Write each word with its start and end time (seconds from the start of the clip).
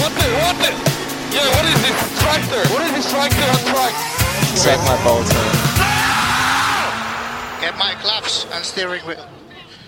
What 0.00 0.12
the, 0.18 0.26
what 0.42 0.56
the? 0.62 0.70
Yeah, 1.34 1.48
what 1.56 1.64
is 1.66 1.80
this 1.82 1.98
tractor? 2.22 2.62
What 2.72 2.82
is 2.86 2.92
this 2.92 3.10
tractor 3.10 3.46
on 3.54 3.60
track? 3.72 3.94
Suck 4.56 4.80
my 4.86 4.96
balls, 5.04 5.28
man. 5.34 5.50
Get 7.60 7.74
my 7.78 7.94
claps 8.02 8.46
and 8.54 8.64
steering 8.64 9.02
wheel. 9.06 9.26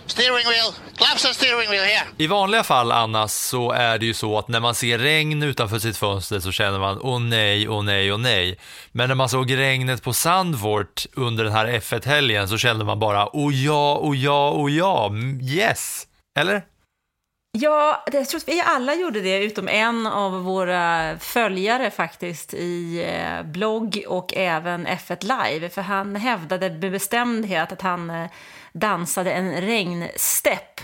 Steering 0.07 0.47
wheel. 0.47 0.75
Claps 0.97 1.25
and 1.25 1.35
steering 1.35 1.71
wheel 1.71 1.85
here. 1.85 2.05
I 2.19 2.27
vanliga 2.27 2.63
fall, 2.65 2.93
Anna, 2.93 3.29
så 3.29 3.73
är 3.73 3.99
det 3.99 4.07
ju 4.07 4.15
så 4.15 4.39
att 4.39 4.49
när 4.49 4.61
man 4.61 4.75
ser 4.75 4.99
regn 4.99 5.43
utanför 5.43 5.79
sitt 5.79 5.97
fönster 5.97 6.41
så 6.41 6.53
känner 6.53 6.79
man 6.79 6.99
åh 7.01 7.21
nej, 7.21 7.69
åh 7.69 7.85
nej, 7.85 8.13
åh 8.13 8.19
nej. 8.19 8.59
Men 8.93 9.09
när 9.09 9.15
man 9.15 9.29
såg 9.29 9.57
regnet 9.57 10.03
på 10.03 10.13
Sandvort 10.13 11.07
under 11.15 11.45
den 11.45 11.53
här 11.53 11.67
F1-helgen 11.67 12.49
så 12.49 12.59
kände 12.59 12.85
man 12.85 12.99
bara 12.99 13.37
åh 13.37 13.55
ja, 13.55 13.99
åh 14.03 14.17
ja, 14.17 14.51
åh 14.51 14.73
ja, 14.73 15.07
mm, 15.07 15.41
yes. 15.41 16.07
Eller? 16.39 16.63
Ja, 17.59 18.05
jag 18.13 18.29
tror 18.29 18.39
att 18.39 18.49
vi 18.49 18.61
alla 18.61 18.95
gjorde 18.95 19.21
det, 19.21 19.45
utom 19.45 19.69
en 19.69 20.07
av 20.07 20.45
våra 20.45 21.19
följare 21.19 21.91
faktiskt 21.91 22.55
i 22.55 23.05
eh, 23.05 23.43
blogg 23.43 24.05
och 24.09 24.35
även 24.37 24.87
F1 24.87 25.23
Live. 25.23 25.69
För 25.69 25.83
han 25.83 26.17
hävdade 26.17 26.71
med 26.71 26.93
bestämdhet 26.93 27.73
att 27.73 27.83
han 27.83 28.11
eh, 28.11 28.31
dansade 28.73 29.33
en 29.33 29.61
regnstepp 29.61 30.81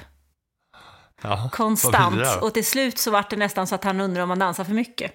Ja, 1.23 1.51
konstant. 1.53 2.43
Och 2.43 2.55
till 2.55 2.67
slut 2.67 2.99
så 2.99 3.11
var 3.11 3.25
det 3.31 3.37
nästan 3.37 3.67
så 3.67 3.75
att 3.75 3.85
han 3.85 4.01
undrade 4.01 4.23
om 4.23 4.31
han 4.31 4.39
dansade 4.39 4.67
för 4.67 4.75
mycket. 4.75 5.13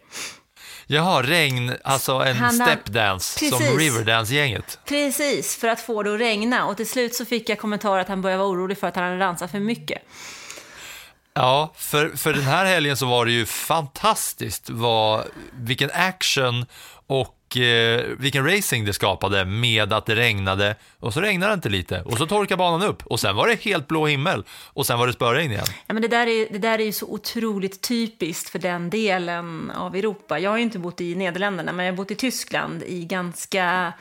Jaha, 0.87 1.23
regn, 1.23 1.73
alltså 1.83 2.13
en 2.13 2.51
stepdance 2.51 3.49
som. 3.49 3.59
Riverdance-gänget. 3.59 4.79
Precis, 4.85 5.55
för 5.55 5.67
att 5.67 5.81
få 5.81 6.03
det 6.03 6.13
att 6.13 6.19
regna. 6.19 6.67
Och 6.67 6.77
till 6.77 6.89
slut 6.89 7.15
så 7.15 7.25
fick 7.25 7.49
jag 7.49 7.59
kommentarer 7.59 8.01
att 8.01 8.07
han 8.07 8.21
började 8.21 8.43
vara 8.43 8.49
orolig 8.49 8.77
för 8.77 8.87
att 8.87 8.95
han 8.95 9.05
hade 9.05 9.19
dansat 9.19 9.51
för 9.51 9.59
mycket. 9.59 10.01
Ja, 11.37 11.71
för, 11.75 12.09
för 12.09 12.33
den 12.33 12.43
här 12.43 12.65
helgen 12.65 12.97
så 12.97 13.05
var 13.05 13.25
det 13.25 13.31
ju 13.31 13.45
fantastiskt 13.45 14.69
vad, 14.69 15.23
vilken 15.53 15.89
action 15.93 16.65
och 17.07 17.57
eh, 17.57 18.03
vilken 18.19 18.45
racing 18.45 18.85
det 18.85 18.93
skapade 18.93 19.45
med 19.45 19.93
att 19.93 20.05
det 20.05 20.15
regnade 20.15 20.75
och 20.99 21.13
så 21.13 21.21
regnade 21.21 21.51
det 21.51 21.53
inte 21.53 21.69
lite 21.69 22.01
och 22.01 22.17
så 22.17 22.27
torkade 22.27 22.57
banan 22.57 22.87
upp 22.87 23.05
och 23.05 23.19
sen 23.19 23.35
var 23.35 23.47
det 23.47 23.63
helt 23.63 23.87
blå 23.87 24.07
himmel 24.07 24.43
och 24.49 24.85
sen 24.85 24.99
var 24.99 25.07
det 25.07 25.13
spöregn 25.13 25.51
igen. 25.51 25.65
Ja, 25.87 25.93
men 25.93 26.01
det, 26.01 26.07
där 26.07 26.27
är, 26.27 26.47
det 26.51 26.57
där 26.57 26.79
är 26.79 26.85
ju 26.85 26.91
så 26.91 27.05
otroligt 27.05 27.81
typiskt 27.81 28.49
för 28.49 28.59
den 28.59 28.89
delen 28.89 29.71
av 29.71 29.95
Europa. 29.95 30.39
Jag 30.39 30.49
har 30.49 30.57
ju 30.57 30.63
inte 30.63 30.79
bott 30.79 31.01
i 31.01 31.15
Nederländerna, 31.15 31.71
men 31.71 31.85
jag 31.85 31.93
har 31.93 31.97
bott 31.97 32.11
i 32.11 32.15
Tyskland 32.15 32.83
i 32.83 33.05
ganska 33.05 33.93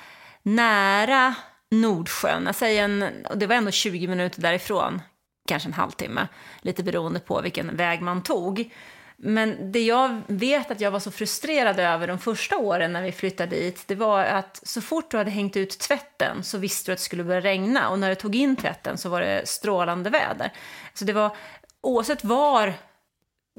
nära 0.43 1.35
Nordsjön. 1.71 2.43
Jag 2.47 2.55
säger 2.55 2.85
en, 2.85 3.05
och 3.31 3.39
det 3.39 3.47
var 3.47 3.55
ändå 3.55 3.71
20 3.71 4.07
minuter 4.07 4.43
därifrån, 4.43 5.03
kanske 5.47 5.69
en 5.69 5.73
halvtimme, 5.73 6.29
lite 6.61 6.83
beroende 6.83 7.21
på 7.21 7.41
vilken 7.41 7.77
väg 7.77 8.03
man 8.03 8.23
tog. 8.23 8.71
Men 9.17 9.73
det 9.73 9.83
jag 9.83 10.21
vet 10.27 10.71
att 10.71 10.81
jag 10.81 10.91
var 10.91 11.01
så 11.01 11.11
frustrerad 11.11 11.81
över 11.81 12.07
de 12.07 12.19
första 12.19 12.57
åren 12.57 12.93
när 12.93 13.03
vi 13.03 13.13
flyttade 13.13 13.57
dit, 13.57 13.83
det 13.87 13.95
var 13.95 14.25
att 14.25 14.61
så 14.63 14.81
fort 14.81 15.11
du 15.11 15.17
hade 15.17 15.31
hängt 15.31 15.57
ut 15.57 15.79
tvätten 15.79 16.43
så 16.43 16.59
visste 16.59 16.91
du 16.91 16.93
att 16.93 16.99
det 16.99 17.05
skulle 17.05 17.25
börja 17.25 17.41
regna 17.41 17.91
och 17.91 17.99
när 17.99 18.09
du 18.09 18.15
tog 18.15 18.35
in 18.35 18.57
tvätten 18.57 18.99
så 18.99 19.09
var 19.09 19.21
det 19.21 19.49
strålande 19.49 20.11
väder. 20.11 20.53
Så 20.95 21.05
det 21.05 21.13
var, 21.13 21.37
oavsett 21.81 22.25
var, 22.25 22.75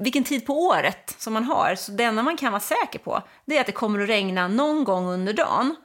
vilken 0.02 0.24
tid 0.24 0.46
på 0.46 0.52
året 0.52 1.14
som 1.18 1.32
man 1.32 1.44
har, 1.44 1.74
så 1.74 1.92
det 1.92 2.04
enda 2.04 2.22
man 2.22 2.36
kan 2.36 2.52
vara 2.52 2.60
säker 2.60 2.98
på, 2.98 3.22
det 3.44 3.56
är 3.56 3.60
att 3.60 3.66
det 3.66 3.72
kommer 3.72 4.00
att 4.00 4.08
regna 4.08 4.48
någon 4.48 4.84
gång 4.84 5.06
under 5.06 5.32
dagen, 5.32 5.76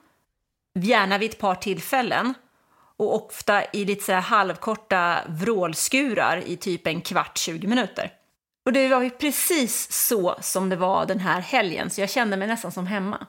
gärna 0.79 1.17
vid 1.17 1.29
ett 1.29 1.39
par 1.39 1.55
tillfällen, 1.55 2.33
och 3.03 3.25
ofta 3.25 3.63
i 3.73 3.85
lite 3.85 4.03
så 4.03 4.11
här 4.11 4.21
halvkorta 4.21 5.19
vrålskurar 5.27 6.43
i 6.45 6.57
typ 6.57 6.87
en 6.87 7.01
kvart, 7.01 7.37
20 7.37 7.67
minuter. 7.67 8.11
Och 8.65 8.73
det 8.73 8.87
var 8.87 9.01
ju 9.01 9.09
precis 9.09 9.91
så 9.91 10.35
som 10.41 10.69
det 10.69 10.75
var 10.75 11.05
den 11.05 11.19
här 11.19 11.41
helgen, 11.41 11.89
så 11.89 12.01
jag 12.01 12.09
kände 12.09 12.37
mig 12.37 12.47
nästan 12.47 12.71
som 12.71 12.87
hemma. 12.87 13.27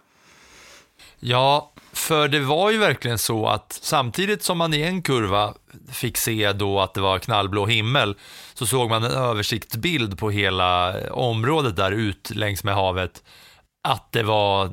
Ja, 1.20 1.72
för 1.92 2.28
det 2.28 2.40
var 2.40 2.70
ju 2.70 2.78
verkligen 2.78 3.18
så 3.18 3.46
att 3.46 3.78
samtidigt 3.82 4.42
som 4.42 4.58
man 4.58 4.74
i 4.74 4.82
en 4.82 5.02
kurva 5.02 5.54
fick 5.92 6.16
se 6.16 6.52
då 6.52 6.80
att 6.80 6.94
det 6.94 7.00
var 7.00 7.18
knallblå 7.18 7.66
himmel 7.66 8.16
så 8.54 8.66
såg 8.66 8.90
man 8.90 9.04
en 9.04 9.10
översiktsbild 9.10 10.18
på 10.18 10.30
hela 10.30 10.94
området 11.10 11.76
där 11.76 11.92
ut 11.92 12.30
längs 12.30 12.64
med 12.64 12.74
havet 12.74 13.22
att 13.88 14.12
det 14.12 14.22
var 14.22 14.70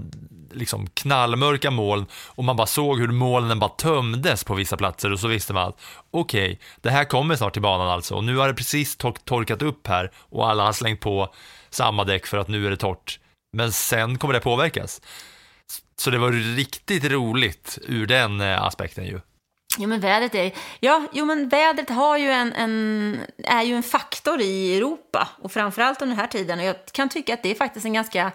liksom 0.53 0.87
knallmörka 0.87 1.71
moln 1.71 2.05
och 2.27 2.43
man 2.43 2.55
bara 2.55 2.67
såg 2.67 2.99
hur 2.99 3.07
molnen 3.07 3.59
bara 3.59 3.69
tömdes 3.69 4.43
på 4.43 4.53
vissa 4.53 4.77
platser 4.77 5.11
och 5.11 5.19
så 5.19 5.27
visste 5.27 5.53
man 5.53 5.67
att 5.67 5.79
okej, 6.11 6.59
det 6.81 6.89
här 6.89 7.05
kommer 7.05 7.35
snart 7.35 7.53
till 7.53 7.61
banan 7.61 7.87
alltså 7.87 8.15
och 8.15 8.23
nu 8.23 8.37
har 8.37 8.47
det 8.47 8.53
precis 8.53 8.95
tor- 8.95 9.17
torkat 9.25 9.61
upp 9.61 9.87
här 9.87 10.11
och 10.17 10.49
alla 10.49 10.63
har 10.63 10.73
slängt 10.73 10.99
på 10.99 11.33
samma 11.69 12.03
däck 12.03 12.27
för 12.27 12.37
att 12.37 12.47
nu 12.47 12.65
är 12.65 12.69
det 12.69 12.77
torrt. 12.77 13.19
Men 13.57 13.71
sen 13.71 14.17
kommer 14.17 14.33
det 14.33 14.39
påverkas. 14.39 15.01
Så 15.97 16.09
det 16.09 16.17
var 16.17 16.31
riktigt 16.55 17.05
roligt 17.05 17.79
ur 17.87 18.05
den 18.05 18.41
eh, 18.41 18.63
aspekten 18.63 19.05
ju. 19.05 19.19
Jo, 19.77 19.87
men 19.87 19.99
vädret 19.99 20.35
är, 20.35 20.51
ja, 20.79 21.07
jo, 21.13 21.25
men 21.25 21.49
vädret 21.49 21.89
har 21.89 22.17
ju 22.17 22.31
en, 22.31 22.53
en, 22.53 23.19
är 23.43 23.63
ju 23.63 23.75
en 23.75 23.83
faktor 23.83 24.41
i 24.41 24.77
Europa 24.77 25.27
och 25.41 25.51
framförallt 25.51 26.01
under 26.01 26.15
den 26.15 26.21
här 26.21 26.27
tiden. 26.27 26.59
Och 26.59 26.65
jag 26.65 26.75
kan 26.91 27.09
tycka 27.09 27.33
att 27.33 27.43
det 27.43 27.51
är 27.51 27.55
faktiskt 27.55 27.85
en 27.85 27.93
ganska 27.93 28.31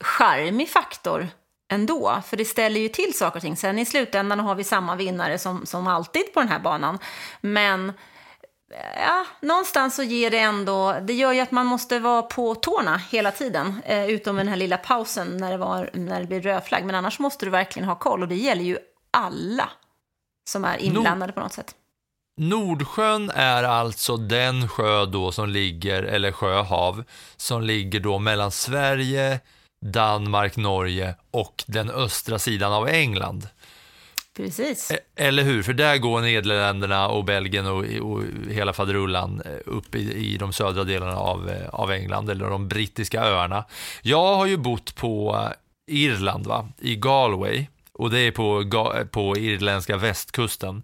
charmig 0.00 0.68
faktor 0.68 1.28
ändå, 1.72 2.22
för 2.26 2.36
det 2.36 2.44
ställer 2.44 2.80
ju 2.80 2.88
till 2.88 3.14
saker 3.16 3.36
och 3.36 3.42
ting. 3.42 3.56
Sen 3.56 3.78
i 3.78 3.84
slutändan 3.84 4.40
har 4.40 4.54
vi 4.54 4.64
samma 4.64 4.96
vinnare 4.96 5.38
som, 5.38 5.66
som 5.66 5.86
alltid 5.86 6.32
på 6.34 6.40
den 6.40 6.48
här 6.48 6.58
banan. 6.58 6.98
Men 7.40 7.92
ja, 8.96 9.26
någonstans 9.40 9.96
så 9.96 10.02
ger 10.02 10.30
det 10.30 10.38
ändå, 10.38 10.96
det 11.02 11.14
gör 11.14 11.32
ju 11.32 11.40
att 11.40 11.50
man 11.50 11.66
måste 11.66 11.98
vara 11.98 12.22
på 12.22 12.54
tårna 12.54 12.96
hela 12.96 13.30
tiden, 13.30 13.82
eh, 13.84 14.06
utom 14.06 14.36
den 14.36 14.48
här 14.48 14.56
lilla 14.56 14.76
pausen 14.76 15.36
när 15.36 15.50
det, 15.50 15.56
var, 15.56 15.90
när 15.92 16.20
det 16.20 16.26
blir 16.26 16.40
rödflagg. 16.40 16.84
Men 16.84 16.94
annars 16.94 17.18
måste 17.18 17.46
du 17.46 17.50
verkligen 17.50 17.88
ha 17.88 17.98
koll 17.98 18.22
och 18.22 18.28
det 18.28 18.36
gäller 18.36 18.64
ju 18.64 18.78
alla 19.10 19.70
som 20.50 20.64
är 20.64 20.78
inblandade 20.78 21.32
på 21.32 21.40
något 21.40 21.52
sätt. 21.52 21.74
Nordsjön 22.40 23.30
är 23.34 23.62
alltså 23.62 24.16
den 24.16 24.68
sjö 24.68 25.06
då 25.06 25.32
som 25.32 25.48
ligger, 25.48 26.02
eller 26.02 26.32
sjöhav, 26.32 27.04
som 27.36 27.62
ligger 27.62 28.00
då 28.00 28.18
mellan 28.18 28.50
Sverige, 28.50 29.40
Danmark, 29.92 30.56
Norge 30.56 31.14
och 31.30 31.64
den 31.66 31.90
östra 31.90 32.38
sidan 32.38 32.72
av 32.72 32.88
England. 32.88 33.48
Precis. 34.36 34.90
E- 34.90 34.98
Eller 35.16 35.42
hur? 35.42 35.62
För 35.62 35.72
där 35.72 35.98
går 35.98 36.20
Nederländerna 36.20 37.08
och 37.08 37.24
Belgien 37.24 37.66
och, 37.66 37.84
och 37.84 38.22
hela 38.50 38.72
faderullan 38.72 39.42
eh, 39.44 39.52
upp 39.66 39.94
i, 39.94 40.12
i 40.12 40.36
de 40.36 40.52
södra 40.52 40.84
delarna 40.84 41.16
av, 41.16 41.50
eh, 41.50 41.68
av 41.68 41.92
England, 41.92 42.30
eller 42.30 42.50
de 42.50 42.68
brittiska 42.68 43.20
öarna. 43.24 43.64
Jag 44.02 44.34
har 44.36 44.46
ju 44.46 44.56
bott 44.56 44.94
på 44.94 45.48
Irland, 45.86 46.46
va? 46.46 46.68
i 46.78 46.96
Galway, 46.96 47.66
och 47.92 48.10
det 48.10 48.20
är 48.20 48.30
på, 48.30 48.64
på 49.10 49.36
irländska 49.36 49.96
västkusten. 49.96 50.82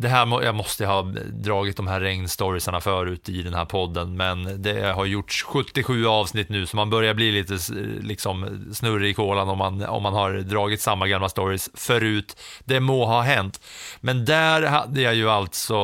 Det 0.00 0.08
här, 0.08 0.42
jag 0.42 0.54
måste 0.54 0.86
ha 0.86 1.02
dragit 1.32 1.76
de 1.76 1.86
här 1.86 2.00
regnstoriesarna 2.00 2.80
förut 2.80 3.28
i 3.28 3.42
den 3.42 3.54
här 3.54 3.64
podden, 3.64 4.16
men 4.16 4.62
det 4.62 4.92
har 4.92 5.04
gjorts 5.04 5.42
77 5.42 6.06
avsnitt 6.06 6.48
nu, 6.48 6.66
så 6.66 6.76
man 6.76 6.90
börjar 6.90 7.14
bli 7.14 7.32
lite 7.32 7.58
liksom, 8.00 8.66
snurrig 8.74 9.10
i 9.10 9.14
kolan 9.14 9.48
om 9.48 9.58
man, 9.58 9.84
om 9.84 10.02
man 10.02 10.14
har 10.14 10.32
dragit 10.32 10.80
samma 10.80 11.08
gamla 11.08 11.28
stories 11.28 11.70
förut. 11.74 12.36
Det 12.64 12.80
må 12.80 13.06
ha 13.06 13.20
hänt. 13.20 13.60
Men 14.00 14.24
där 14.24 14.62
hade 14.62 15.00
jag 15.00 15.14
ju 15.14 15.30
alltså, 15.30 15.74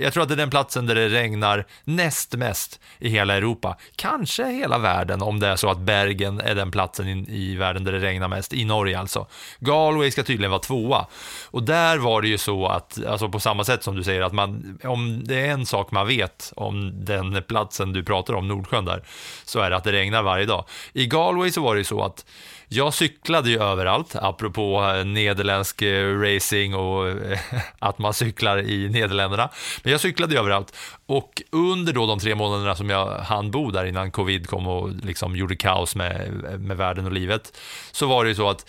jag 0.00 0.12
tror 0.12 0.22
att 0.22 0.28
det 0.28 0.34
är 0.34 0.36
den 0.36 0.50
platsen 0.50 0.86
där 0.86 0.94
det 0.94 1.08
regnar 1.08 1.66
näst 1.84 2.34
mest 2.34 2.80
i 2.98 3.08
hela 3.08 3.34
Europa. 3.34 3.76
Kanske 3.96 4.44
hela 4.44 4.78
världen, 4.78 5.22
om 5.22 5.40
det 5.40 5.48
är 5.48 5.56
så 5.56 5.70
att 5.70 5.78
Bergen 5.78 6.40
är 6.40 6.54
den 6.54 6.70
platsen 6.70 7.08
i, 7.08 7.24
i 7.28 7.56
världen 7.56 7.84
där 7.84 7.92
det 7.92 8.00
regnar 8.00 8.28
mest, 8.28 8.52
i 8.52 8.64
Norge 8.64 8.98
alltså. 8.98 9.26
Galway 9.58 10.10
ska 10.10 10.22
tydligen 10.22 10.50
vara 10.50 10.60
tvåa. 10.60 11.06
Och 11.50 11.62
där 11.62 11.98
var 11.98 12.22
det 12.22 12.28
ju 12.28 12.38
så 12.38 12.66
att, 12.66 13.04
alltså 13.06 13.29
och 13.30 13.32
på 13.32 13.40
samma 13.40 13.64
sätt 13.64 13.82
som 13.82 13.96
du 13.96 14.04
säger 14.04 14.22
att 14.22 14.32
man, 14.32 14.78
om 14.84 15.24
det 15.24 15.40
är 15.40 15.50
en 15.50 15.66
sak 15.66 15.90
man 15.90 16.06
vet 16.06 16.52
om 16.56 17.04
den 17.04 17.42
platsen 17.48 17.92
du 17.92 18.04
pratar 18.04 18.34
om, 18.34 18.48
Nordsjön 18.48 18.84
där, 18.84 19.02
så 19.44 19.60
är 19.60 19.70
det 19.70 19.76
att 19.76 19.84
det 19.84 19.92
regnar 19.92 20.22
varje 20.22 20.46
dag. 20.46 20.64
I 20.92 21.06
Galway 21.06 21.50
så 21.50 21.62
var 21.62 21.74
det 21.74 21.78
ju 21.78 21.84
så 21.84 22.02
att 22.02 22.24
jag 22.68 22.94
cyklade 22.94 23.50
ju 23.50 23.62
överallt, 23.62 24.16
apropå 24.16 24.92
eh, 24.96 25.04
nederländsk 25.04 25.82
eh, 25.82 26.20
racing 26.20 26.74
och 26.74 27.08
eh, 27.08 27.38
att 27.78 27.98
man 27.98 28.14
cyklar 28.14 28.58
i 28.58 28.88
Nederländerna. 28.88 29.48
Men 29.82 29.92
jag 29.92 30.00
cyklade 30.00 30.34
ju 30.34 30.40
överallt 30.40 30.76
och 31.06 31.42
under 31.50 31.92
då 31.92 32.06
de 32.06 32.18
tre 32.18 32.34
månaderna 32.34 32.74
som 32.74 32.90
jag 32.90 33.18
hann 33.18 33.50
bo 33.50 33.70
där 33.70 33.84
innan 33.84 34.10
covid 34.10 34.46
kom 34.46 34.66
och 34.66 34.90
liksom 34.90 35.36
gjorde 35.36 35.56
kaos 35.56 35.96
med, 35.96 36.30
med 36.60 36.76
världen 36.76 37.06
och 37.06 37.12
livet, 37.12 37.58
så 37.92 38.06
var 38.06 38.24
det 38.24 38.28
ju 38.28 38.34
så 38.34 38.48
att 38.48 38.66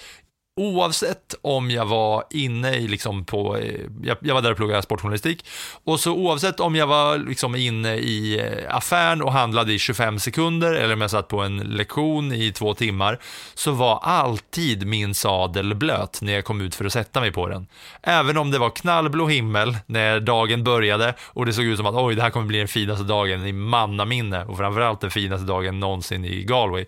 Oavsett 0.56 1.36
om 1.42 1.72
jag 1.72 1.86
var 1.86 2.24
inne 2.30 2.76
i, 2.76 2.88
liksom 2.88 3.26
på, 3.26 3.58
eh, 3.58 3.82
jag, 4.04 4.18
jag 4.22 4.34
var 4.34 4.42
där 4.42 4.52
och 4.52 4.58
pluggade 4.58 4.82
sportjournalistik, 4.82 5.46
och 5.84 6.00
så 6.00 6.12
oavsett 6.14 6.60
om 6.60 6.76
jag 6.76 6.88
var 6.88 7.18
liksom 7.18 7.56
inne 7.56 7.96
i 7.96 8.40
eh, 8.40 8.76
affären 8.76 9.22
och 9.22 9.32
handlade 9.32 9.74
i 9.74 9.80
25 9.80 10.20
sekunder 10.20 10.74
eller 10.74 10.94
om 10.94 11.02
jag 11.02 11.12
satt 11.12 11.28
på 11.28 11.42
en 11.42 11.58
lektion 11.58 12.34
i 12.34 12.52
två 12.52 12.74
timmar, 12.74 13.20
så 13.54 13.72
var 13.72 14.00
alltid 14.04 14.88
min 14.88 15.16
sadel 15.16 15.76
blöt 15.76 16.20
när 16.22 16.34
jag 16.34 16.46
kom 16.46 16.62
ut 16.62 16.76
för 16.76 16.86
att 16.86 16.94
sätta 16.94 17.20
mig 17.20 17.32
på 17.32 17.48
den. 17.48 17.68
Även 18.02 18.38
om 18.38 18.52
det 18.52 18.60
var 18.60 18.70
knallblå 18.70 19.28
himmel 19.28 19.78
när 19.86 20.20
dagen 20.20 20.64
började 20.64 21.14
och 21.22 21.46
det 21.46 21.54
såg 21.54 21.66
ut 21.66 21.78
som 21.78 21.86
att 21.86 21.96
oj, 21.96 22.16
det 22.16 22.22
här 22.22 22.30
kommer 22.30 22.48
bli 22.48 22.58
den 22.58 22.68
finaste 22.68 23.04
dagen 23.04 23.46
i 23.46 23.52
mannaminne 23.52 24.46
och 24.46 24.58
framförallt 24.58 25.02
den 25.02 25.12
finaste 25.12 25.46
dagen 25.46 25.80
någonsin 25.80 26.26
i 26.26 26.44
Galway 26.44 26.86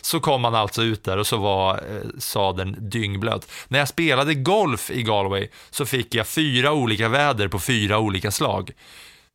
så 0.00 0.20
kom 0.20 0.40
man 0.40 0.54
alltså 0.54 0.82
ut 0.82 1.04
där 1.04 1.18
och 1.18 1.26
så 1.26 1.36
var 1.36 1.74
eh, 1.74 2.08
sadeln 2.18 2.64
sadeln 2.64 2.90
dyngblöt. 3.04 3.50
När 3.68 3.78
jag 3.78 3.88
spelade 3.88 4.34
golf 4.34 4.90
i 4.90 5.02
Galway 5.02 5.48
så 5.70 5.86
fick 5.86 6.14
jag 6.14 6.26
fyra 6.26 6.72
olika 6.72 7.08
väder 7.08 7.48
på 7.48 7.58
fyra 7.58 7.98
olika 7.98 8.30
slag. 8.30 8.70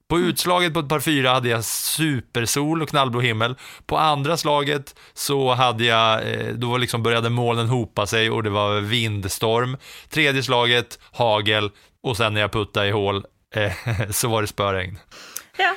På 0.10 0.20
utslaget 0.20 0.74
på 0.74 0.80
ett 0.80 0.90
par 0.90 1.00
fyra 1.00 1.30
hade 1.30 1.50
jag 1.50 1.66
supersol 1.66 2.82
och 2.82 2.90
knallblå 2.90 3.20
himmel. 3.20 3.56
På 3.86 3.98
andra 3.98 4.38
slaget 4.38 4.96
så 5.14 5.54
hade 5.54 5.84
jag, 5.84 6.32
eh, 6.32 6.54
då 6.54 6.78
liksom 6.78 7.04
började 7.04 7.30
molnen 7.30 7.68
hopa 7.68 8.08
sig 8.08 8.30
och 8.30 8.44
det 8.44 8.50
var 8.50 8.80
vindstorm. 8.82 9.78
Tredje 10.10 10.44
slaget, 10.44 11.00
hagel 11.12 11.72
och 12.04 12.18
sen 12.18 12.34
när 12.34 12.42
jag 12.42 12.52
puttade 12.52 12.88
i 12.88 12.92
hål 12.92 13.26
eh, 13.56 13.72
så 14.12 14.28
var 14.28 14.42
det 14.42 14.48
spöregn. 14.48 15.00
Ja, 15.58 15.76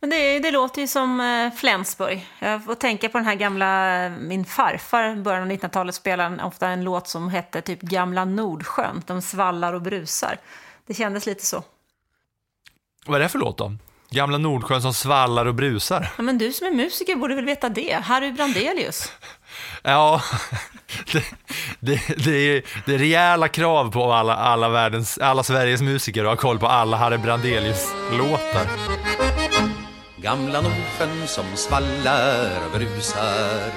men 0.00 0.10
det, 0.10 0.38
det 0.38 0.50
låter 0.50 0.80
ju 0.80 0.88
som 0.88 1.20
eh, 1.20 1.58
Flensburg. 1.58 2.26
Jag 2.38 2.64
får 2.64 2.74
tänka 2.74 3.08
på 3.08 3.18
den 3.18 3.26
här 3.26 3.34
gamla, 3.34 4.08
min 4.08 4.44
farfar, 4.44 5.16
början 5.16 5.42
av 5.42 5.48
1900-talet 5.48 5.94
spelade 5.94 6.44
ofta 6.44 6.68
en 6.68 6.84
låt 6.84 7.08
som 7.08 7.28
hette 7.28 7.60
typ 7.60 7.80
Gamla 7.80 8.24
Nordsjön, 8.24 9.02
de 9.06 9.22
svallar 9.22 9.72
och 9.72 9.82
brusar. 9.82 10.38
Det 10.86 10.94
kändes 10.94 11.26
lite 11.26 11.46
så. 11.46 11.62
Vad 13.06 13.16
är 13.16 13.22
det 13.22 13.28
för 13.28 13.38
låt 13.38 13.58
då? 13.58 13.72
Gamla 14.10 14.38
Nordsjön 14.38 14.82
som 14.82 14.94
svallar 14.94 15.46
och 15.46 15.54
brusar. 15.54 16.08
Ja, 16.16 16.22
men 16.22 16.38
du 16.38 16.52
som 16.52 16.66
är 16.66 16.70
musiker 16.70 17.16
borde 17.16 17.34
väl 17.34 17.44
veta 17.44 17.68
det? 17.68 17.92
Harry 18.04 18.32
Brandelius. 18.32 19.12
Ja, 19.82 20.22
det, 21.12 21.24
det, 21.80 22.00
det, 22.24 22.30
är, 22.30 22.62
det 22.86 22.94
är 22.94 22.98
rejäla 22.98 23.48
krav 23.48 23.92
på 23.92 24.12
alla, 24.12 24.36
alla, 24.36 24.68
världens, 24.68 25.18
alla 25.18 25.42
Sveriges 25.42 25.80
musiker 25.80 26.24
att 26.24 26.30
ha 26.30 26.36
koll 26.36 26.58
på 26.58 26.66
alla 26.66 26.96
Harry 26.96 27.16
Brandelius-låtar. 27.16 28.66
Gamla 30.22 30.60
Nordsjön 30.60 31.26
som 31.26 31.44
svallar 31.56 32.50
och 32.66 32.78
brusar 32.78 33.72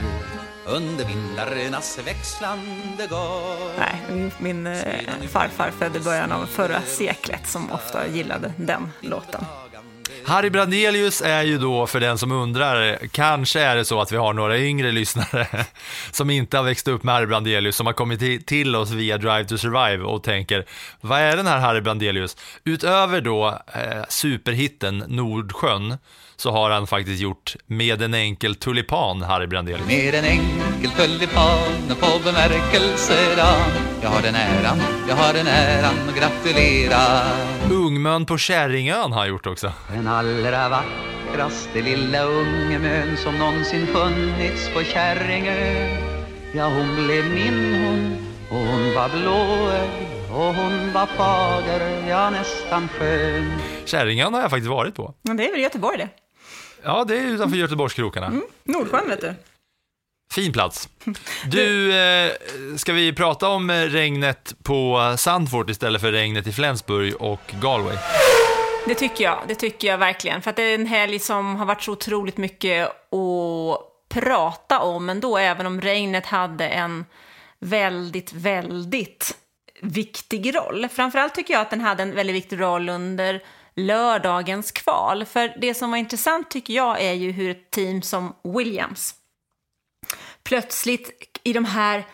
under 0.65 1.05
vindarnas 1.05 1.99
växlande 2.05 3.07
gång 3.09 3.71
Nej, 3.77 4.31
min 4.39 4.67
eh, 4.67 5.27
farfar 5.29 5.71
födde 5.79 5.99
början 5.99 6.31
av 6.31 6.45
förra 6.45 6.81
seklet 6.81 7.47
som 7.47 7.71
ofta 7.71 8.07
gillade 8.07 8.53
den 8.57 8.89
låten. 9.01 9.45
Harry 10.25 10.49
Brandelius 10.49 11.21
är 11.21 11.43
ju 11.43 11.57
då, 11.57 11.87
för 11.87 11.99
den 11.99 12.17
som 12.17 12.31
undrar, 12.31 12.97
kanske 13.11 13.61
är 13.61 13.75
det 13.75 13.85
så 13.85 14.01
att 14.01 14.11
vi 14.11 14.17
har 14.17 14.33
några 14.33 14.57
yngre 14.57 14.91
lyssnare 14.91 15.47
som 16.11 16.29
inte 16.29 16.57
har 16.57 16.63
växt 16.63 16.87
upp 16.87 17.03
med 17.03 17.15
Harry 17.15 17.25
Brandelius, 17.25 17.75
som 17.75 17.85
har 17.85 17.93
kommit 17.93 18.47
till 18.47 18.75
oss 18.75 18.91
via 18.91 19.17
Drive 19.17 19.45
to 19.45 19.57
Survive 19.57 20.03
och 20.03 20.23
tänker, 20.23 20.65
vad 21.01 21.19
är 21.19 21.37
den 21.37 21.47
här 21.47 21.59
Harry 21.59 21.81
Brandelius? 21.81 22.37
Utöver 22.63 23.21
då 23.21 23.47
eh, 23.73 24.03
superhitten 24.09 25.03
Nordsjön, 25.07 25.97
så 26.41 26.51
har 26.51 26.69
han 26.69 26.87
faktiskt 26.87 27.21
gjort 27.21 27.55
Med 27.65 28.01
en 28.01 28.13
enkel 28.13 28.55
tulipan, 28.55 29.21
Harry 29.21 29.47
Brandelius. 29.47 29.87
Med 29.87 30.15
en 30.15 30.25
enkel 30.25 30.91
tulipan 30.91 31.97
på 31.99 32.19
bemärkelsedag 32.23 33.61
Jag 34.01 34.09
har 34.09 34.21
den 34.21 34.35
äran, 34.35 34.81
jag 35.09 35.15
har 35.15 35.33
den 35.33 35.47
äran 35.47 35.93
att 36.09 36.15
gratulera 36.15 36.99
Ungmön 37.71 38.25
på 38.25 38.37
Kärringön 38.37 39.11
har 39.11 39.19
han 39.19 39.29
gjort 39.29 39.47
också. 39.47 39.73
Den 39.93 40.07
allra 40.07 40.69
vackraste 40.69 41.81
lilla 41.81 42.23
ungemön 42.23 43.17
som 43.17 43.37
någonsin 43.37 43.87
funnits 43.87 44.69
på 44.73 44.83
Kärringö 44.83 45.87
Ja, 46.53 46.65
hon 46.65 47.05
blev 47.05 47.25
min 47.25 47.85
hon 47.85 48.17
och 48.49 48.65
hon 48.67 48.93
var 48.95 49.09
blåögd 49.09 50.31
och 50.31 50.55
hon 50.55 50.93
var 50.93 51.05
fager, 51.05 52.07
ja 52.09 52.29
nästan 52.29 52.87
skön 52.87 53.51
Kärringön 53.85 54.33
har 54.33 54.41
jag 54.41 54.49
faktiskt 54.49 54.69
varit 54.69 54.95
på. 54.95 55.13
Men 55.21 55.37
det 55.37 55.47
är 55.47 55.51
väl 55.51 55.61
Göteborg 55.61 55.97
det? 55.97 56.09
Ja, 56.83 57.03
det 57.03 57.17
är 57.17 57.23
utanför 57.23 57.57
Göteborgskrokarna. 57.57 58.27
Mm. 58.27 58.43
Nordsjön 58.63 59.09
vet 59.09 59.21
du. 59.21 59.33
Fin 60.33 60.53
plats. 60.53 60.89
Du, 61.45 61.93
eh, 61.95 62.31
ska 62.77 62.93
vi 62.93 63.13
prata 63.13 63.47
om 63.47 63.69
eh, 63.69 63.73
regnet 63.73 64.55
på 64.63 65.13
Sandfort 65.17 65.69
istället 65.69 66.01
för 66.01 66.11
regnet 66.11 66.47
i 66.47 66.51
Flensburg 66.51 67.15
och 67.21 67.53
Galway? 67.61 67.97
Det 68.85 68.95
tycker 68.95 69.23
jag, 69.23 69.39
det 69.47 69.55
tycker 69.55 69.87
jag 69.87 69.97
verkligen. 69.97 70.41
För 70.41 70.49
att 70.49 70.55
det 70.55 70.63
är 70.63 70.75
en 70.75 70.85
helg 70.85 71.19
som 71.19 71.55
har 71.55 71.65
varit 71.65 71.81
så 71.83 71.91
otroligt 71.91 72.37
mycket 72.37 72.87
att 72.87 73.91
prata 74.09 74.79
om 74.79 75.09
ändå, 75.09 75.37
även 75.37 75.65
om 75.65 75.81
regnet 75.81 76.25
hade 76.25 76.67
en 76.67 77.05
väldigt, 77.59 78.33
väldigt 78.33 79.37
viktig 79.81 80.55
roll. 80.55 80.87
Framförallt 80.91 81.35
tycker 81.35 81.53
jag 81.53 81.61
att 81.61 81.69
den 81.69 81.81
hade 81.81 82.03
en 82.03 82.15
väldigt 82.15 82.35
viktig 82.35 82.61
roll 82.61 82.89
under 82.89 83.43
lördagens 83.75 84.71
kval. 84.71 85.25
För 85.25 85.53
det 85.61 85.73
som 85.73 85.91
var 85.91 85.97
intressant 85.97 86.51
tycker 86.51 86.73
jag 86.73 87.01
är 87.01 87.13
ju 87.13 87.31
hur 87.31 87.49
ett 87.49 87.71
team 87.71 88.01
som 88.01 88.35
Williams 88.43 89.15
plötsligt 90.43 91.39
i 91.43 91.53
de 91.53 91.65
här 91.65 92.07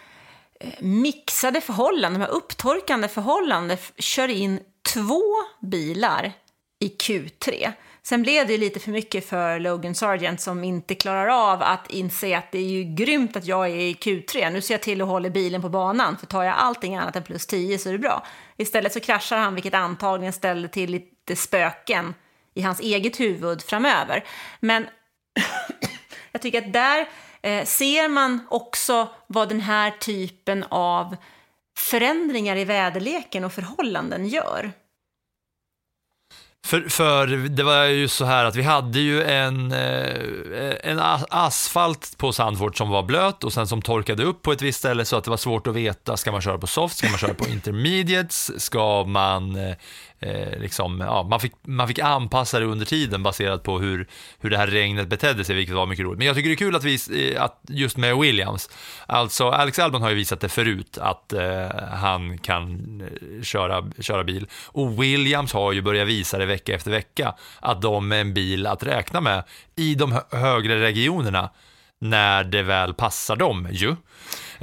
eh, 0.60 0.74
mixade 0.80 1.62
förhållanden, 1.62 2.22
de 2.22 2.26
här 2.26 2.34
upptorkande 2.34 3.08
förhållanden, 3.08 3.78
kör 3.98 4.28
in 4.28 4.60
två 4.94 5.24
bilar 5.62 6.34
i 6.80 6.88
Q3. 6.88 7.74
Sen 8.08 8.22
blev 8.22 8.48
det 8.48 8.58
lite 8.58 8.80
för 8.80 8.92
mycket 8.92 9.30
för 9.30 9.60
Logan 9.60 9.96
Sargent 9.96 10.42
som 10.42 10.64
inte 10.64 10.96
klarar 10.96 11.28
av 11.28 11.62
att 11.62 11.92
inse 11.92 12.38
att 12.38 12.52
det 12.52 12.60
är 12.60 12.70
ju 12.70 12.84
grymt 12.84 13.36
att 13.36 13.46
jag 13.46 13.68
är 13.68 13.76
i 13.76 13.94
Q3. 13.94 14.52
Nu 14.52 14.62
ser 14.62 14.74
jag 14.74 14.82
till 14.82 15.02
att 15.02 15.08
hålla 15.08 15.30
bilen 15.30 15.62
på 15.62 15.70
banan, 15.70 16.18
för 16.18 16.26
tar 16.26 16.44
jag 16.44 16.56
allting 16.58 16.96
annat 16.96 17.16
än 17.16 17.24
plus 17.24 17.48
10 17.48 17.78
så 17.78 17.90
är 17.90 17.94
det 17.94 18.00
bra. 18.00 18.26
Istället 18.58 18.94
så 18.94 19.00
kraschar 19.00 19.38
han, 19.38 19.56
vilket 19.56 19.74
antagligen 19.74 20.34
ställde 20.34 20.68
till 20.68 20.92
lite 20.92 21.36
spöken 21.36 22.14
i 22.54 22.62
hans 22.62 22.80
eget 22.80 23.20
huvud 23.20 23.62
framöver. 23.62 24.24
Men 24.60 24.88
jag 26.32 26.42
tycker 26.42 26.62
att 26.62 26.74
där 26.74 27.08
eh, 27.42 27.66
ser 27.66 28.08
man 28.08 28.48
också 28.50 29.08
vad 29.28 29.50
den 29.50 29.62
här 29.62 29.92
typen 29.92 30.66
av 30.70 31.16
förändringar 31.78 32.56
i 32.56 32.66
väderleken 32.66 33.44
och 33.44 33.54
förhållanden 33.54 34.28
gör. 34.28 34.72
För, 36.66 36.90
för 36.90 37.28
det 37.28 37.64
var 37.64 37.84
ju 37.84 38.08
så 38.08 38.26
här 38.26 38.46
att 38.46 38.56
vi 38.56 38.64
hade 38.64 39.00
ju 39.00 39.24
en, 39.24 39.72
eh, 39.72 40.76
en 40.84 41.00
asfalt 41.30 42.18
på 42.18 42.34
Sandfort 42.34 42.78
som 42.78 42.90
var 42.90 43.04
blöt 43.04 43.44
och 43.44 43.54
sen 43.54 43.68
som 43.68 43.82
torkade 43.82 44.24
upp 44.24 44.42
på 44.42 44.52
ett 44.52 44.62
visst 44.62 44.80
ställe 44.80 45.06
så 45.06 45.16
att 45.16 45.24
det 45.24 45.30
var 45.30 45.38
svårt 45.38 45.68
att 45.68 45.76
veta, 45.76 46.18
ska 46.18 46.32
man 46.32 46.42
köra 46.42 46.58
på 46.58 46.68
soft, 46.68 46.98
ska 46.98 47.10
man 47.10 47.18
köra 47.18 47.34
på 47.34 47.48
intermediates, 47.50 48.64
ska 48.66 49.04
man 49.04 49.58
eh, 50.20 50.60
liksom, 50.60 51.02
ja, 51.02 51.24
man, 51.24 51.40
fick, 51.40 51.54
man 51.64 51.88
fick 51.88 52.00
anpassa 52.00 52.60
det 52.60 52.66
under 52.66 52.86
tiden 52.86 53.24
baserat 53.24 53.64
på 53.64 53.80
hur, 53.80 54.08
hur 54.40 54.50
det 54.50 54.58
här 54.58 54.68
regnet 54.68 55.08
betedde 55.08 55.46
sig, 55.46 55.56
vilket 55.56 55.76
var 55.76 55.86
mycket 55.86 56.06
roligt. 56.06 56.18
Men 56.18 56.28
jag 56.28 56.36
tycker 56.36 56.50
det 56.50 56.54
är 56.54 56.58
kul 56.58 56.76
att, 56.76 56.84
vi, 56.84 57.00
eh, 57.34 57.44
att 57.44 57.62
just 57.68 57.98
med 57.98 58.18
Williams, 58.18 58.70
alltså 59.06 59.50
Alex 59.50 59.80
Albon 59.80 60.02
har 60.02 60.10
ju 60.10 60.16
visat 60.16 60.40
det 60.40 60.50
förut, 60.50 60.98
att 60.98 61.34
eh, 61.34 61.68
han 61.92 62.38
kan 62.38 63.02
eh, 63.02 63.44
köra, 63.44 63.84
köra 64.00 64.24
bil. 64.24 64.48
Och 64.66 65.04
Williams 65.04 65.54
har 65.54 65.72
ju 65.72 65.82
börjat 65.82 66.08
visa 66.08 66.38
det 66.38 66.46
vecka 66.46 66.76
efter 66.76 66.92
vecka, 66.92 67.36
att 67.60 67.82
de 67.82 68.12
är 68.12 68.22
en 68.22 68.34
bil 68.34 68.68
att 68.68 68.84
räkna 68.84 69.22
med 69.22 69.44
i 69.76 69.96
de 69.96 70.20
högre 70.32 70.82
regionerna 70.82 71.50
när 72.00 72.44
det 72.44 72.64
väl 72.64 72.94
passar 72.94 73.36
dem 73.36 73.68
ju. 73.72 73.90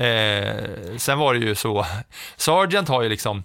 Eh, 0.04 0.96
sen 0.96 1.18
var 1.18 1.34
det 1.34 1.40
ju 1.40 1.54
så, 1.54 1.86
Sargent 2.36 2.88
har 2.88 3.02
ju 3.02 3.08
liksom, 3.08 3.44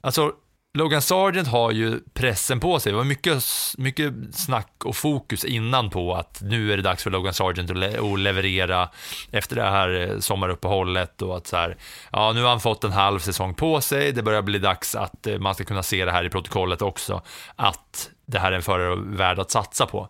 alltså 0.00 0.32
Logan 0.76 1.02
Sargent 1.02 1.48
har 1.48 1.70
ju 1.70 2.00
pressen 2.14 2.60
på 2.60 2.80
sig. 2.80 2.92
Det 2.92 2.98
var 2.98 3.04
mycket, 3.04 3.44
mycket 3.78 4.14
snack 4.32 4.72
och 4.84 4.96
fokus 4.96 5.44
innan 5.44 5.90
på 5.90 6.14
att 6.14 6.40
nu 6.42 6.72
är 6.72 6.76
det 6.76 6.82
dags 6.82 7.02
för 7.02 7.10
Logan 7.10 7.34
Sargent 7.34 7.70
att, 7.70 7.76
le 7.76 7.98
att 7.98 8.20
leverera 8.20 8.88
efter 9.30 9.56
det 9.56 9.62
här 9.62 10.00
eh, 10.00 10.18
sommaruppehållet 10.18 11.22
och 11.22 11.36
att 11.36 11.46
så 11.46 11.56
här, 11.56 11.76
ja 12.12 12.32
nu 12.32 12.42
har 12.42 12.48
han 12.48 12.60
fått 12.60 12.84
en 12.84 12.92
halv 12.92 13.18
säsong 13.18 13.54
på 13.54 13.80
sig. 13.80 14.12
Det 14.12 14.22
börjar 14.22 14.42
bli 14.42 14.58
dags 14.58 14.94
att 14.94 15.26
eh, 15.26 15.38
man 15.38 15.54
ska 15.54 15.64
kunna 15.64 15.82
se 15.82 16.04
det 16.04 16.12
här 16.12 16.24
i 16.24 16.30
protokollet 16.30 16.82
också, 16.82 17.22
att 17.56 18.10
det 18.26 18.38
här 18.38 18.52
är 18.52 18.56
en 18.56 18.62
förare 18.62 18.96
värd 18.96 19.38
att 19.38 19.50
satsa 19.50 19.86
på. 19.86 20.08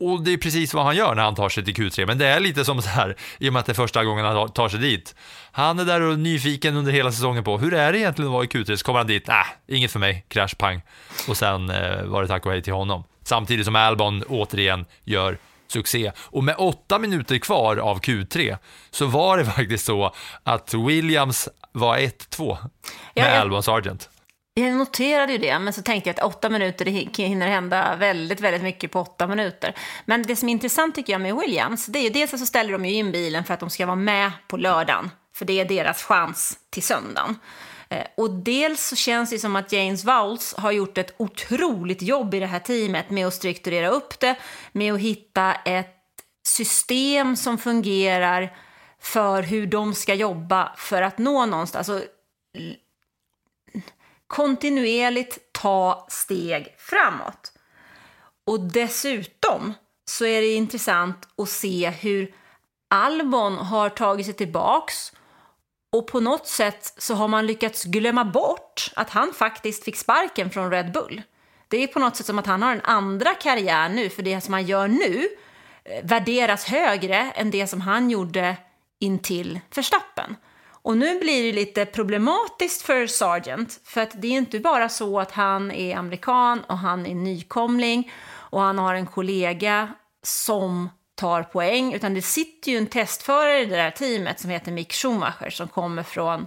Och 0.00 0.22
det 0.22 0.32
är 0.32 0.36
precis 0.36 0.74
vad 0.74 0.84
han 0.84 0.96
gör 0.96 1.14
när 1.14 1.22
han 1.22 1.34
tar 1.34 1.48
sig 1.48 1.64
till 1.64 1.74
Q3, 1.74 2.06
men 2.06 2.18
det 2.18 2.26
är 2.26 2.40
lite 2.40 2.64
som 2.64 2.82
så 2.82 2.88
här, 2.88 3.16
i 3.38 3.48
och 3.48 3.52
med 3.52 3.60
att 3.60 3.66
det 3.66 3.72
är 3.72 3.74
första 3.74 4.04
gången 4.04 4.24
han 4.24 4.52
tar 4.52 4.68
sig 4.68 4.80
dit. 4.80 5.14
Han 5.52 5.78
är 5.78 5.84
där 5.84 6.00
och 6.00 6.18
nyfiken 6.18 6.76
under 6.76 6.92
hela 6.92 7.12
säsongen 7.12 7.44
på, 7.44 7.58
hur 7.58 7.74
är 7.74 7.92
det 7.92 7.98
egentligen 7.98 8.28
att 8.28 8.32
vara 8.32 8.44
i 8.44 8.46
Q3? 8.46 8.76
Så 8.76 8.84
kommer 8.84 8.98
han 8.98 9.06
dit, 9.06 9.28
äh, 9.28 9.34
inget 9.68 9.92
för 9.92 9.98
mig, 9.98 10.24
krasch, 10.28 10.58
pang. 10.58 10.82
Och 11.28 11.36
sen 11.36 11.70
eh, 11.70 12.02
var 12.04 12.22
det 12.22 12.28
tack 12.28 12.46
och 12.46 12.52
hej 12.52 12.62
till 12.62 12.72
honom. 12.72 13.04
Samtidigt 13.24 13.66
som 13.66 13.76
Albon 13.76 14.22
återigen 14.22 14.86
gör 15.04 15.38
succé. 15.68 16.12
Och 16.18 16.44
med 16.44 16.54
åtta 16.58 16.98
minuter 16.98 17.38
kvar 17.38 17.76
av 17.76 18.00
Q3 18.00 18.56
så 18.90 19.06
var 19.06 19.38
det 19.38 19.44
faktiskt 19.56 19.84
så 19.84 20.14
att 20.44 20.74
Williams 20.74 21.48
var 21.72 21.98
1-2 21.98 22.48
med 22.48 22.58
Ja, 23.14 23.28
ja. 23.34 23.40
Albon 23.40 23.62
Sargent. 23.62 24.09
Jag 24.60 24.76
noterade 24.76 25.32
ju 25.32 25.38
det, 25.38 25.58
men 25.58 25.72
så 25.72 25.82
tänkte 25.82 26.10
jag 26.10 26.18
att 26.20 26.34
åtta 26.34 26.48
minuter, 26.48 26.84
det 26.84 27.22
hinner 27.22 27.48
hända 27.48 27.96
väldigt, 27.96 28.40
väldigt 28.40 28.62
mycket 28.62 28.90
på 28.90 29.00
åtta 29.00 29.26
minuter. 29.26 29.74
Men 30.04 30.22
det 30.22 30.36
som 30.36 30.48
är 30.48 30.52
intressant 30.52 30.94
tycker 30.94 31.12
jag 31.12 31.20
med 31.20 31.36
Williams, 31.36 31.86
det 31.86 31.98
är 31.98 32.02
ju 32.02 32.10
dels 32.10 32.30
så 32.30 32.46
ställer 32.46 32.72
de 32.72 32.84
ju 32.84 32.92
in 32.92 33.12
bilen 33.12 33.44
för 33.44 33.54
att 33.54 33.60
de 33.60 33.70
ska 33.70 33.86
vara 33.86 33.96
med 33.96 34.30
på 34.48 34.56
lördagen, 34.56 35.10
för 35.34 35.44
det 35.44 35.60
är 35.60 35.64
deras 35.64 36.02
chans 36.02 36.58
till 36.70 36.82
söndagen. 36.82 37.38
Eh, 37.88 38.06
och 38.16 38.30
dels 38.30 38.88
så 38.88 38.96
känns 38.96 39.30
det 39.30 39.38
som 39.38 39.56
att 39.56 39.72
James 39.72 40.04
Vowles 40.04 40.54
har 40.54 40.72
gjort 40.72 40.98
ett 40.98 41.14
otroligt 41.16 42.02
jobb 42.02 42.34
i 42.34 42.40
det 42.40 42.46
här 42.46 42.58
teamet 42.58 43.10
med 43.10 43.26
att 43.26 43.34
strukturera 43.34 43.88
upp 43.88 44.20
det, 44.20 44.36
med 44.72 44.94
att 44.94 45.00
hitta 45.00 45.54
ett 45.54 45.96
system 46.46 47.36
som 47.36 47.58
fungerar 47.58 48.56
för 49.00 49.42
hur 49.42 49.66
de 49.66 49.94
ska 49.94 50.14
jobba 50.14 50.72
för 50.76 51.02
att 51.02 51.18
nå 51.18 51.46
någonstans. 51.46 51.88
Alltså, 51.88 52.08
kontinuerligt 54.30 55.52
ta 55.52 56.06
steg 56.08 56.74
framåt. 56.78 57.52
Och 58.46 58.60
dessutom 58.60 59.74
så 60.04 60.24
är 60.24 60.40
det 60.40 60.54
intressant 60.54 61.28
att 61.36 61.48
se 61.48 61.90
hur 61.90 62.34
Albon 62.90 63.56
har 63.56 63.88
tagit 63.88 64.26
sig 64.26 64.34
tillbaks 64.34 65.12
och 65.92 66.06
på 66.06 66.20
något 66.20 66.46
sätt 66.46 66.94
så 66.98 67.14
har 67.14 67.28
man 67.28 67.46
lyckats 67.46 67.84
glömma 67.84 68.24
bort 68.24 68.90
att 68.96 69.10
han 69.10 69.32
faktiskt 69.32 69.84
fick 69.84 69.96
sparken 69.96 70.50
från 70.50 70.70
Red 70.70 70.92
Bull. 70.92 71.22
Det 71.68 71.82
är 71.82 71.86
på 71.86 71.98
något 71.98 72.16
sätt 72.16 72.26
som 72.26 72.38
att 72.38 72.46
han 72.46 72.62
har 72.62 72.72
en 72.72 72.84
andra 72.84 73.34
karriär 73.34 73.88
nu, 73.88 74.10
för 74.10 74.22
det 74.22 74.40
som 74.40 74.54
han 74.54 74.66
gör 74.66 74.88
nu 74.88 75.28
eh, 75.84 76.04
värderas 76.04 76.64
högre 76.64 77.16
än 77.16 77.50
det 77.50 77.66
som 77.66 77.80
han 77.80 78.10
gjorde 78.10 78.56
intill 78.98 79.60
Verstappen. 79.74 80.36
Och 80.82 80.96
nu 80.96 81.20
blir 81.20 81.42
det 81.42 81.52
lite 81.52 81.86
problematiskt 81.86 82.82
för 82.82 83.06
Sargent, 83.06 83.80
för 83.84 84.00
att 84.00 84.22
det 84.22 84.28
är 84.28 84.32
inte 84.32 84.60
bara 84.60 84.88
så 84.88 85.20
att 85.20 85.30
han 85.30 85.70
är 85.70 85.96
amerikan 85.96 86.64
och 86.68 86.78
han 86.78 87.06
är 87.06 87.14
nykomling 87.14 88.12
och 88.30 88.60
han 88.60 88.78
har 88.78 88.94
en 88.94 89.06
kollega 89.06 89.94
som 90.22 90.88
tar 91.14 91.42
poäng, 91.42 91.92
utan 91.94 92.14
det 92.14 92.22
sitter 92.22 92.72
ju 92.72 92.78
en 92.78 92.86
testförare 92.86 93.60
i 93.60 93.66
det 93.66 93.76
där 93.76 93.90
teamet 93.90 94.40
som 94.40 94.50
heter 94.50 94.72
Mick 94.72 94.92
Schumacher 94.92 95.50
som 95.50 95.68
kommer 95.68 96.02
från 96.02 96.46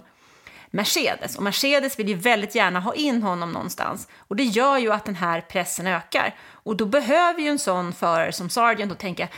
Mercedes. 0.70 1.36
Och 1.36 1.42
Mercedes 1.42 1.98
vill 1.98 2.08
ju 2.08 2.14
väldigt 2.14 2.54
gärna 2.54 2.80
ha 2.80 2.94
in 2.94 3.22
honom 3.22 3.52
någonstans. 3.52 4.08
Och 4.18 4.36
det 4.36 4.44
gör 4.44 4.78
ju 4.78 4.92
att 4.92 5.04
den 5.04 5.14
här 5.14 5.40
pressen 5.40 5.86
ökar. 5.86 6.34
Och 6.44 6.76
då 6.76 6.86
behöver 6.86 7.40
ju 7.40 7.48
en 7.48 7.58
sån 7.58 7.92
förare 7.92 8.32
som 8.32 8.50
Sargent 8.50 8.90
då 8.90 8.96
tänka, 8.96 9.28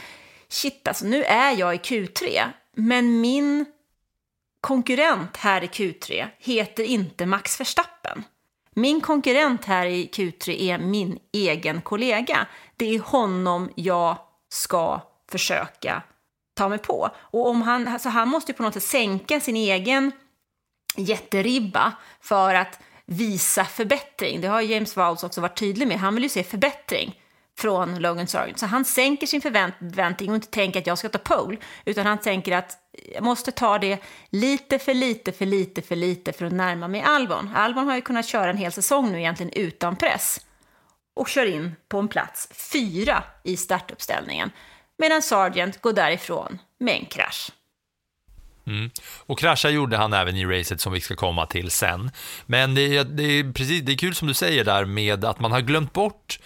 shit 0.48 0.88
alltså 0.88 1.06
nu 1.06 1.24
är 1.24 1.52
jag 1.52 1.74
i 1.74 1.78
Q3, 1.78 2.42
men 2.76 3.20
min 3.20 3.66
konkurrent 4.60 5.36
här 5.36 5.64
i 5.64 5.66
Q3 5.66 6.26
heter 6.38 6.84
inte 6.84 7.26
Max 7.26 7.60
Verstappen. 7.60 8.24
Min 8.74 9.00
konkurrent 9.00 9.64
här 9.64 9.86
i 9.86 10.10
Q3 10.12 10.50
är 10.50 10.78
min 10.78 11.18
egen 11.32 11.82
kollega. 11.82 12.46
Det 12.76 12.94
är 12.94 13.00
honom 13.00 13.70
jag 13.74 14.16
ska 14.48 15.00
försöka 15.30 16.02
ta 16.54 16.68
mig 16.68 16.78
på. 16.78 17.10
Och 17.16 17.48
om 17.48 17.62
han, 17.62 17.88
alltså 17.88 18.08
han 18.08 18.28
måste 18.28 18.52
ju 18.52 18.56
på 18.56 18.62
något 18.62 18.74
sätt 18.74 18.82
sänka 18.82 19.40
sin 19.40 19.56
egen 19.56 20.12
jätteribba 20.96 21.92
för 22.20 22.54
att 22.54 22.78
visa 23.06 23.64
förbättring. 23.64 24.40
Det 24.40 24.48
har 24.48 24.60
James 24.60 24.96
Vowles 24.96 25.24
också 25.24 25.40
varit 25.40 25.58
tydlig 25.58 25.88
med. 25.88 25.98
Han 25.98 26.14
vill 26.14 26.22
ju 26.22 26.28
se 26.28 26.44
förbättring 26.44 27.20
från 27.58 27.98
Logan 27.98 28.26
Sargent. 28.26 28.58
Så 28.58 28.66
han 28.66 28.84
sänker 28.84 29.26
sin 29.26 29.40
förväntning 29.40 30.30
och 30.30 30.34
inte 30.34 30.48
tänker 30.48 30.80
att 30.80 30.86
jag 30.86 30.98
ska 30.98 31.08
ta 31.08 31.18
pole, 31.18 31.56
utan 31.84 32.06
han 32.06 32.18
tänker 32.18 32.56
att 32.56 32.78
jag 33.14 33.24
måste 33.24 33.52
ta 33.52 33.78
det 33.78 33.98
lite 34.30 34.78
för 34.78 34.94
lite, 34.94 35.32
för 35.32 35.46
lite, 35.46 35.82
för 35.82 35.96
lite 35.96 36.32
för 36.32 36.46
att 36.46 36.52
närma 36.52 36.88
mig 36.88 37.00
Albon. 37.00 37.50
Albon 37.54 37.86
har 37.86 37.94
ju 37.94 38.02
kunnat 38.02 38.26
köra 38.26 38.50
en 38.50 38.56
hel 38.56 38.72
säsong 38.72 39.12
nu 39.12 39.18
egentligen 39.18 39.52
utan 39.52 39.96
press 39.96 40.40
och 41.14 41.28
kör 41.28 41.46
in 41.46 41.76
på 41.88 41.98
en 41.98 42.08
plats 42.08 42.48
fyra 42.72 43.22
i 43.44 43.56
startuppställningen, 43.56 44.50
medan 44.98 45.22
Sargent 45.22 45.80
går 45.80 45.92
därifrån 45.92 46.58
med 46.78 46.94
en 46.94 47.06
krasch. 47.06 47.50
Mm. 48.66 48.90
Och 49.26 49.38
krascha 49.38 49.70
gjorde 49.70 49.96
han 49.96 50.12
även 50.12 50.36
i 50.36 50.44
racet 50.44 50.80
som 50.80 50.92
vi 50.92 51.00
ska 51.00 51.16
komma 51.16 51.46
till 51.46 51.70
sen. 51.70 52.10
Men 52.46 52.74
det 52.74 52.96
är, 52.96 53.04
det 53.04 53.22
är, 53.22 53.52
precis, 53.52 53.82
det 53.82 53.92
är 53.92 53.96
kul 53.96 54.14
som 54.14 54.28
du 54.28 54.34
säger 54.34 54.64
där 54.64 54.84
med 54.84 55.24
att 55.24 55.40
man 55.40 55.52
har 55.52 55.60
glömt 55.60 55.92
bort 55.92 56.38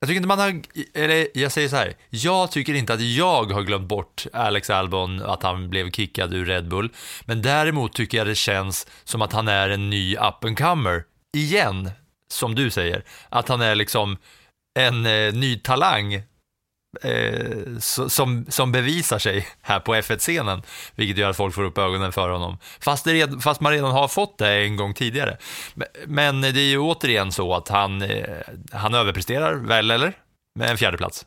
jag 0.00 0.08
tycker 0.08 0.16
inte 0.16 0.28
man 0.28 0.38
har, 0.38 0.62
eller 0.94 1.28
jag 1.34 1.52
säger 1.52 1.68
så 1.68 1.76
här, 1.76 1.94
jag 2.10 2.50
tycker 2.50 2.74
inte 2.74 2.94
att 2.94 3.00
jag 3.00 3.44
har 3.44 3.62
glömt 3.62 3.88
bort 3.88 4.26
Alex 4.32 4.70
Albon, 4.70 5.22
att 5.22 5.42
han 5.42 5.70
blev 5.70 5.90
kickad 5.90 6.34
ur 6.34 6.46
Red 6.46 6.68
Bull, 6.68 6.90
men 7.24 7.42
däremot 7.42 7.92
tycker 7.92 8.18
jag 8.18 8.26
det 8.26 8.34
känns 8.34 8.86
som 9.04 9.22
att 9.22 9.32
han 9.32 9.48
är 9.48 9.70
en 9.70 9.90
ny 9.90 10.16
up 10.16 10.44
and 10.44 10.58
comer. 10.58 11.04
Igen, 11.36 11.90
som 12.30 12.54
du 12.54 12.70
säger, 12.70 13.04
att 13.28 13.48
han 13.48 13.60
är 13.60 13.74
liksom 13.74 14.16
en 14.78 15.06
eh, 15.06 15.32
ny 15.32 15.58
talang 15.58 16.22
eh, 17.02 17.78
som, 18.08 18.46
som 18.48 18.72
bevisar 18.72 19.18
sig 19.18 19.48
här 19.62 19.80
på 19.80 19.94
F1-scenen, 19.94 20.62
vilket 20.94 21.18
gör 21.18 21.30
att 21.30 21.36
folk 21.36 21.54
får 21.54 21.64
upp 21.64 21.78
ögonen 21.78 22.12
för 22.12 22.30
honom. 22.30 22.58
Fast, 22.80 23.04
det, 23.04 23.42
fast 23.42 23.60
man 23.60 23.72
redan 23.72 23.92
har 23.92 24.08
fått 24.08 24.38
det 24.38 24.50
en 24.50 24.76
gång 24.76 24.94
tidigare. 24.94 25.36
Men 26.06 26.40
det 26.40 26.48
är 26.48 26.70
ju 26.70 26.78
återigen 26.78 27.32
så 27.32 27.54
att 27.54 27.68
han, 27.68 28.02
eh, 28.02 28.24
han 28.72 28.94
överpresterar, 28.94 29.54
väl 29.54 29.90
eller? 29.90 30.12
Med 30.54 30.70
en 30.70 30.78
fjärde 30.78 30.96
plats. 30.96 31.26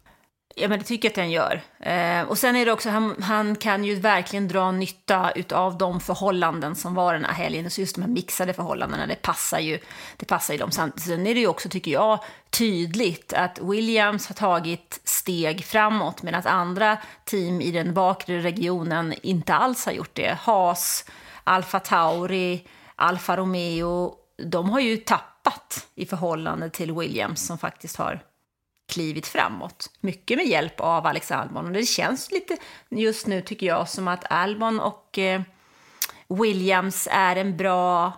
Ja, 0.55 0.67
men 0.67 0.79
det 0.79 0.85
tycker 0.85 1.07
jag 1.07 1.11
att 1.11 1.15
den 1.15 1.31
gör. 1.31 1.61
Eh, 1.79 2.21
och 2.29 2.37
sen 2.37 2.55
är 2.55 2.65
det 2.65 2.71
också, 2.71 2.89
han, 2.89 3.15
han 3.21 3.55
kan 3.55 3.83
ju 3.83 3.95
verkligen 3.95 4.47
dra 4.47 4.71
nytta 4.71 5.33
av 5.51 5.77
de 5.77 5.99
förhållanden 5.99 6.75
som 6.75 6.93
var 6.93 7.13
den 7.13 7.25
här 7.25 7.33
helgen. 7.33 7.71
Så 7.71 7.81
just 7.81 7.95
de 7.95 8.01
här 8.01 8.09
mixade 8.09 8.53
förhållandena, 8.53 9.07
det 9.07 9.21
passar 9.21 9.59
ju, 9.59 9.79
det 10.17 10.25
passar 10.25 10.53
ju 10.53 10.57
dem. 10.57 10.71
Sen 10.71 11.27
är 11.27 11.33
det 11.33 11.39
ju 11.39 11.47
också, 11.47 11.69
tycker 11.69 11.91
jag, 11.91 12.19
tydligt 12.49 13.33
att 13.33 13.59
Williams 13.61 14.27
har 14.27 14.35
tagit 14.35 15.01
steg 15.03 15.65
framåt 15.65 16.23
medan 16.23 16.47
andra 16.47 16.97
team 17.25 17.61
i 17.61 17.71
den 17.71 17.93
bakre 17.93 18.39
regionen 18.39 19.13
inte 19.21 19.53
alls 19.53 19.85
har 19.85 19.93
gjort 19.93 20.15
det. 20.15 20.37
Haas, 20.41 21.05
Alfa 21.43 21.79
Tauri, 21.79 22.67
Alfa 22.95 23.37
Romeo, 23.37 24.15
de 24.43 24.69
har 24.69 24.79
ju 24.79 24.97
tappat 24.97 25.87
i 25.95 26.05
förhållande 26.05 26.69
till 26.69 26.91
Williams 26.91 27.47
som 27.47 27.57
faktiskt 27.57 27.95
har 27.95 28.21
klivit 28.93 29.27
framåt. 29.27 29.89
Mycket 29.99 30.37
med 30.37 30.47
hjälp 30.47 30.79
av 30.79 31.07
Alex 31.07 31.31
Albon. 31.31 31.65
Och 31.65 31.71
det 31.71 31.85
känns 31.85 32.31
lite 32.31 32.57
just 32.89 33.27
nu, 33.27 33.41
tycker 33.41 33.67
jag, 33.67 33.89
som 33.89 34.07
att 34.07 34.31
Albon 34.31 34.79
och 34.79 35.17
eh, 35.17 35.41
Williams 36.27 37.07
är 37.11 37.35
en 37.35 37.57
bra 37.57 38.13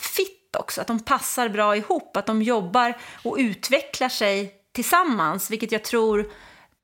fit 0.00 0.56
också. 0.58 0.80
Att 0.80 0.86
de 0.86 1.00
passar 1.00 1.48
bra 1.48 1.76
ihop, 1.76 2.16
att 2.16 2.26
de 2.26 2.42
jobbar 2.42 2.98
och 3.22 3.36
utvecklar 3.38 4.08
sig 4.08 4.54
tillsammans, 4.72 5.50
vilket 5.50 5.72
jag 5.72 5.84
tror 5.84 6.30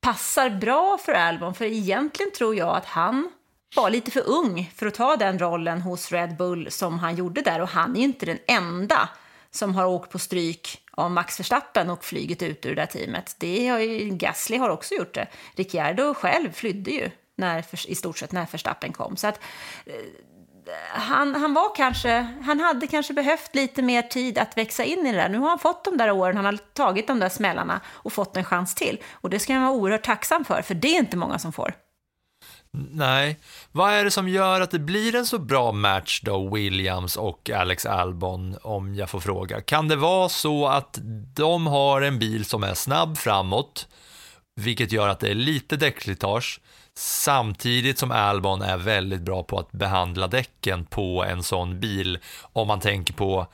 passar 0.01 0.49
bra 0.49 0.97
för 0.97 1.11
Albon. 1.11 1.53
För 1.53 1.65
egentligen 1.65 2.31
tror 2.31 2.55
jag 2.55 2.75
att 2.75 2.85
han 2.85 3.31
var 3.75 3.89
lite 3.89 4.11
för 4.11 4.29
ung 4.29 4.71
för 4.75 4.85
att 4.85 4.93
ta 4.93 5.15
den 5.15 5.39
rollen 5.39 5.81
hos 5.81 6.11
Red 6.11 6.37
Bull 6.37 6.71
som 6.71 6.99
han 6.99 7.15
gjorde 7.15 7.41
där. 7.41 7.61
Och 7.61 7.69
han 7.69 7.95
är 7.95 7.99
ju 7.99 8.05
inte 8.05 8.25
den 8.25 8.39
enda 8.47 9.09
som 9.51 9.75
har 9.75 9.85
åkt 9.85 10.11
på 10.11 10.19
stryk 10.19 10.81
av 10.91 11.11
Max 11.11 11.39
Verstappen 11.39 11.89
och 11.89 12.03
flygit 12.03 12.41
ut 12.41 12.65
ur 12.65 12.69
det 12.69 12.81
där 12.81 12.85
teamet. 12.85 13.35
Det 13.39 13.67
har 13.67 13.79
ju, 13.79 14.09
Gasly 14.09 14.57
har 14.57 14.69
också 14.69 14.95
gjort 14.95 15.13
det. 15.13 15.27
Ricciardo 15.55 16.13
själv 16.13 16.51
flydde 16.51 16.91
ju 16.91 17.09
när, 17.35 17.65
i 17.87 17.95
stort 17.95 18.17
sett 18.17 18.31
när 18.31 18.47
Verstappen 18.51 18.93
kom. 18.93 19.17
Så 19.17 19.27
att, 19.27 19.39
eh, 19.85 19.93
han, 20.93 21.35
han, 21.35 21.53
var 21.53 21.75
kanske, 21.75 22.27
han 22.41 22.59
hade 22.59 22.87
kanske 22.87 23.13
behövt 23.13 23.55
lite 23.55 23.81
mer 23.81 24.01
tid 24.01 24.37
att 24.37 24.57
växa 24.57 24.83
in 24.83 25.05
i 25.05 25.11
det 25.11 25.17
där. 25.17 25.29
Nu 25.29 25.37
har 25.37 25.49
han 25.49 25.59
fått 25.59 25.85
de 25.85 25.97
där 25.97 26.11
åren, 26.11 26.35
han 26.35 26.45
har 26.45 26.57
tagit 26.57 27.07
de 27.07 27.19
där 27.19 27.29
smällarna 27.29 27.81
och 27.87 28.13
fått 28.13 28.37
en 28.37 28.43
chans 28.43 28.75
till. 28.75 29.03
Och 29.11 29.29
det 29.29 29.39
ska 29.39 29.53
han 29.53 29.61
vara 29.61 29.71
oerhört 29.71 30.05
tacksam 30.05 30.45
för, 30.45 30.61
för 30.61 30.73
det 30.73 30.87
är 30.87 30.99
inte 30.99 31.17
många 31.17 31.39
som 31.39 31.53
får. 31.53 31.73
Nej. 32.73 33.39
Vad 33.71 33.93
är 33.93 34.03
det 34.03 34.11
som 34.11 34.29
gör 34.29 34.61
att 34.61 34.71
det 34.71 34.79
blir 34.79 35.15
en 35.15 35.25
så 35.25 35.39
bra 35.39 35.71
match 35.71 36.21
då, 36.23 36.49
Williams 36.55 37.17
och 37.17 37.49
Alex 37.49 37.85
Albon, 37.85 38.57
om 38.61 38.95
jag 38.95 39.09
får 39.09 39.19
fråga? 39.19 39.61
Kan 39.61 39.87
det 39.87 39.95
vara 39.95 40.29
så 40.29 40.67
att 40.67 40.99
de 41.35 41.67
har 41.67 42.01
en 42.01 42.19
bil 42.19 42.45
som 42.45 42.63
är 42.63 42.73
snabb 42.73 43.17
framåt, 43.17 43.87
vilket 44.55 44.91
gör 44.91 45.07
att 45.07 45.19
det 45.19 45.29
är 45.29 45.35
lite 45.35 45.77
däckslitage, 45.77 46.61
samtidigt 46.97 47.99
som 47.99 48.11
Albon 48.11 48.61
är 48.61 48.77
väldigt 48.77 49.21
bra 49.21 49.43
på 49.43 49.59
att 49.59 49.71
behandla 49.71 50.27
däcken 50.27 50.85
på 50.85 51.23
en 51.23 51.43
sån 51.43 51.79
bil, 51.79 52.19
om 52.53 52.67
man 52.67 52.79
tänker 52.79 53.13
på 53.13 53.47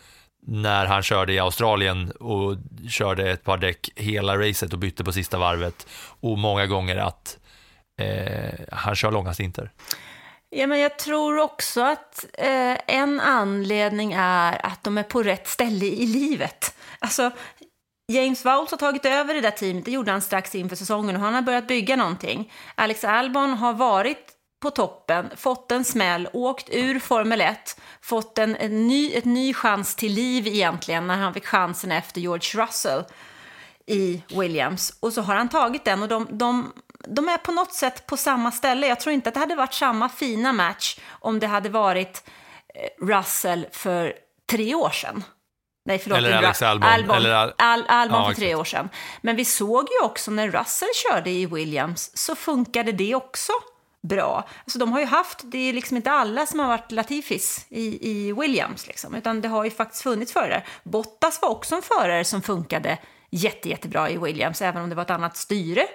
när 0.47 0.86
han 0.86 1.03
körde 1.03 1.33
i 1.33 1.39
Australien 1.39 2.12
och 2.12 2.57
körde 2.89 3.31
ett 3.31 3.43
par 3.43 3.57
däck 3.57 3.89
hela 3.95 4.38
racet 4.38 4.74
och 4.74 4.79
bytte 4.79 5.03
på 5.03 5.12
sista 5.12 5.38
varvet 5.38 5.88
och 6.19 6.38
många 6.38 6.65
gånger 6.65 6.97
att 6.97 7.38
eh, 7.98 8.54
han 8.72 8.96
kör 8.96 9.12
långa 9.12 9.34
stinter. 9.34 9.72
Ja, 10.50 10.68
men 10.68 10.80
jag 10.80 11.00
tror 11.00 11.39
också 11.39 11.82
att 11.82 12.25
eh, 12.34 12.77
en 12.88 13.20
anledning 13.20 14.13
är 14.18 14.66
att 14.66 14.84
de 14.84 14.98
är 14.98 15.04
på 15.04 15.24
rätt 15.24 15.48
ställe 15.48 15.86
i 15.86 16.06
livet. 16.06 16.75
Alltså, 17.00 17.32
James 18.12 18.46
Vowles 18.46 18.72
har 18.72 18.77
tagit 18.77 19.06
över 19.06 19.34
det 19.34 19.42
där 19.42 19.51
teamet, 19.51 19.86
det 19.86 19.92
gjorde 19.92 20.12
han 20.12 20.22
strax 20.22 20.56
inför 20.56 20.75
säsongen 20.75 21.16
och 21.16 21.22
han 21.22 21.34
har 21.34 21.42
börjat 21.42 21.68
bygga 21.68 21.96
någonting. 21.96 22.54
Alex 22.75 23.04
Albon 23.04 23.54
har 23.54 23.74
varit 23.74 24.34
på 24.62 24.70
toppen, 24.72 25.30
fått 25.36 25.72
en 25.72 25.84
smäll, 25.84 26.30
åkt 26.34 26.70
ur 26.70 27.00
Formel 27.00 27.42
1, 27.42 27.82
fått 28.01 28.38
en, 28.38 28.56
en 28.56 28.88
ny, 28.88 29.12
ett 29.13 29.25
ny 29.25 29.54
chans 29.54 29.96
till 29.96 30.13
liv 30.13 30.48
egentligen 30.48 31.08
när 31.08 31.18
han 31.18 31.34
fick 31.34 31.46
chansen 31.46 31.92
efter 31.92 32.22
George 32.22 32.63
Russell 32.63 33.04
i 33.86 34.24
Williams. 34.27 34.98
Och 35.00 35.13
så 35.13 35.22
har 35.22 35.36
han 35.36 35.50
tagit 35.50 35.86
den 35.86 36.01
och 36.01 36.08
de, 36.08 36.27
de, 36.32 36.74
de 37.08 37.30
är 37.30 37.38
på 37.38 37.51
något 37.51 37.74
sätt 37.74 38.08
på 38.08 38.18
samma 38.18 38.51
ställe. 38.51 38.88
Jag 38.88 39.00
tror 39.00 39.13
inte 39.13 39.30
att 39.30 39.34
det 39.34 39.39
hade 39.39 39.56
varit 39.56 39.74
samma 39.74 40.10
fina 40.10 40.54
match 40.54 41.00
om 41.10 41.39
det 41.39 41.48
hade 41.48 41.70
varit 41.70 42.24
eh, 42.75 43.06
Russell 43.06 43.68
för 43.72 44.13
tre 44.51 44.75
år 44.75 44.89
sedan. 44.89 45.24
Nej, 45.86 46.00
förlåt. 46.00 46.18
Eller 46.18 46.34
Alex 46.38 46.62
Albon. 46.62 46.89
Albon, 46.89 47.16
Eller 47.16 47.34
Al- 47.34 47.54
Al 47.58 47.84
Albon 47.88 48.22
Ja, 48.22 48.27
för 48.27 48.34
tre 48.36 48.56
år 48.56 48.63
sedan. 48.63 48.89
Men 49.22 49.36
vi 49.36 49.46
såg 49.46 49.88
ju 50.01 50.06
också 50.06 50.32
när 50.32 50.48
Russell 50.51 50.89
körde 50.96 51.30
i 51.30 51.46
Williams 51.46 52.12
så 52.18 52.36
funkade 52.36 52.92
det 52.92 53.16
också 53.16 53.54
bra. 54.10 54.48
Alltså 54.63 54.80
de 54.80 54.92
har 54.92 55.00
ju 55.00 55.06
haft, 55.06 55.39
det 55.44 55.58
är 55.58 55.74
liksom 55.74 55.98
inte 55.98 56.12
alla 56.12 56.46
som 56.46 56.60
har 56.60 56.68
varit 56.68 56.92
Latifis 56.92 57.66
i, 57.70 58.12
i 58.12 58.34
Williams, 58.34 58.88
liksom, 58.88 59.16
utan 59.16 59.42
det 59.42 59.48
har 59.48 59.63
ju 59.63 59.72
faktiskt 59.72 60.04
funnits 60.04 60.34
förare. 60.34 60.63
Bottas 60.84 61.42
var 61.42 61.50
också 61.50 61.75
en 61.75 61.82
förare 61.82 62.24
som 62.25 62.42
funkade 62.42 62.98
jätte, 63.32 63.70
jättebra 63.70 64.10
i 64.10 64.18
Williams, 64.18 64.62
även 64.62 64.84
om 64.84 64.89
det 64.89 64.96
var 64.96 65.04
ett 65.04 65.10
annat 65.10 65.38
styre 65.38 65.88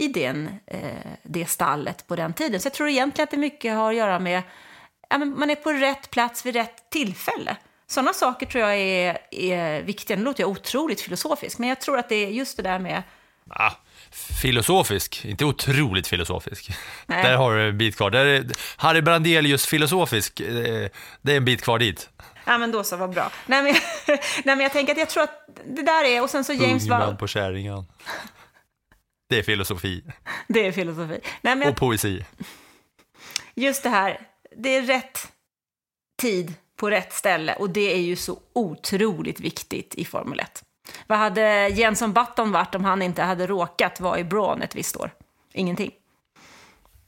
i 0.00 0.08
den, 0.08 0.48
eh, 0.66 0.80
det 1.22 1.46
stallet 1.46 2.06
på 2.06 2.16
den 2.16 2.32
tiden. 2.32 2.60
Så 2.60 2.66
jag 2.66 2.72
tror 2.72 2.88
egentligen 2.88 3.24
att 3.24 3.30
det 3.30 3.36
mycket 3.36 3.74
har 3.74 3.90
att 3.90 3.96
göra 3.96 4.18
med 4.18 4.42
ja, 5.10 5.18
men 5.18 5.38
man 5.38 5.50
är 5.50 5.54
på 5.54 5.72
rätt 5.72 6.10
plats 6.10 6.46
vid 6.46 6.54
rätt 6.54 6.90
tillfälle. 6.90 7.56
Sådana 7.86 8.12
saker 8.12 8.46
tror 8.46 8.64
jag 8.64 8.78
är, 8.78 9.18
är 9.30 9.82
viktiga. 9.82 10.16
Nu 10.16 10.24
låter 10.24 10.42
jag 10.42 10.50
otroligt 10.50 11.00
filosofisk, 11.00 11.58
men 11.58 11.68
jag 11.68 11.80
tror 11.80 11.98
att 11.98 12.08
det 12.08 12.14
är 12.14 12.28
just 12.28 12.56
det 12.56 12.62
där 12.62 12.78
med... 12.78 13.02
Ah, 13.48 13.72
filosofisk, 14.42 15.24
inte 15.24 15.44
otroligt 15.44 16.06
filosofisk. 16.06 16.70
Nej. 17.06 17.22
Där 17.22 17.36
har 17.36 17.56
du 17.56 17.68
en 17.68 17.78
bit 17.78 17.96
kvar. 17.96 18.10
Där 18.10 18.26
är 18.26 18.46
Harry 18.76 19.02
Brandelius 19.02 19.66
filosofisk, 19.66 20.40
eh, 20.40 20.88
det 21.22 21.32
är 21.32 21.36
en 21.36 21.44
bit 21.44 21.62
kvar 21.62 21.78
dit. 21.78 22.08
Ja, 22.44 22.58
men 22.58 22.70
då 22.70 22.84
så, 22.84 22.96
vad 22.96 23.10
bra. 23.10 23.32
Nej 23.46 23.62
men, 23.62 23.74
nej, 24.06 24.18
men 24.56 24.60
jag 24.60 24.72
tänker 24.72 24.92
att 24.92 24.98
jag 24.98 25.08
tror 25.08 25.22
att 25.22 25.48
det 25.66 25.82
där 25.82 26.04
är... 26.04 26.22
Och 26.22 26.30
sen 26.30 26.44
så 26.44 26.52
James 26.52 26.82
Ung 26.82 26.88
man 26.88 27.00
Val... 27.00 27.16
på 27.16 27.26
kärringen. 27.26 27.86
Det 29.30 29.38
är 29.38 29.42
filosofi 29.42 30.04
Det 30.48 30.66
är 30.66 30.72
filosofi. 30.72 31.20
Nej, 31.42 31.56
men 31.56 31.60
jag, 31.60 31.70
och 31.70 31.76
poesi. 31.76 32.24
just 33.54 33.82
det 33.82 33.88
här, 33.88 34.20
det 34.56 34.76
är 34.76 34.82
rätt 34.82 35.28
tid 36.20 36.54
på 36.76 36.90
rätt 36.90 37.12
ställe 37.12 37.54
och 37.54 37.70
det 37.70 37.94
är 37.94 38.00
ju 38.00 38.16
så 38.16 38.38
otroligt 38.52 39.40
viktigt 39.40 39.94
i 39.94 40.04
Formel 40.04 40.40
1. 40.40 40.64
Vad 41.06 41.18
hade 41.18 41.68
Jenson 41.68 42.12
Button 42.12 42.52
varit 42.52 42.74
om 42.74 42.84
han 42.84 43.02
inte 43.02 43.22
hade 43.22 43.46
råkat 43.46 44.00
vara 44.00 44.18
i 44.18 44.24
Braun 44.24 44.62
ett 44.62 44.74
visst 44.74 44.96
år? 44.96 45.10
Ingenting. 45.52 45.90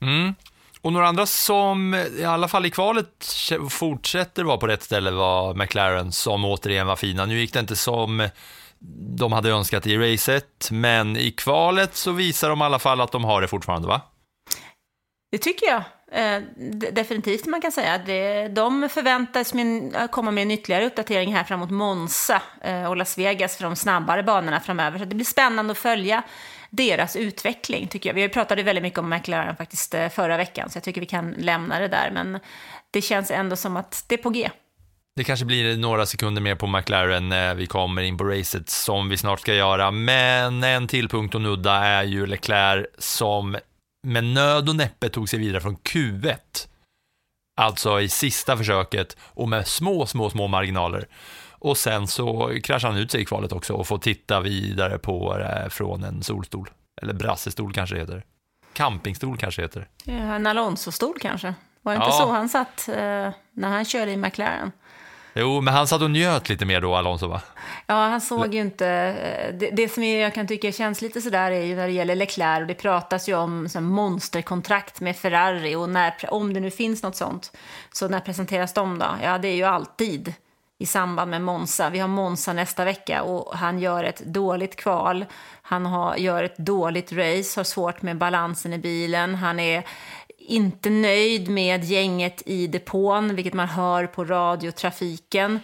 Mm. 0.01 0.35
Och 0.81 0.93
några 0.93 1.09
andra 1.09 1.27
som 1.27 1.95
i 2.19 2.25
alla 2.25 2.49
fall 2.49 2.67
i 2.67 2.71
kvalet 2.71 3.35
fortsätter 3.71 4.45
vara 4.45 4.57
på 4.57 4.67
rätt 4.67 4.83
ställe 4.83 5.11
var 5.11 5.55
McLaren 5.55 6.13
som 6.13 6.45
återigen 6.45 6.87
var 6.87 6.97
fina. 6.97 7.27
Nu 7.27 7.41
gick 7.41 7.53
det 7.53 7.61
inte 7.61 7.77
som 7.77 8.29
de 9.17 9.33
hade 9.33 9.51
önskat 9.51 9.87
i 9.87 9.99
racet, 9.99 10.69
men 10.71 11.17
i 11.17 11.31
kvalet 11.31 11.97
så 11.97 12.13
visar 12.13 12.49
de 12.49 12.61
i 12.61 12.65
alla 12.65 12.79
fall 12.79 13.01
att 13.01 13.13
de 13.13 13.25
har 13.25 13.41
det 13.41 13.49
fortfarande, 13.49 13.89
va? 13.89 14.01
Det 15.31 15.39
tycker 15.39 15.67
jag. 15.67 15.83
Eh, 16.13 16.43
definitivt 16.93 17.47
man 17.47 17.61
kan 17.61 17.73
säga. 17.73 17.99
Det, 17.99 18.49
de 18.49 18.89
förväntas 18.89 19.53
komma 20.11 20.31
med 20.31 20.43
en 20.43 20.51
ytterligare 20.51 20.87
uppdatering 20.87 21.35
här 21.35 21.45
framåt 21.45 21.71
Monza 21.71 22.43
eh, 22.61 22.85
och 22.85 22.97
Las 22.97 23.19
Vegas 23.19 23.57
för 23.57 23.65
de 23.65 23.77
snabbare 23.77 24.23
banorna 24.23 24.61
framöver. 24.61 24.99
Så 24.99 25.05
det 25.05 25.15
blir 25.15 25.25
spännande 25.25 25.73
att 25.73 25.79
följa 25.79 26.23
deras 26.71 27.17
utveckling 27.17 27.89
tycker 27.89 28.11
jag. 28.11 28.15
Vi 28.15 28.29
pratade 28.29 28.63
väldigt 28.63 28.83
mycket 28.83 28.99
om 28.99 29.11
McLaren 29.11 29.57
faktiskt 29.57 29.95
eh, 29.95 30.09
förra 30.09 30.37
veckan 30.37 30.71
så 30.71 30.77
jag 30.77 30.85
tycker 30.85 31.01
vi 31.01 31.07
kan 31.07 31.31
lämna 31.31 31.79
det 31.79 31.89
där. 31.89 32.11
Men 32.11 32.39
det 32.91 33.03
känns 33.03 33.31
ändå 33.31 33.57
som 33.57 33.77
att 33.77 34.05
det 34.09 34.15
är 34.15 34.23
på 34.23 34.31
G. 34.31 34.51
Det 35.17 35.25
kanske 35.25 35.45
blir 35.47 35.77
några 35.77 36.07
sekunder 36.07 36.43
mer 36.43 36.55
på 36.55 36.67
McLaren 36.67 37.29
när 37.29 37.55
vi 37.55 37.67
kommer 37.67 38.03
in 38.03 38.19
på 38.19 38.25
racet 38.25 38.69
som 38.71 39.09
vi 39.09 39.17
snart 39.17 39.41
ska 39.41 39.55
göra, 39.55 39.91
men 39.91 40.65
en 40.65 40.87
till 40.89 41.09
punkt 41.09 41.35
att 41.35 41.41
nudda 41.41 41.73
är 41.75 42.03
ju 42.03 42.27
Leclerc 42.27 42.87
som 42.99 43.57
med 44.07 44.25
nöd 44.25 44.69
och 44.69 44.77
näppe 44.77 45.09
tog 45.09 45.29
sig 45.29 45.39
vidare 45.39 45.61
från 45.61 45.77
Q1. 45.77 46.37
Alltså 47.61 48.01
i 48.01 48.09
sista 48.09 48.57
försöket 48.57 49.17
och 49.23 49.49
med 49.49 49.67
små, 49.69 50.07
små, 50.07 50.31
små 50.31 50.47
marginaler. 50.49 51.07
Och 51.51 51.77
sen 51.77 52.07
så 52.07 52.53
kraschar 52.65 52.89
han 52.89 52.99
ut 52.99 53.11
sig 53.11 53.21
i 53.21 53.25
kvalet 53.25 53.53
också 53.53 53.75
och 53.75 53.87
får 53.87 53.99
titta 53.99 54.41
vidare 54.41 54.99
på 54.99 55.37
det 55.39 55.67
från 55.71 56.05
en 56.05 56.23
solstol. 56.23 56.71
Eller 57.03 57.13
brassestol 57.15 57.73
kanske 57.73 57.95
det 57.95 58.01
heter. 58.01 58.25
Campingstol 58.73 59.39
kanske 59.39 59.63
det 59.63 59.67
heter. 59.67 59.89
Ja, 60.05 60.13
En 60.15 60.47
Alonso-stol 60.47 61.19
kanske. 61.21 61.55
Var 61.83 61.93
det 61.93 61.97
inte 61.97 62.09
Ja. 62.09 62.13
så 62.21 62.31
han 62.31 62.49
satt 62.49 62.89
eh, 62.89 62.95
när 63.53 63.69
han 63.69 63.85
körde 63.85 64.11
i 64.13 64.17
McLaren? 64.17 64.73
Jo, 65.35 65.61
men 65.61 65.75
han 65.75 65.87
satt 65.87 66.03
och 66.03 66.11
njöt 66.11 66.49
lite 66.49 66.65
mer 66.65 66.81
då, 66.81 66.95
Alonso 66.95 67.29
va? 67.29 67.41
Ja, 67.87 67.95
han 67.95 68.21
såg 68.21 68.55
ju 68.55 68.61
inte... 68.61 68.87
Eh, 68.87 69.55
det, 69.55 69.71
det 69.71 69.89
som 69.89 70.05
jag 70.05 70.35
kan 70.35 70.47
tycka 70.47 70.73
känns 70.73 71.03
lite 71.03 71.21
sådär 71.21 71.51
är 71.51 71.63
ju 71.63 71.77
när 71.77 71.87
det 71.87 71.93
gäller 71.93 72.17
Leclerc 72.17 72.61
och 72.61 72.67
det 72.67 72.75
pratas 72.75 73.29
ju 73.29 73.35
om 73.35 73.69
så 73.69 73.81
monsterkontrakt 73.81 75.01
med 75.01 75.17
Ferrari 75.17 75.75
och 75.75 75.89
när, 75.89 76.15
om 76.29 76.55
det 76.55 76.61
nu 76.61 76.71
finns 76.71 77.03
något 77.03 77.17
sånt. 77.17 77.57
Så 77.93 78.09
när 78.09 78.21
presenteras 78.21 78.75
de 78.75 78.99
då? 78.99 79.07
Ja, 79.23 79.39
det 79.39 79.49
är 79.49 79.57
ju 79.57 79.65
alltid 79.65 80.35
i 80.83 80.87
samband 80.87 81.31
med 81.31 81.43
Monza. 81.43 81.91
Vi 81.91 81.99
har 81.99 82.09
Monza 82.09 82.53
nästa 82.53 82.85
vecka 82.85 83.23
och 83.23 83.57
han 83.57 83.79
gör 83.79 84.05
ett 84.05 84.25
dåligt 84.25 84.77
kval. 84.77 85.25
Han 85.63 85.87
har, 85.87 86.17
gör 86.17 86.45
ett 86.45 86.57
dåligt 86.57 87.13
race, 87.13 87.61
har 87.61 87.65
svårt 87.65 88.03
med 88.03 88.19
balansen 88.19 88.73
i 88.73 88.79
bilen. 88.79 89.35
Han 89.35 89.61
är 89.61 89.85
inte 90.47 90.91
nöjd 90.91 91.49
med 91.49 91.85
gänget 91.85 92.43
i 92.47 92.67
depån, 92.67 93.35
vilket 93.35 93.55
man 93.55 93.69
hör 93.69 94.07
på 94.07 94.25
radiotrafiken. 94.25 95.61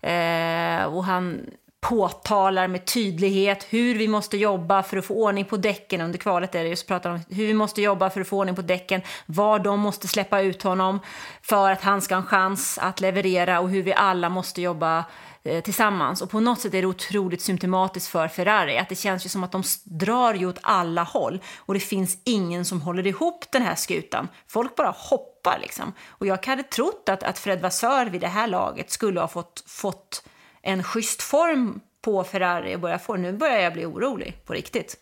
Eh, 0.00 0.84
och 0.84 1.04
han 1.04 1.46
påtalar 1.80 2.68
med 2.68 2.84
tydlighet 2.84 3.66
hur 3.70 3.94
vi 3.94 4.08
måste 4.08 4.36
jobba 4.36 4.82
för 4.82 4.96
att 4.96 5.04
få 5.04 5.14
ordning 5.14 5.44
på 5.44 5.56
däcken. 5.56 6.00
Under 6.00 6.18
kvalet 6.18 6.54
är 6.54 6.62
det 6.62 6.68
just 6.68 6.86
pratar 6.86 7.10
om 7.10 7.20
hur 7.28 7.46
vi 7.46 7.54
måste 7.54 7.82
jobba 7.82 8.10
för 8.10 8.20
att 8.20 8.28
få 8.28 8.38
ordning 8.38 8.54
på 8.54 8.62
däcken, 8.62 9.00
var 9.26 9.58
de 9.58 9.80
måste 9.80 10.08
släppa 10.08 10.40
ut 10.40 10.62
honom 10.62 11.00
för 11.42 11.70
att 11.70 11.82
han 11.82 12.02
ska 12.02 12.14
ha 12.14 12.22
en 12.22 12.26
chans 12.26 12.78
att 12.82 13.00
leverera 13.00 13.60
och 13.60 13.70
hur 13.70 13.82
vi 13.82 13.94
alla 13.94 14.28
måste 14.28 14.62
jobba 14.62 14.98
eh, 14.98 15.04
Eh, 15.44 15.62
tillsammans. 15.62 16.22
Och 16.22 16.30
på 16.30 16.40
något 16.40 16.60
sätt 16.60 16.74
är 16.74 16.82
det 16.82 16.88
otroligt 16.88 17.42
symptomatiskt 17.42 18.08
för 18.08 18.28
Ferrari, 18.28 18.78
att 18.78 18.88
det 18.88 18.94
känns 18.94 19.26
ju 19.26 19.28
som 19.28 19.44
att 19.44 19.52
de 19.52 19.62
drar 19.84 20.34
ju 20.34 20.46
åt 20.46 20.58
alla 20.60 21.02
håll 21.02 21.40
och 21.58 21.74
det 21.74 21.80
finns 21.80 22.18
ingen 22.24 22.64
som 22.64 22.80
håller 22.80 23.06
ihop 23.06 23.44
den 23.52 23.62
här 23.62 23.74
skutan. 23.74 24.28
Folk 24.48 24.76
bara 24.76 24.94
hoppar 24.96 25.58
liksom. 25.60 25.92
Och 26.06 26.26
jag 26.26 26.46
hade 26.46 26.62
trott 26.62 27.08
att, 27.08 27.22
att 27.22 27.38
Fred 27.38 27.60
Vassör 27.60 28.06
vid 28.06 28.20
det 28.20 28.28
här 28.28 28.46
laget 28.46 28.90
skulle 28.90 29.20
ha 29.20 29.28
fått, 29.28 29.64
fått 29.66 30.24
en 30.62 30.84
schysst 30.84 31.22
form 31.22 31.80
på 32.04 32.24
Ferrari 32.24 32.76
och 32.76 32.80
börja 32.80 32.98
få. 32.98 33.16
Nu 33.16 33.32
börjar 33.32 33.58
jag 33.58 33.72
bli 33.72 33.86
orolig 33.86 34.36
på 34.46 34.52
riktigt. 34.52 34.96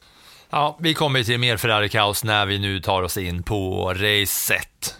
Ja, 0.51 0.77
vi 0.81 0.95
kommer 0.95 1.23
till 1.23 1.39
mer 1.39 1.57
Ferrari-kaos 1.57 2.25
när 2.25 2.47
vi 2.47 2.59
nu 2.59 2.81
tar 2.81 3.03
oss 3.03 3.17
in 3.17 3.43
på 3.43 3.95
racet. 3.95 5.00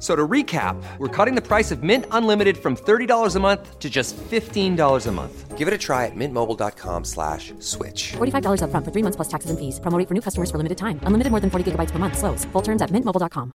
So 0.00 0.16
to 0.16 0.26
recap, 0.26 0.82
we're 0.98 1.08
cutting 1.24 1.34
the 1.34 1.46
price 1.46 1.70
of 1.70 1.82
Mint 1.82 2.06
Unlimited 2.10 2.56
from 2.56 2.74
$30 2.74 3.36
a 3.36 3.40
month 3.40 3.78
to 3.78 3.90
just 3.90 4.16
$15 4.16 5.06
a 5.06 5.12
month. 5.12 5.58
Give 5.58 5.68
it 5.68 5.74
a 5.74 5.78
try 5.78 6.06
at 6.06 6.16
mintmobile.com 6.16 7.04
slash 7.04 7.52
switch. 7.58 8.12
$45 8.16 8.62
upfront 8.64 8.84
for 8.84 8.92
three 8.92 9.02
months 9.02 9.16
plus 9.16 9.28
taxes 9.28 9.50
and 9.50 9.58
fees. 9.58 9.78
Promo 9.80 10.08
for 10.08 10.14
new 10.14 10.22
customers 10.22 10.50
for 10.50 10.56
limited 10.56 10.78
time. 10.78 11.00
Unlimited 11.04 11.30
more 11.30 11.40
than 11.40 11.50
40 11.50 11.72
gigabytes 11.72 11.92
per 11.92 11.98
month. 11.98 12.16
Slows. 12.16 12.46
Full 12.52 12.62
terms 12.62 12.80
at 12.82 12.90
mintmobile.com. 12.90 13.52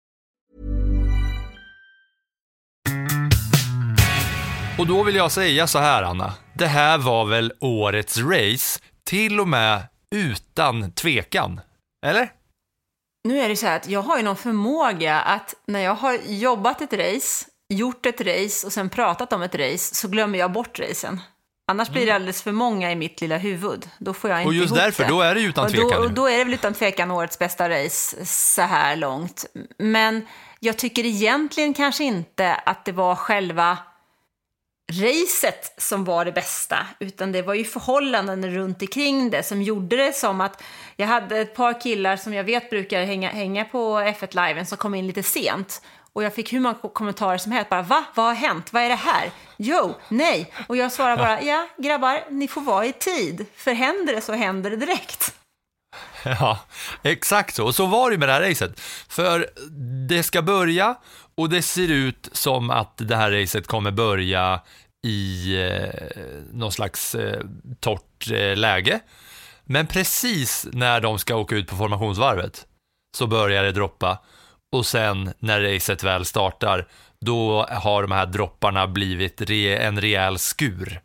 Och 4.80 4.88
då 4.88 5.04
vill 5.04 5.16
jag 5.16 5.32
säga 5.32 5.68
så 5.68 5.80
här, 5.80 6.04
Anna. 6.04 6.34
Det 6.54 6.68
här 6.68 6.98
var 6.98 7.26
väl 7.26 7.54
årets 7.60 8.18
race, 8.18 8.80
till 9.04 9.40
och 9.40 9.48
med 9.48 9.88
utan 10.16 10.92
tvekan. 10.92 11.62
Eller? 12.06 12.41
Nu 13.24 13.40
är 13.40 13.50
det 13.50 13.56
så 13.56 13.66
här 13.66 13.76
att 13.76 13.88
jag 13.88 14.02
har 14.02 14.18
ju 14.18 14.24
någon 14.24 14.36
förmåga 14.36 15.22
att 15.22 15.56
när 15.68 15.80
jag 15.80 15.96
har 15.96 16.20
jobbat 16.26 16.82
ett 16.82 16.94
race, 16.94 17.46
gjort 17.70 18.06
ett 18.06 18.22
race 18.22 18.68
och 18.68 18.74
sen 18.74 18.90
pratat 18.90 19.34
om 19.34 19.42
ett 19.42 19.56
race 19.56 19.96
så 19.96 20.08
glömmer 20.08 20.40
jag 20.40 20.52
bort 20.52 20.80
racen. 20.80 21.22
Annars 21.68 21.90
blir 21.90 22.06
det 22.06 22.12
alldeles 22.12 22.42
för 22.42 22.52
många 22.52 22.92
i 22.92 22.96
mitt 22.96 23.22
lilla 23.22 23.38
huvud. 23.38 23.90
Då 24.00 24.14
får 24.14 24.30
jag 24.30 24.40
inte 24.40 24.48
Och 24.48 24.54
just 24.54 24.66
ihop 24.66 24.78
därför, 24.78 25.04
det. 25.04 25.10
då 25.10 25.22
är 25.22 25.36
det 25.36 25.42
ju 25.42 25.50
utan 25.50 25.66
och 25.66 25.72
tvekan 25.72 25.90
Då, 25.90 26.04
och 26.04 26.12
då 26.12 26.28
är 26.28 26.38
det 26.38 26.44
väl 26.44 26.54
utan 26.54 26.74
tvekan 26.74 27.12
årets 27.12 27.40
bästa 27.40 27.70
race 27.70 28.26
så 28.26 28.62
här 28.62 28.96
långt. 28.96 29.46
Men 29.78 30.28
jag 30.60 30.78
tycker 30.78 31.06
egentligen 31.06 31.74
kanske 31.74 32.04
inte 32.04 32.56
att 32.56 32.86
det 32.86 32.92
var 32.92 33.16
själva 33.16 33.78
racet 34.92 35.74
som 35.78 36.04
var 36.04 36.26
det 36.26 36.32
bästa, 36.32 36.78
utan 37.00 37.32
det 37.32 37.42
var 37.42 37.54
ju 37.54 37.64
förhållanden 37.64 38.52
runt 38.56 38.82
omkring 38.82 39.30
det 39.30 39.44
som 39.44 39.62
gjorde 39.62 39.96
det 39.98 40.16
som 40.16 40.42
att 40.42 40.64
jag 40.96 41.08
hade 41.08 41.38
ett 41.38 41.56
par 41.56 41.82
killar 41.82 42.18
som 42.18 42.34
jag 42.34 42.44
vet 42.44 42.70
brukar 42.70 43.04
hänga, 43.04 43.30
hänga 43.30 43.66
på 43.66 44.00
F1 44.00 44.48
Live 44.48 44.66
som 44.66 44.78
kom 44.78 44.96
in 44.96 45.08
lite 45.08 45.24
sent. 45.24 45.82
Och 46.14 46.24
jag 46.24 46.36
fick 46.36 46.54
hur 46.54 46.60
många 46.60 46.76
kommentarer 46.76 47.38
som 47.38 47.52
helst, 47.52 47.70
bara 47.70 47.82
va? 47.82 48.04
Vad 48.16 48.26
har 48.26 48.34
hänt? 48.34 48.74
Vad 48.74 48.84
är 48.84 48.90
det 48.90 48.96
här? 48.96 49.32
Jo, 49.58 49.96
nej. 50.10 50.54
Och 50.68 50.78
jag 50.78 50.92
svarar 50.92 51.18
bara, 51.18 51.42
ja 51.44 51.68
grabbar, 51.78 52.24
ni 52.30 52.48
får 52.48 52.62
vara 52.62 52.86
i 52.86 52.94
tid. 52.94 53.46
För 53.56 53.74
händer 53.74 54.16
det 54.16 54.22
så 54.22 54.34
händer 54.34 54.70
det 54.70 54.76
direkt. 54.76 55.36
Ja, 56.24 56.60
exakt 57.04 57.56
så. 57.56 57.66
Och 57.66 57.76
så 57.76 57.86
var 57.86 58.12
det 58.12 58.18
med 58.18 58.30
det 58.30 58.34
här 58.34 58.42
racet. 58.42 58.80
För 59.10 59.50
det 60.08 60.24
ska 60.24 60.42
börja 60.42 60.96
och 61.36 61.50
det 61.50 61.62
ser 61.62 61.92
ut 61.92 62.30
som 62.32 62.70
att 62.70 62.94
det 62.98 63.16
här 63.16 63.32
racet 63.32 63.68
kommer 63.68 63.92
börja 63.92 64.62
i 65.08 65.56
eh, 65.64 65.90
någon 66.54 66.72
slags 66.72 67.16
eh, 67.16 67.42
torrt 67.80 68.32
eh, 68.32 68.58
läge. 68.58 69.00
Men 69.66 69.88
precis 69.88 70.68
när 70.72 71.02
de 71.02 71.20
ska 71.20 71.36
åka 71.36 71.56
ut 71.56 71.68
på 71.68 71.76
formationsvarvet 71.76 72.66
så 73.18 73.28
börjar 73.28 73.64
det 73.64 73.72
droppa 73.72 74.18
och 74.76 74.86
sen 74.86 75.34
när 75.40 75.62
racet 75.62 76.04
väl 76.04 76.26
startar 76.26 76.88
då 77.26 77.66
har 77.70 78.02
de 78.02 78.12
här 78.12 78.26
dropparna 78.26 78.88
blivit 78.88 79.42
re- 79.42 79.78
en 79.80 80.02
rejäl 80.02 80.40
skur. 80.40 81.02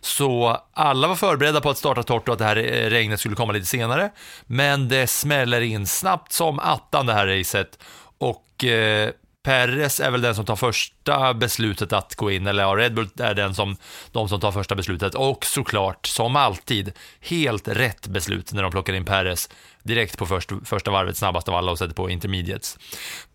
Så 0.00 0.60
alla 0.72 1.08
var 1.08 1.14
förberedda 1.14 1.60
på 1.60 1.70
att 1.70 1.78
starta 1.78 2.02
torrt 2.02 2.28
och 2.28 2.32
att 2.32 2.38
det 2.38 2.44
här 2.44 2.56
eh, 2.56 2.90
regnet 2.90 3.20
skulle 3.20 3.34
komma 3.36 3.52
lite 3.52 3.66
senare. 3.66 4.10
Men 4.46 4.88
det 4.88 5.06
smäller 5.06 5.60
in 5.60 5.86
snabbt 5.86 6.32
som 6.32 6.58
attan 6.58 7.06
det 7.06 7.12
här 7.12 7.26
racet. 7.26 7.78
Och 8.18 8.64
eh, 8.64 9.10
Perez 9.42 10.00
är 10.00 10.10
väl 10.10 10.20
den 10.20 10.34
som 10.34 10.44
tar 10.44 10.56
första 10.56 11.34
beslutet 11.34 11.92
att 11.92 12.14
gå 12.14 12.30
in, 12.30 12.46
eller 12.46 12.62
ja, 12.62 12.76
Red 12.76 12.94
Bull 12.94 13.08
är 13.18 13.34
den 13.34 13.54
som, 13.54 13.76
de 14.12 14.28
som 14.28 14.40
tar 14.40 14.52
första 14.52 14.74
beslutet. 14.74 15.14
Och 15.14 15.44
såklart, 15.44 16.06
som 16.06 16.36
alltid, 16.36 16.92
helt 17.20 17.68
rätt 17.68 18.06
beslut 18.06 18.52
när 18.52 18.62
de 18.62 18.70
plockar 18.72 18.92
in 18.92 19.04
Perez 19.04 19.48
direkt 19.82 20.18
på 20.18 20.26
först, 20.26 20.50
första 20.64 20.90
varvet, 20.90 21.16
snabbast 21.16 21.48
av 21.48 21.54
alla 21.54 21.72
och 21.72 21.78
sätter 21.78 21.94
på 21.94 22.10
intermediates. 22.10 22.78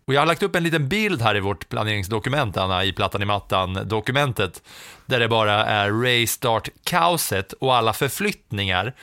Och 0.07 0.13
jag 0.13 0.21
har 0.21 0.25
lagt 0.25 0.43
upp 0.43 0.55
en 0.55 0.63
liten 0.63 0.89
bild 0.89 1.21
här 1.21 1.35
i 1.35 1.39
vårt 1.39 1.69
planeringsdokument, 1.69 2.57
Anna, 2.57 2.83
i 2.83 2.93
plattan 2.93 3.21
i 3.21 3.25
mattan-dokumentet, 3.25 4.61
där 5.05 5.19
det 5.19 5.27
bara 5.27 5.65
är 5.65 5.91
race 5.91 6.33
start-kaoset 6.33 7.53
och 7.53 7.75
alla 7.75 7.93
förflyttningar 7.93 8.93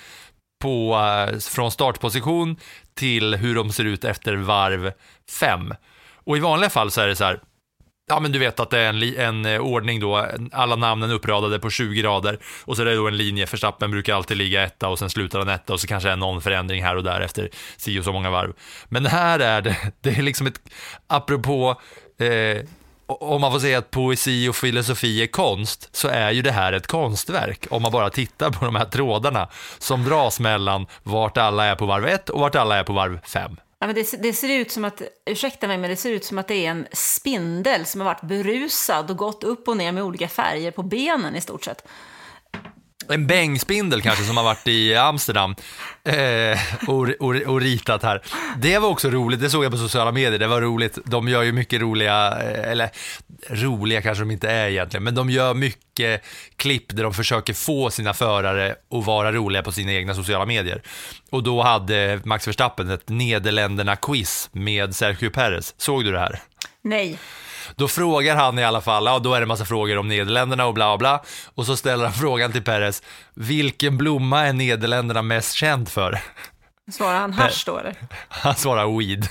på, 0.62 0.94
eh, 0.96 1.38
från 1.38 1.70
startposition 1.70 2.56
till 2.94 3.34
hur 3.34 3.54
de 3.54 3.72
ser 3.72 3.84
ut 3.84 4.04
efter 4.04 4.34
varv 4.34 4.92
fem. 5.40 5.74
Och 6.24 6.36
i 6.36 6.40
vanliga 6.40 6.70
fall 6.70 6.90
så 6.90 7.00
är 7.00 7.06
det 7.06 7.16
så 7.16 7.24
här, 7.24 7.40
Ja 8.08 8.20
men 8.20 8.32
du 8.32 8.38
vet 8.38 8.60
att 8.60 8.70
det 8.70 8.78
är 8.78 8.88
en, 8.88 9.02
en 9.02 9.46
eh, 9.46 9.60
ordning 9.60 10.00
då, 10.00 10.26
alla 10.52 10.76
namnen 10.76 11.10
uppradade 11.10 11.58
på 11.58 11.70
20 11.70 12.02
rader 12.02 12.38
och 12.64 12.76
så 12.76 12.82
är 12.82 12.86
det 12.86 12.94
då 12.94 13.08
en 13.08 13.16
linje, 13.16 13.46
Verstappen 13.46 13.90
brukar 13.90 14.14
alltid 14.14 14.36
ligga 14.36 14.62
etta 14.62 14.88
och 14.88 14.98
sen 14.98 15.10
slutar 15.10 15.38
han 15.38 15.48
etta 15.48 15.72
och 15.72 15.80
så 15.80 15.86
kanske 15.86 16.10
är 16.10 16.16
någon 16.16 16.42
förändring 16.42 16.82
här 16.82 16.96
och 16.96 17.02
där 17.02 17.20
efter 17.20 17.48
si 17.76 18.00
och 18.00 18.04
så 18.04 18.12
många 18.12 18.30
varv. 18.30 18.52
Men 18.88 19.06
här 19.06 19.38
är 19.38 19.62
det, 19.62 19.76
det 20.00 20.10
är 20.10 20.22
liksom 20.22 20.46
ett, 20.46 20.60
apropå 21.06 21.80
eh, 22.18 22.64
om 23.06 23.40
man 23.40 23.52
får 23.52 23.58
säga 23.58 23.78
att 23.78 23.90
poesi 23.90 24.48
och 24.48 24.56
filosofi 24.56 25.22
är 25.22 25.26
konst, 25.26 25.88
så 25.92 26.08
är 26.08 26.30
ju 26.30 26.42
det 26.42 26.52
här 26.52 26.72
ett 26.72 26.86
konstverk. 26.86 27.66
Om 27.70 27.82
man 27.82 27.92
bara 27.92 28.10
tittar 28.10 28.50
på 28.50 28.64
de 28.64 28.76
här 28.76 28.84
trådarna 28.84 29.48
som 29.78 30.04
dras 30.04 30.40
mellan 30.40 30.86
vart 31.02 31.36
alla 31.36 31.64
är 31.64 31.74
på 31.74 31.86
varv 31.86 32.06
1 32.06 32.28
och 32.28 32.40
vart 32.40 32.54
alla 32.54 32.76
är 32.76 32.84
på 32.84 32.92
varv 32.92 33.20
5. 33.24 33.56
Ja, 33.82 33.86
men 33.86 33.94
det, 33.94 34.22
det 34.22 34.32
ser 34.32 34.48
ut 34.48 34.70
som 34.70 34.84
att, 34.84 35.02
ursäkta 35.24 35.66
mig, 35.66 35.78
men 35.78 35.90
det 35.90 35.96
ser 35.96 36.10
ut 36.10 36.24
som 36.24 36.38
att 36.38 36.48
det 36.48 36.66
är 36.66 36.70
en 36.70 36.86
spindel 36.92 37.86
som 37.86 38.00
har 38.00 38.08
varit 38.08 38.22
berusad 38.22 39.10
och 39.10 39.16
gått 39.16 39.44
upp 39.44 39.68
och 39.68 39.76
ner 39.76 39.92
med 39.92 40.02
olika 40.02 40.28
färger 40.28 40.70
på 40.70 40.82
benen 40.82 41.36
i 41.36 41.40
stort 41.40 41.64
sett. 41.64 41.88
En 43.08 43.26
bängspindel 43.26 44.02
kanske 44.02 44.24
som 44.24 44.36
har 44.36 44.44
varit 44.44 44.68
i 44.68 44.94
Amsterdam 44.94 45.54
eh, 46.04 46.58
och, 46.88 47.08
och, 47.20 47.34
och 47.34 47.60
ritat 47.60 48.02
här. 48.02 48.22
Det 48.58 48.78
var 48.78 48.88
också 48.88 49.10
roligt, 49.10 49.40
det 49.40 49.50
såg 49.50 49.64
jag 49.64 49.72
på 49.72 49.78
sociala 49.78 50.12
medier, 50.12 50.38
det 50.38 50.46
var 50.46 50.60
roligt. 50.60 50.98
De 51.04 51.28
gör 51.28 51.42
ju 51.42 51.52
mycket 51.52 51.80
roliga, 51.80 52.28
eh, 52.42 52.70
eller 52.70 52.90
roliga 53.48 54.02
kanske 54.02 54.22
de 54.22 54.30
inte 54.30 54.50
är 54.50 54.68
egentligen, 54.68 55.04
men 55.04 55.14
de 55.14 55.30
gör 55.30 55.54
mycket 55.54 56.24
klipp 56.56 56.96
där 56.96 57.02
de 57.02 57.14
försöker 57.14 57.54
få 57.54 57.90
sina 57.90 58.14
förare 58.14 58.74
att 58.90 59.06
vara 59.06 59.32
roliga 59.32 59.62
på 59.62 59.72
sina 59.72 59.92
egna 59.92 60.14
sociala 60.14 60.46
medier. 60.46 60.82
Och 61.30 61.42
då 61.42 61.62
hade 61.62 62.20
Max 62.24 62.48
Verstappen 62.48 62.90
ett 62.90 63.08
Nederländerna-quiz 63.08 64.48
med 64.52 64.94
Sergio 64.94 65.30
Perez. 65.30 65.74
Såg 65.76 66.04
du 66.04 66.12
det 66.12 66.20
här? 66.20 66.40
Nej. 66.82 67.18
Då 67.76 67.88
frågar 67.88 68.36
han 68.36 68.58
i 68.58 68.64
alla 68.64 68.80
fall, 68.80 69.06
ja 69.06 69.18
då 69.18 69.34
är 69.34 69.40
det 69.40 69.46
massa 69.46 69.64
frågor 69.64 69.98
om 69.98 70.08
Nederländerna 70.08 70.66
och 70.66 70.74
bla 70.74 70.98
bla. 70.98 71.22
Och 71.54 71.66
så 71.66 71.76
ställer 71.76 72.04
han 72.04 72.12
frågan 72.20 72.52
till 72.52 72.64
Perez, 72.64 73.02
vilken 73.34 73.98
blomma 73.98 74.46
är 74.46 74.52
Nederländerna 74.52 75.22
mest 75.22 75.52
känd 75.54 75.88
för? 75.88 76.20
Svarar 76.92 77.18
han 77.20 77.32
hasch 77.32 77.62
då 77.66 77.78
eller? 77.78 77.94
Han 78.28 78.54
svarar 78.54 78.98
weed. 78.98 79.28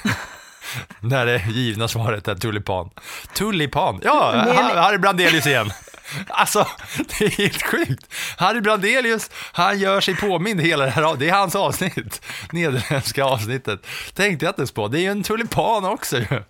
När 1.00 1.26
det 1.26 1.46
givna 1.48 1.88
svaret 1.88 2.28
är 2.28 2.36
tulipan. 2.36 2.90
Tulipan, 3.34 4.00
ja, 4.04 4.32
Harry 4.76 4.98
Brandelius 4.98 5.48
igen. 5.48 5.72
Alltså, 6.28 6.68
det 6.98 7.26
är 7.26 7.30
helt 7.30 7.64
sjukt. 7.64 8.14
Harry 8.38 8.62
Brandelius, 8.62 9.30
han 9.52 9.80
gör 9.80 10.02
sig 10.02 10.16
påmind 10.16 10.62
hela 10.62 10.86
det 10.86 10.92
här, 10.92 11.16
det 11.16 11.30
är 11.30 11.34
hans 11.34 11.56
avsnitt. 11.56 12.22
Nederländska 12.52 13.24
avsnittet. 13.24 13.88
Tänkte 14.14 14.46
jag 14.46 14.52
inte 14.52 14.62
ens 14.62 14.72
på, 14.72 14.88
det 14.88 15.00
är 15.00 15.02
ju 15.02 15.12
en 15.12 15.24
tulipan 15.24 15.86
också 15.86 16.18
ju. 16.18 16.26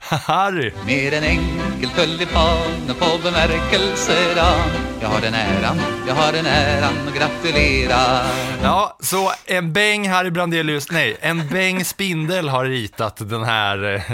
Harry. 0.00 0.72
Med 0.86 1.14
en 1.14 1.24
enkel 1.24 1.90
tulipan 1.90 2.58
på 2.98 3.18
bemärkelsedag 3.22 4.60
Jag 5.00 5.08
har 5.08 5.20
den 5.20 5.34
äran, 5.34 5.80
jag 6.08 6.14
har 6.14 6.32
den 6.32 6.46
äran 6.46 7.08
att 7.08 7.14
gratulera 7.14 8.20
Ja, 8.62 8.96
så 9.00 9.32
en 9.46 9.72
bäng 9.72 10.08
Harry 10.08 10.30
Brandelius, 10.30 10.90
nej, 10.90 11.16
en 11.20 11.48
bäng 11.48 11.84
spindel 11.84 12.48
har 12.48 12.64
ritat 12.64 13.16
den 13.16 13.44
här 13.44 14.04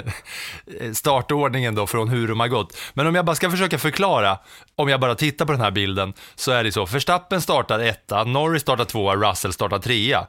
eh, 0.80 0.92
startordningen 0.92 1.74
då 1.74 1.86
från 1.86 2.08
hur 2.08 2.28
de 2.28 2.40
har 2.40 2.48
gått. 2.48 2.76
Men 2.94 3.06
om 3.06 3.14
jag 3.14 3.24
bara 3.24 3.36
ska 3.36 3.50
försöka 3.50 3.78
förklara, 3.78 4.38
om 4.80 4.88
jag 4.88 5.00
bara 5.00 5.14
tittar 5.14 5.46
på 5.46 5.52
den 5.52 5.60
här 5.60 5.70
bilden, 5.70 6.12
så 6.34 6.52
är 6.52 6.64
det 6.64 6.72
så, 6.72 6.86
Verstappen 6.86 7.40
startar 7.40 7.78
etta, 7.78 8.24
Norris 8.24 8.62
startar 8.62 8.84
tvåa, 8.84 9.16
Russell 9.16 9.52
startar 9.52 9.78
trea. 9.78 10.26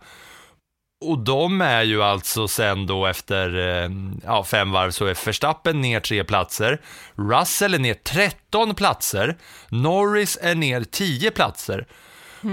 Och 1.06 1.20
de 1.20 1.62
är 1.62 1.84
ju 1.84 2.04
alltså 2.04 2.48
sen 2.48 2.88
då 2.88 3.06
efter 3.06 3.58
eh, 3.58 3.90
ja, 4.26 4.44
fem 4.44 4.72
varv 4.72 4.92
så 4.92 5.06
är 5.06 5.26
Verstappen 5.26 5.82
ner 5.82 6.00
tre 6.00 6.24
platser, 6.24 6.82
Russell 7.16 7.74
är 7.74 7.80
ner 7.80 7.94
13 7.94 8.76
platser, 8.76 9.38
Norris 9.70 10.38
är 10.42 10.56
ner 10.56 10.84
10 10.84 11.32
platser. 11.32 11.88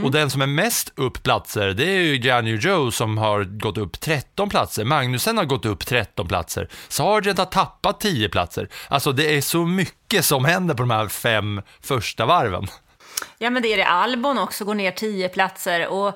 Och 0.04 0.10
den 0.10 0.30
som 0.30 0.42
är 0.42 0.46
mest 0.46 0.92
upp 0.96 1.22
platser, 1.22 1.68
det 1.68 1.84
är 1.84 2.02
ju 2.02 2.16
Gianni 2.16 2.54
Joe 2.54 2.90
som 2.90 3.18
har 3.18 3.44
gått 3.44 3.78
upp 3.78 4.00
13 4.00 4.48
platser. 4.48 4.84
Magnusen 4.84 5.38
har 5.38 5.44
gått 5.44 5.66
upp 5.66 5.86
13 5.86 6.28
platser. 6.28 6.68
Sargent 6.88 7.38
har 7.38 7.44
tappat 7.44 8.00
10 8.00 8.28
platser. 8.28 8.68
Alltså 8.88 9.12
det 9.12 9.36
är 9.36 9.40
så 9.40 9.66
mycket 9.66 10.24
som 10.24 10.44
händer 10.44 10.74
på 10.74 10.82
de 10.82 10.90
här 10.90 11.08
fem 11.08 11.62
första 11.82 12.26
varven. 12.26 12.66
Ja, 13.38 13.50
men 13.50 13.62
det 13.62 13.72
är 13.72 13.76
det. 13.76 13.86
Albon 13.86 14.38
också 14.38 14.64
går 14.64 14.74
ner 14.74 14.90
tio 14.90 15.28
platser 15.28 15.86
och 15.86 16.08
eh, 16.08 16.12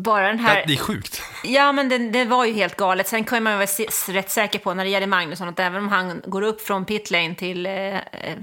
bara 0.00 0.26
den 0.26 0.38
här... 0.38 0.64
Det 0.66 0.72
är 0.72 0.76
sjukt. 0.76 1.22
Ja, 1.44 1.72
men 1.72 1.88
det, 1.88 1.98
det 1.98 2.24
var 2.24 2.44
ju 2.44 2.52
helt 2.52 2.76
galet. 2.76 3.08
Sen 3.08 3.24
kan 3.24 3.42
man 3.42 3.52
vara 3.52 3.66
rätt 4.08 4.30
säker 4.30 4.58
på 4.58 4.74
när 4.74 4.84
det 4.84 4.90
gäller 4.90 5.06
Magnusson 5.06 5.48
att 5.48 5.60
även 5.60 5.82
om 5.82 5.88
han 5.88 6.22
går 6.26 6.42
upp 6.42 6.60
från 6.60 6.84
pitlane 6.84 7.34
till 7.34 7.66
eh, 7.66 7.96
eh, 7.96 8.36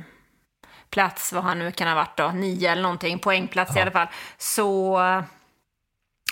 plats, 0.96 1.34
vad 1.34 1.44
han 1.44 1.60
nu 1.60 1.72
kan 1.72 1.88
ha 1.88 1.96
varit 1.96 2.18
då, 2.18 2.28
nio 2.28 2.72
eller 2.72 2.82
någonting, 2.82 3.20
poängplats 3.20 3.76
i 3.76 3.80
alla 3.80 3.92
fall, 3.92 4.08
så 4.38 5.00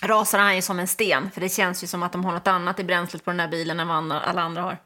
rasar 0.02 0.40
han 0.40 0.56
ju 0.56 0.62
som 0.62 0.80
en 0.80 0.88
sten. 0.88 1.32
För 1.32 1.42
det 1.42 1.50
känns 1.50 1.84
ju 1.84 1.88
som 1.88 2.04
att 2.04 2.12
de 2.12 2.26
har 2.26 2.32
något 2.32 2.48
annat 2.48 2.80
i 2.80 2.84
bränslet 2.84 3.26
på 3.26 3.32
den 3.32 3.40
här 3.40 3.48
bilen 3.48 3.80
än 3.80 3.88
vad 3.88 4.12
alla 4.12 4.42
andra 4.42 4.62
har. 4.62 4.78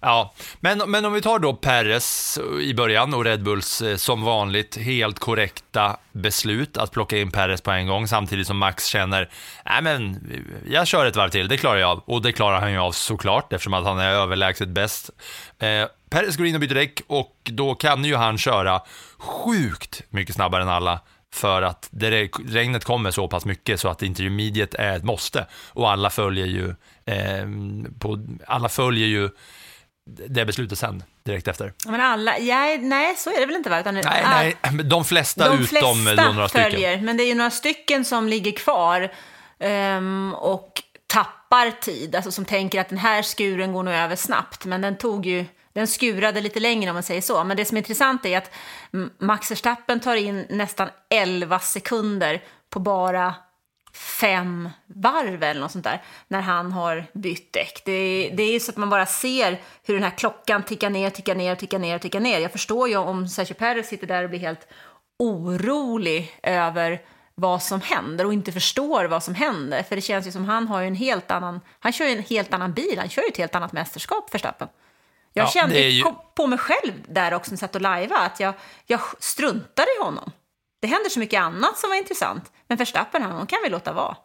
Ja, 0.00 0.34
men, 0.60 0.82
men 0.86 1.04
om 1.04 1.12
vi 1.12 1.22
tar 1.22 1.38
då 1.38 1.54
Perres 1.54 2.38
eh, 2.38 2.60
i 2.60 2.74
början 2.74 3.14
och 3.14 3.24
Red 3.24 3.42
Bulls 3.42 3.82
eh, 3.82 3.96
som 3.96 4.22
vanligt 4.22 4.76
helt 4.76 5.18
korrekta 5.18 5.96
beslut 6.12 6.76
att 6.76 6.92
plocka 6.92 7.18
in 7.18 7.30
Perres 7.30 7.60
på 7.60 7.70
en 7.70 7.86
gång 7.86 8.08
samtidigt 8.08 8.46
som 8.46 8.58
Max 8.58 8.86
känner, 8.86 9.30
nej 9.64 9.82
men 9.82 10.10
eh, 10.10 10.72
jag 10.72 10.86
kör 10.86 11.06
ett 11.06 11.16
varv 11.16 11.30
till, 11.30 11.48
det 11.48 11.56
klarar 11.56 11.78
jag 11.78 11.90
av. 11.90 12.02
Och 12.06 12.22
det 12.22 12.32
klarar 12.32 12.60
han 12.60 12.72
ju 12.72 12.78
av 12.78 12.92
såklart 12.92 13.52
eftersom 13.52 13.74
att 13.74 13.84
han 13.84 13.98
är 13.98 14.10
överlägset 14.10 14.68
bäst. 14.68 15.10
Eh, 15.58 15.86
Perez 16.10 16.36
går 16.36 16.46
in 16.46 16.54
och 16.54 16.60
byter 16.60 16.74
däck 16.74 17.00
och 17.06 17.36
då 17.44 17.74
kan 17.74 18.04
ju 18.04 18.16
han 18.16 18.38
köra 18.38 18.80
sjukt 19.18 20.02
mycket 20.10 20.34
snabbare 20.34 20.62
än 20.62 20.68
alla 20.68 21.00
för 21.32 21.62
att 21.62 21.88
det, 21.90 22.28
regnet 22.48 22.84
kommer 22.84 23.10
så 23.10 23.28
pass 23.28 23.44
mycket 23.44 23.80
så 23.80 23.88
att 23.88 24.02
intermediate 24.02 24.78
är 24.78 24.96
ett 24.96 25.04
måste 25.04 25.46
och 25.68 25.90
alla 25.90 26.10
följer 26.10 26.46
ju, 26.46 26.74
eh, 27.04 27.46
på, 27.98 28.26
alla 28.46 28.68
följer 28.68 29.06
ju 29.06 29.30
det 30.06 30.44
beslutet 30.44 30.78
sen, 30.78 31.02
direkt 31.24 31.48
efter. 31.48 31.72
Men 31.86 32.00
alla, 32.00 32.38
ja, 32.38 32.76
nej 32.80 33.14
så 33.16 33.30
är 33.30 33.40
det 33.40 33.46
väl 33.46 33.56
inte 33.56 33.70
va? 33.70 33.80
Utan, 33.80 33.94
nej, 33.94 34.56
nej, 34.62 34.84
de 34.84 35.04
flesta 35.04 35.48
de 35.48 35.54
utom 35.54 35.66
flesta 35.66 36.32
några 36.32 36.48
följer, 36.48 36.70
stycken. 36.70 37.04
men 37.04 37.16
det 37.16 37.22
är 37.22 37.28
ju 37.28 37.34
några 37.34 37.50
stycken 37.50 38.04
som 38.04 38.28
ligger 38.28 38.52
kvar 38.52 39.12
um, 39.58 40.34
och 40.34 40.82
tappar 41.06 41.70
tid, 41.70 42.16
alltså 42.16 42.30
som 42.30 42.44
tänker 42.44 42.80
att 42.80 42.88
den 42.88 42.98
här 42.98 43.22
skuren 43.22 43.72
går 43.72 43.82
nog 43.82 43.94
över 43.94 44.16
snabbt, 44.16 44.64
men 44.64 44.80
den 44.80 44.96
tog 44.96 45.26
ju 45.26 45.44
den 45.72 45.86
skurade 45.86 46.40
lite 46.40 46.60
längre 46.60 46.90
om 46.90 46.94
man 46.94 47.02
säger 47.02 47.20
så. 47.20 47.44
Men 47.44 47.56
det 47.56 47.64
som 47.64 47.76
är 47.76 47.80
intressant 47.80 48.26
är 48.26 48.38
att 48.38 48.50
Max 49.18 49.50
Verstappen 49.50 50.00
tar 50.00 50.16
in 50.16 50.46
nästan 50.50 50.88
11 51.10 51.58
sekunder 51.58 52.42
på 52.70 52.80
bara 52.80 53.34
fem 53.96 54.68
varv 54.86 55.42
eller 55.42 55.60
något 55.60 55.72
sånt 55.72 55.84
där 55.84 56.02
när 56.28 56.40
han 56.40 56.72
har 56.72 57.04
bytt 57.12 57.52
däck. 57.52 57.82
Det, 57.84 58.30
det 58.36 58.42
är 58.42 58.60
så 58.60 58.70
att 58.70 58.76
man 58.76 58.90
bara 58.90 59.06
ser 59.06 59.60
hur 59.86 59.94
den 59.94 60.02
här 60.02 60.10
klockan 60.18 60.62
tickar 60.62 60.90
ner, 60.90 61.10
tickar 61.10 61.34
ner, 61.34 61.54
tickar 61.54 61.78
ner, 61.78 61.98
tickar 61.98 62.20
ner. 62.20 62.38
Jag 62.38 62.52
förstår 62.52 62.88
ju 62.88 62.96
om 62.96 63.28
Sergio 63.28 63.54
Perez 63.54 63.88
sitter 63.88 64.06
där 64.06 64.24
och 64.24 64.30
blir 64.30 64.40
helt 64.40 64.68
orolig 65.18 66.38
över 66.42 67.00
vad 67.34 67.62
som 67.62 67.80
händer 67.80 68.26
och 68.26 68.32
inte 68.32 68.52
förstår 68.52 69.04
vad 69.04 69.22
som 69.22 69.34
händer. 69.34 69.82
För 69.82 69.96
det 69.96 70.02
känns 70.02 70.26
ju 70.26 70.32
som 70.32 70.44
han 70.44 70.68
har 70.68 70.82
en 70.82 70.94
helt 70.94 71.30
annan, 71.30 71.60
han 71.80 71.92
kör 71.92 72.04
ju 72.06 72.12
en 72.12 72.22
helt 72.22 72.54
annan 72.54 72.72
bil, 72.72 72.98
han 72.98 73.08
kör 73.08 73.22
ju 73.22 73.28
ett 73.28 73.36
helt 73.36 73.54
annat 73.54 73.72
mästerskap 73.72 74.34
Verstappen. 74.34 74.68
Jag 75.32 75.44
Ja, 75.44 75.50
kände 75.50 75.78
ju- 75.80 76.04
på 76.34 76.46
mig 76.46 76.58
själv 76.58 76.92
där 77.08 77.34
också 77.34 77.50
när 77.50 77.52
jag 77.52 77.58
satt 77.60 77.74
och 77.74 77.80
lajvade 77.80 78.20
att 78.20 78.40
jag, 78.40 78.54
jag 78.86 79.00
struntade 79.20 79.88
i 80.00 80.02
honom. 80.04 80.30
Det 80.80 80.86
händer 80.86 81.10
så 81.10 81.18
mycket 81.18 81.40
annat 81.40 81.78
som 81.78 81.90
var 81.90 81.96
intressant. 81.96 82.52
Men 82.68 82.78
Verstappen, 82.78 83.22
honom 83.22 83.46
kan 83.46 83.58
vi 83.64 83.70
låta 83.70 83.92
vara. 83.92 84.16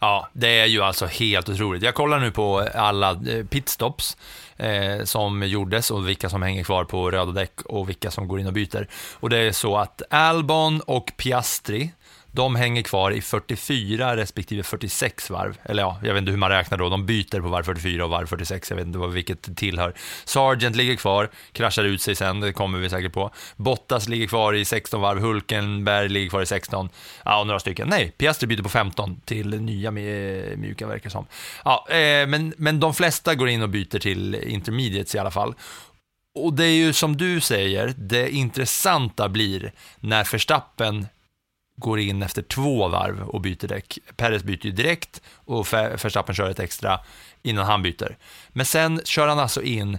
Ja, 0.00 0.28
det 0.32 0.60
är 0.60 0.66
ju 0.66 0.82
alltså 0.82 1.06
helt 1.06 1.48
otroligt. 1.48 1.82
Jag 1.82 1.94
kollar 1.94 2.20
nu 2.20 2.30
på 2.30 2.68
alla 2.74 3.10
eh, 3.10 3.46
pitstops 3.46 4.16
eh, 4.56 5.04
som 5.04 5.42
gjordes 5.42 5.90
och 5.90 6.08
vilka 6.08 6.28
som 6.28 6.42
hänger 6.42 6.64
kvar 6.64 6.84
på 6.84 7.10
röda 7.10 7.32
däck 7.32 7.62
och 7.64 7.88
vilka 7.88 8.10
som 8.10 8.28
går 8.28 8.40
in 8.40 8.46
och 8.46 8.52
byter. 8.52 8.88
Och 9.14 9.30
det 9.30 9.38
är 9.38 9.52
så 9.52 9.76
att 9.76 10.02
Albon 10.10 10.80
och 10.80 11.12
Piastri, 11.16 11.90
de 12.34 12.56
hänger 12.56 12.82
kvar 12.82 13.10
i 13.10 13.20
44 13.20 14.16
respektive 14.16 14.62
46 14.62 15.30
varv. 15.30 15.58
Eller 15.64 15.82
ja, 15.82 15.98
jag 16.02 16.14
vet 16.14 16.20
inte 16.20 16.30
hur 16.30 16.38
man 16.38 16.50
räknar 16.50 16.78
då. 16.78 16.88
De 16.88 17.06
byter 17.06 17.40
på 17.40 17.48
varv 17.48 17.64
44 17.64 18.04
och 18.04 18.10
varv 18.10 18.26
46. 18.26 18.70
Jag 18.70 18.76
vet 18.76 18.86
inte 18.86 18.98
vad, 18.98 19.12
vilket 19.12 19.56
tillhör. 19.56 19.94
Sargent 20.24 20.76
ligger 20.76 20.96
kvar, 20.96 21.30
kraschar 21.52 21.84
ut 21.84 22.02
sig 22.02 22.14
sen, 22.14 22.40
det 22.40 22.52
kommer 22.52 22.78
vi 22.78 22.90
säkert 22.90 23.12
på. 23.12 23.30
Bottas 23.56 24.08
ligger 24.08 24.26
kvar 24.26 24.52
i 24.52 24.64
16 24.64 25.00
varv, 25.00 25.18
Hulkenberg 25.18 26.08
ligger 26.08 26.30
kvar 26.30 26.42
i 26.42 26.46
16. 26.46 26.88
Ja, 27.24 27.40
och 27.40 27.46
några 27.46 27.60
stycken. 27.60 27.88
Nej, 27.88 28.10
Piastri 28.10 28.46
byter 28.46 28.62
på 28.62 28.68
15 28.68 29.20
till 29.24 29.60
nya 29.60 29.90
mjuka 29.90 30.86
verkar 30.86 31.10
som. 31.10 31.26
Ja, 31.64 31.86
eh, 31.88 32.26
men, 32.26 32.54
men 32.56 32.80
de 32.80 32.94
flesta 32.94 33.34
går 33.34 33.48
in 33.48 33.62
och 33.62 33.68
byter 33.68 33.98
till 33.98 34.34
intermediates 34.48 35.14
i 35.14 35.18
alla 35.18 35.30
fall. 35.30 35.54
Och 36.34 36.52
det 36.54 36.64
är 36.64 36.74
ju 36.74 36.92
som 36.92 37.16
du 37.16 37.40
säger, 37.40 37.94
det 37.96 38.30
intressanta 38.30 39.28
blir 39.28 39.72
när 40.00 40.32
Verstappen 40.32 41.06
går 41.76 41.98
in 42.00 42.22
efter 42.22 42.42
två 42.42 42.88
varv 42.88 43.22
och 43.22 43.40
byter 43.40 43.68
däck. 43.68 43.98
Perez 44.16 44.42
byter 44.42 44.66
ju 44.66 44.72
direkt 44.72 45.22
och 45.34 45.72
Verstappen 45.72 46.34
kör 46.34 46.50
ett 46.50 46.60
extra 46.60 47.00
innan 47.42 47.66
han 47.66 47.82
byter. 47.82 48.16
Men 48.48 48.66
sen 48.66 49.00
kör 49.04 49.28
han 49.28 49.38
alltså 49.38 49.62
in 49.62 49.98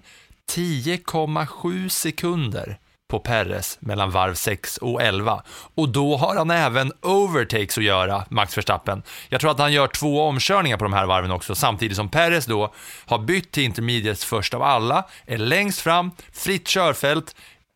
10,7 0.51 1.89
sekunder 1.89 2.79
på 3.13 3.19
Perez 3.19 3.77
mellan 3.79 4.11
varv 4.11 4.33
6 4.33 4.77
och 4.77 5.01
11. 5.01 5.43
Och 5.75 5.89
då 5.89 6.17
har 6.17 6.35
han 6.35 6.51
även 6.51 6.91
overtakes 7.01 7.77
att 7.77 7.83
göra, 7.83 8.25
Max 8.29 8.57
Verstappen. 8.57 9.03
Jag 9.29 9.41
tror 9.41 9.51
att 9.51 9.59
han 9.59 9.73
gör 9.73 9.87
två 9.87 10.21
omkörningar 10.21 10.77
på 10.77 10.83
de 10.83 10.93
här 10.93 11.05
varven 11.05 11.31
också, 11.31 11.55
samtidigt 11.55 11.97
som 11.97 12.09
Perez 12.09 12.45
då 12.45 12.73
har 13.05 13.19
bytt 13.19 13.51
till 13.51 13.63
intermediates 13.63 14.25
först 14.25 14.53
av 14.53 14.63
alla, 14.63 15.05
är 15.25 15.37
längst 15.37 15.81
fram, 15.81 16.11
fritt 16.33 16.67
körfält, 16.67 17.35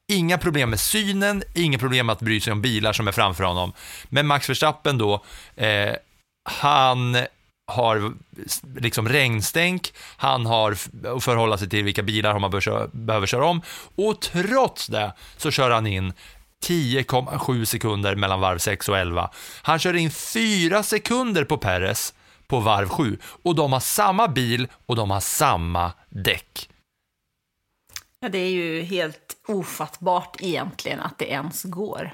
Inga 0.10 0.38
problem 0.38 0.70
med 0.70 0.80
synen, 0.80 1.44
inga 1.56 1.78
problem 1.78 2.06
med 2.06 2.14
att 2.14 2.20
bry 2.20 2.42
sig 2.42 2.54
om 2.54 2.62
bilar 2.62 2.94
som 2.94 3.08
är 3.08 3.12
framför 3.12 3.44
honom. 3.44 3.74
Men 4.10 4.28
Max 4.28 4.50
Verstappen 4.50 4.98
då, 4.98 5.24
eh, 5.56 5.94
han 6.50 7.18
har 7.68 8.14
liksom 8.76 9.10
regnstänk, 9.10 9.94
han 10.18 10.46
har 10.46 10.72
att 10.72 11.24
förhålla 11.24 11.58
sig 11.58 11.70
till 11.70 11.84
vilka 11.84 12.04
bilar 12.04 12.40
man 12.40 12.62
köra, 12.62 12.88
behöver 12.88 13.28
köra 13.28 13.46
om 13.46 13.62
och 13.96 14.22
trots 14.22 14.88
det 14.88 15.14
så 15.38 15.52
kör 15.52 15.70
han 15.70 15.88
in 15.88 16.14
10,7 16.66 17.66
sekunder 17.66 18.16
mellan 18.16 18.40
varv 18.40 18.58
6 18.58 18.90
och 18.90 18.98
11. 18.98 19.32
Han 19.62 19.80
kör 19.80 19.94
in 19.94 20.12
4 20.12 20.84
sekunder 20.84 21.44
på 21.44 21.58
Perez 21.58 22.14
på 22.48 22.60
varv 22.60 22.90
7 22.90 23.18
och 23.44 23.56
de 23.56 23.74
har 23.74 23.80
samma 23.80 24.28
bil 24.28 24.68
och 24.86 24.96
de 24.96 25.12
har 25.12 25.20
samma 25.20 25.92
däck. 26.10 26.70
Ja, 28.20 28.30
det 28.30 28.38
är 28.38 28.50
ju 28.50 28.82
helt 28.82 29.38
ofattbart 29.48 30.38
egentligen 30.40 31.00
att 31.00 31.18
det 31.18 31.26
ens 31.26 31.64
går. 31.64 32.14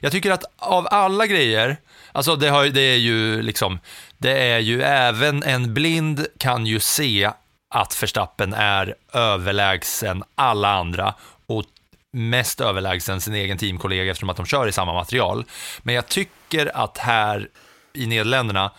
Jag 0.00 0.12
tycker 0.12 0.30
att 0.30 0.44
av 0.56 0.88
alla 0.90 1.26
grejer, 1.26 1.76
alltså 2.12 2.36
det, 2.36 2.48
har, 2.48 2.66
det 2.66 2.80
är 2.80 2.96
ju 2.96 3.42
liksom, 3.42 3.78
det 4.18 4.42
är 4.42 4.58
ju 4.58 4.82
även 4.82 5.42
en 5.42 5.74
blind 5.74 6.26
kan 6.38 6.66
ju 6.66 6.80
se 6.80 7.30
att 7.74 8.02
Verstappen 8.02 8.54
är 8.54 8.94
överlägsen 9.12 10.24
alla 10.34 10.72
andra 10.72 11.14
och 11.46 11.64
mest 12.12 12.60
överlägsen 12.60 13.20
sin 13.20 13.34
egen 13.34 13.58
teamkollega 13.58 14.10
eftersom 14.10 14.30
att 14.30 14.36
de 14.36 14.46
kör 14.46 14.68
i 14.68 14.72
samma 14.72 14.94
material. 14.94 15.44
Men 15.82 15.94
jag 15.94 16.08
tycker 16.08 16.76
att 16.76 16.98
här 16.98 17.48
i 17.92 18.06
Nederländerna 18.06 18.70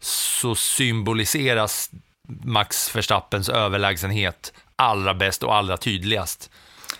så 0.00 0.54
symboliseras 0.54 1.90
Max 2.28 2.96
Verstappens 2.96 3.48
överlägsenhet 3.48 4.52
allra 4.76 5.14
bäst 5.14 5.42
och 5.42 5.54
allra 5.54 5.76
tydligast. 5.76 6.50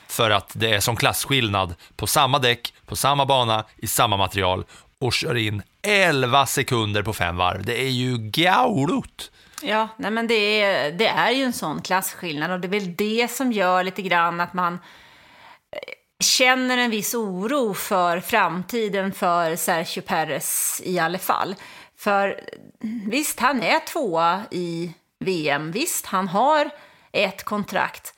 För 0.07 0.31
att 0.31 0.53
det 0.55 0.73
är 0.73 0.81
som 0.81 0.97
klasskillnad 0.97 1.75
på 1.97 2.07
samma 2.07 2.39
däck, 2.39 2.75
på 2.87 2.97
samma 2.97 3.27
bana, 3.27 3.65
i 3.77 3.87
samma 3.87 4.17
material 4.17 4.65
och 5.03 5.13
kör 5.13 5.35
in 5.35 5.63
11 5.83 6.47
sekunder 6.47 7.03
på 7.03 7.13
fem 7.13 7.37
varv. 7.37 7.65
Det 7.65 7.83
är 7.83 7.91
ju 7.91 8.19
gaulot. 8.19 9.31
Ja, 9.63 9.89
nej 9.97 10.11
men 10.11 10.27
det 10.27 10.61
är, 10.61 10.93
det 10.93 11.09
är 11.09 11.31
ju 11.31 11.43
en 11.43 11.53
sån 11.53 11.83
klasskillnad 11.83 12.51
och 12.51 12.61
det 12.61 12.69
är 12.69 12.81
väl 12.81 12.97
det 12.97 13.31
som 13.31 13.53
gör 13.53 13.85
lite 13.85 14.03
grann 14.03 14.41
att 14.41 14.55
man 14.55 14.75
eh, 14.75 15.79
känner 16.25 16.79
en 16.79 16.91
viss 16.91 17.15
oro 17.15 17.75
för 17.75 18.21
framtiden 18.21 19.13
för 19.13 19.57
Sergio 19.57 20.01
Perez 20.01 20.81
i 20.85 20.99
alla 20.99 21.19
fall. 21.19 21.55
För 21.97 22.41
mm, 22.83 23.11
visst, 23.11 23.41
han 23.41 23.63
är 23.63 23.87
tvåa 23.87 24.43
i 24.51 24.93
VM, 25.19 25.73
visst, 25.73 26.07
han 26.07 26.29
har 26.29 26.71
ett 27.13 27.45
kontrakt, 27.45 28.15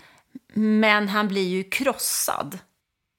men 0.55 1.09
han 1.09 1.29
blir 1.29 1.49
ju 1.49 1.65
krossad. 1.65 2.59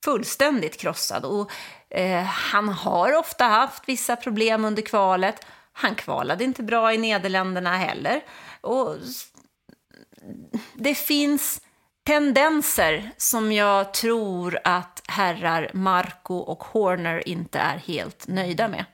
Fullständigt 0.06 0.78
krossad. 0.78 1.26
Och 1.26 1.52
eh, 1.96 2.24
han 2.24 2.70
har 2.70 3.18
ofta 3.18 3.46
haft 3.46 3.84
vissa 3.90 4.16
problem 4.16 4.66
under 4.66 4.82
kvalet. 4.82 5.46
Han 5.74 5.96
kvalade 5.96 6.44
inte 6.44 6.64
bra 6.64 6.94
i 6.94 6.98
Nederländerna 6.98 7.78
heller. 7.78 8.22
Och 8.62 8.96
det 10.74 10.96
finns 10.96 11.62
tendenser 12.06 13.12
som 13.18 13.52
jag 13.52 13.94
tror 13.94 14.60
att 14.64 15.02
herrar 15.08 15.72
Marco 15.74 16.36
och 16.36 16.64
Horner 16.64 17.28
inte 17.28 17.60
är 17.60 17.78
helt 17.78 18.28
nöjda 18.28 18.68
med. 18.68 18.86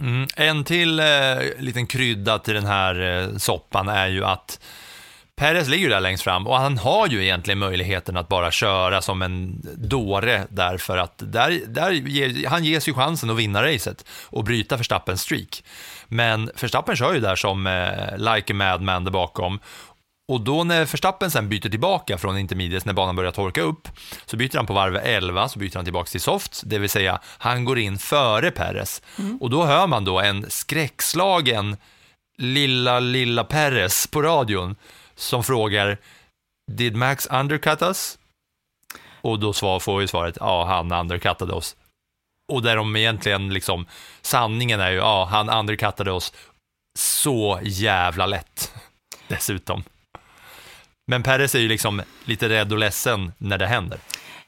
Mm. 0.00 0.28
En 0.36 0.64
till 0.64 1.00
eh, 1.00 1.06
liten 1.58 1.86
krydda 1.86 2.38
till 2.38 2.54
den 2.54 2.66
här 2.66 3.00
eh, 3.00 3.36
soppan 3.36 3.88
är 3.88 4.08
ju 4.08 4.24
att 4.24 4.60
Perez 5.40 5.68
ligger 5.68 5.84
ju 5.84 5.90
där 5.90 6.00
längst 6.00 6.22
fram 6.22 6.46
och 6.46 6.56
han 6.56 6.78
har 6.78 7.08
ju 7.08 7.22
egentligen 7.22 7.58
möjligheten 7.58 8.16
att 8.16 8.28
bara 8.28 8.50
köra 8.50 9.02
som 9.02 9.22
en 9.22 9.60
dåre 9.76 10.46
därför 10.50 10.98
att 10.98 11.14
där, 11.16 11.60
där 11.66 11.90
ger, 11.90 12.48
han 12.48 12.64
ges 12.64 12.88
ju 12.88 12.94
chansen 12.94 13.30
att 13.30 13.36
vinna 13.36 13.62
racet 13.62 14.04
och 14.24 14.44
bryta 14.44 14.76
Verstappens 14.76 15.22
streak. 15.22 15.64
Men 16.08 16.50
Verstappen 16.60 16.96
kör 16.96 17.14
ju 17.14 17.20
där 17.20 17.36
som 17.36 17.66
eh, 17.66 18.34
like 18.34 18.52
a 18.52 18.56
madman 18.56 19.04
där 19.04 19.10
bakom 19.10 19.58
och 20.28 20.40
då 20.40 20.64
när 20.64 20.84
Verstappen 20.84 21.30
sen 21.30 21.48
byter 21.48 21.68
tillbaka 21.70 22.18
från 22.18 22.38
intermediates 22.38 22.84
när 22.84 22.92
banan 22.92 23.16
börjar 23.16 23.32
torka 23.32 23.60
upp 23.60 23.88
så 24.26 24.36
byter 24.36 24.56
han 24.56 24.66
på 24.66 24.72
varv 24.72 24.96
11 24.96 25.48
så 25.48 25.58
byter 25.58 25.74
han 25.74 25.84
tillbaka 25.84 26.08
till 26.10 26.20
soft, 26.20 26.62
det 26.64 26.78
vill 26.78 26.90
säga 26.90 27.20
han 27.24 27.64
går 27.64 27.78
in 27.78 27.98
före 27.98 28.50
Perez. 28.50 29.02
Och 29.40 29.50
då 29.50 29.64
hör 29.64 29.86
man 29.86 30.04
då 30.04 30.20
en 30.20 30.46
skräckslagen 30.48 31.76
lilla, 32.38 33.00
lilla 33.00 33.44
Perez 33.44 34.06
på 34.06 34.22
radion 34.22 34.76
som 35.20 35.44
frågar 35.44 35.98
did 36.72 36.96
Max 36.96 37.26
undercut 37.26 37.82
us? 37.82 38.18
Och 39.20 39.38
då 39.38 39.52
svar, 39.52 39.80
får 39.80 39.98
vi 39.98 40.08
svaret, 40.08 40.36
ja, 40.40 40.64
han 40.64 40.92
undercuttade 40.92 41.52
oss. 41.52 41.76
Och 42.52 42.62
där 42.62 42.76
de 42.76 42.96
egentligen, 42.96 43.48
liksom, 43.54 43.86
sanningen 44.22 44.80
är 44.80 44.90
ju, 44.90 44.96
ja, 44.96 45.24
han 45.24 45.50
undercuttade 45.50 46.12
oss 46.12 46.32
så 46.98 47.60
jävla 47.62 48.26
lätt, 48.26 48.74
dessutom. 49.28 49.82
Men 51.06 51.22
Perez 51.22 51.54
är 51.54 51.58
ju 51.58 51.68
liksom 51.68 52.02
lite 52.24 52.48
rädd 52.48 52.72
och 52.72 52.78
ledsen 52.78 53.32
när 53.38 53.58
det 53.58 53.66
händer. 53.66 53.98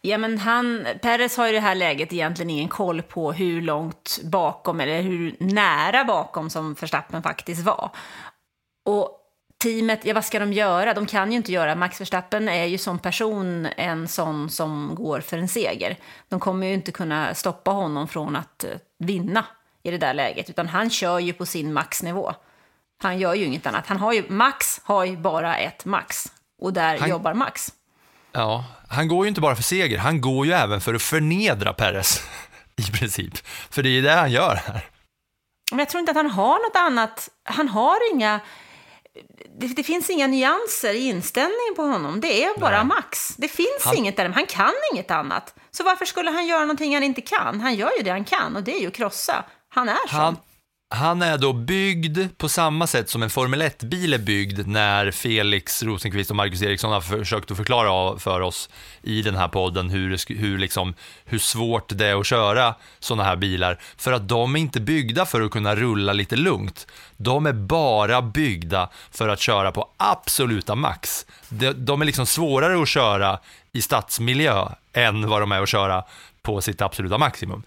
Ja, 0.00 0.18
men 0.18 0.38
han, 0.38 0.87
Perez 1.02 1.37
har 1.37 1.48
i 1.48 1.52
det 1.52 1.61
här 1.61 1.74
läget 1.74 2.12
egentligen 2.12 2.50
ingen 2.50 2.68
koll 2.68 3.02
på 3.02 3.32
hur 3.32 3.62
långt 3.62 4.20
bakom 4.22 4.80
eller 4.80 5.02
hur 5.02 5.37
nära 5.38 6.04
bakom 6.04 6.50
som 6.50 6.74
Verstappen 6.74 7.22
faktiskt 7.22 7.62
var. 7.62 7.90
Och 8.85 9.21
teamet, 9.62 10.05
ja 10.05 10.14
vad 10.14 10.25
ska 10.25 10.38
de 10.38 10.53
göra? 10.53 10.94
De 10.94 11.07
kan 11.07 11.31
ju 11.33 11.37
inte 11.37 11.53
göra, 11.53 11.75
Max 11.75 12.01
Verstappen 12.01 12.48
är 12.48 12.64
ju 12.64 12.79
som 12.79 12.98
person 12.98 13.66
en 13.77 14.09
sån 14.09 14.51
som 14.51 14.94
går 14.94 15.20
för 15.20 15.38
en 15.38 15.48
seger. 15.48 15.96
De 16.29 16.40
kommer 16.40 16.66
ju 16.66 16.75
inte 16.75 16.92
kunna 16.92 17.35
stoppa 17.35 17.70
honom 17.70 18.09
från 18.09 18.37
att 18.37 18.64
eh, 18.64 18.70
vinna 18.98 19.44
i 19.83 19.90
det 19.90 19.98
där 19.98 20.14
läget, 20.14 20.51
utan 20.51 20.68
han 20.68 20.90
kör 20.90 21.18
ju 21.18 21.33
på 21.33 21.46
sin 21.46 21.72
maxnivå. 21.72 22.35
Han 23.03 23.18
gör 23.18 23.35
ju 23.35 23.44
inget 23.44 23.66
annat. 23.66 23.87
Han 23.87 23.96
har 23.98 24.12
ju, 24.12 24.25
Max 24.29 24.81
har 24.85 25.05
ju 25.05 25.16
bara 25.16 25.57
ett 25.57 25.85
max 25.85 26.33
och 26.61 26.72
där 26.72 26.98
Han- 26.98 27.11
jobbar 27.11 27.35
Max. 27.35 27.72
Ja, 28.33 28.64
han 28.88 29.09
går 29.09 29.25
ju 29.25 29.29
inte 29.29 29.40
bara 29.40 29.57
för 29.57 29.62
seger, 29.62 29.98
han 29.98 30.20
går 30.20 30.46
ju 30.46 30.53
även 30.53 30.81
för 30.81 30.94
att 30.94 31.03
förnedra 31.03 31.72
Perez. 31.72 32.22
I 32.77 32.83
princip. 32.98 33.46
För 33.46 33.83
det 33.83 33.88
är 33.88 33.90
ju 33.90 34.03
det 34.03 34.12
han 34.12 34.31
gör 34.31 34.55
här. 34.55 34.85
Men 35.70 35.79
jag 35.79 35.88
tror 35.88 35.98
inte 36.01 36.11
att 36.11 36.16
han 36.16 36.31
har 36.31 36.68
något 36.68 36.77
annat. 36.77 37.29
Han 37.44 37.68
har 37.68 38.14
inga... 38.14 38.40
Det, 39.59 39.66
det 39.66 39.83
finns 39.83 40.11
inga 40.11 40.27
nyanser 40.27 40.94
i 40.94 41.09
inställningen 41.09 41.75
på 41.77 41.83
honom. 41.83 42.20
Det 42.20 42.44
är 42.44 42.59
bara 42.61 42.77
Nej. 42.77 42.87
Max. 42.87 43.29
Det 43.37 43.48
finns 43.48 43.85
Han- 43.85 43.96
inget 43.96 44.16
där. 44.16 44.29
Han 44.29 44.46
kan 44.46 44.72
inget 44.92 45.11
annat. 45.11 45.55
Så 45.70 45.85
varför 45.85 46.05
skulle 46.05 46.31
han 46.31 46.46
göra 46.46 46.61
någonting 46.61 46.94
han 46.94 47.03
inte 47.03 47.20
kan? 47.20 47.61
Han 47.61 47.75
gör 47.75 47.90
ju 47.98 48.03
det 48.03 48.11
han 48.11 48.25
kan 48.25 48.57
och 48.57 48.62
det 48.62 48.77
är 48.77 48.81
ju 48.81 48.87
att 48.87 48.94
krossa. 48.94 49.44
Han 49.68 49.88
är 49.88 50.09
så. 50.09 50.16
Han, 50.16 50.37
han 50.94 51.22
är 51.22 51.38
då 51.38 51.52
byggd 51.52 52.18
på 52.37 52.48
samma 52.48 52.87
sätt 52.87 53.09
som 53.09 53.22
en 53.22 53.31
Formel 53.31 53.62
1-bil 53.62 54.14
är 54.14 54.18
byggd 54.18 54.66
när 54.66 55.11
Felix 55.11 55.83
Rosenqvist 55.83 56.31
och 56.31 56.37
Marcus 56.37 56.62
Eriksson 56.62 56.92
har 56.92 57.00
försökt 57.00 57.50
att 57.50 57.57
förklara 57.57 58.18
för 58.18 58.40
oss 58.40 58.68
i 59.02 59.22
den 59.22 59.37
här 59.37 59.48
podden 59.48 59.90
hur, 59.90 60.35
hur, 60.35 60.59
liksom, 60.59 60.94
hur 61.24 61.38
svårt 61.38 61.98
det 61.98 62.07
är 62.07 62.20
att 62.20 62.26
köra 62.26 62.74
sådana 62.98 63.24
här 63.24 63.37
bilar. 63.37 63.78
För 63.96 64.12
att 64.12 64.28
de 64.28 64.57
är 64.57 64.61
inte 64.61 64.81
byggda 64.81 65.26
för 65.26 65.40
att 65.40 65.50
kunna 65.50 65.76
rulla 65.76 66.12
lite 66.12 66.37
lugnt. 66.37 66.87
De 67.16 67.46
är 67.46 67.52
bara 67.52 68.22
byggda 68.22 68.88
för 69.11 69.28
att 69.28 69.40
köra 69.40 69.72
på 69.72 69.88
absoluta 69.96 70.74
max. 70.74 71.26
De, 71.48 71.72
de 71.72 72.02
är 72.02 72.07
liksom 72.07 72.26
svårare 72.26 72.83
att 72.83 72.88
köra 72.88 73.38
i 73.72 73.83
stadsmiljö 73.83 74.68
än 74.92 75.28
vad 75.28 75.42
de 75.42 75.52
är 75.52 75.62
att 75.62 75.68
köra 75.68 76.05
på 76.42 76.61
sitt 76.61 76.83
absoluta 76.83 77.18
maximum. 77.18 77.62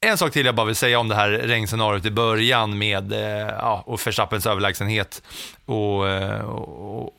En 0.00 0.18
sak 0.18 0.32
till 0.32 0.46
jag 0.46 0.54
bara 0.54 0.66
vill 0.66 0.76
säga 0.76 0.98
om 0.98 1.08
det 1.08 1.14
här 1.14 1.30
regnscenariot 1.30 2.04
i 2.04 2.10
början 2.10 2.78
med 2.78 3.12
eh, 3.12 3.48
ja, 3.48 3.82
och 3.86 4.06
Verstappens 4.06 4.46
överlägsenhet 4.46 5.22
och, 5.64 6.08
eh, 6.08 6.40
och, 6.40 7.14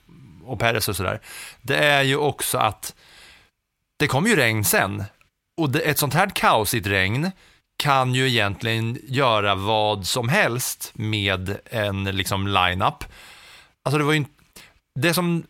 och 0.45 0.59
Perez 0.59 0.89
och 0.89 0.95
sådär. 0.95 1.21
Det 1.61 1.77
är 1.77 2.01
ju 2.03 2.17
också 2.17 2.57
att 2.57 2.95
det 3.99 4.07
kommer 4.07 4.29
ju 4.29 4.35
regn 4.35 4.63
sen. 4.63 5.03
Och 5.57 5.69
det, 5.69 5.79
ett 5.79 5.97
sånt 5.97 6.13
här 6.13 6.29
kaosigt 6.29 6.87
regn 6.87 7.31
kan 7.77 8.13
ju 8.13 8.27
egentligen 8.27 8.99
göra 9.07 9.55
vad 9.55 10.05
som 10.05 10.29
helst 10.29 10.91
med 10.93 11.57
en 11.65 12.03
liksom 12.03 12.47
line-up. 12.47 13.03
Alltså 13.83 13.97
det 13.97 14.03
var 14.03 14.11
ju 14.11 14.17
inte- 14.17 14.31
det 14.99 15.13
som 15.13 15.43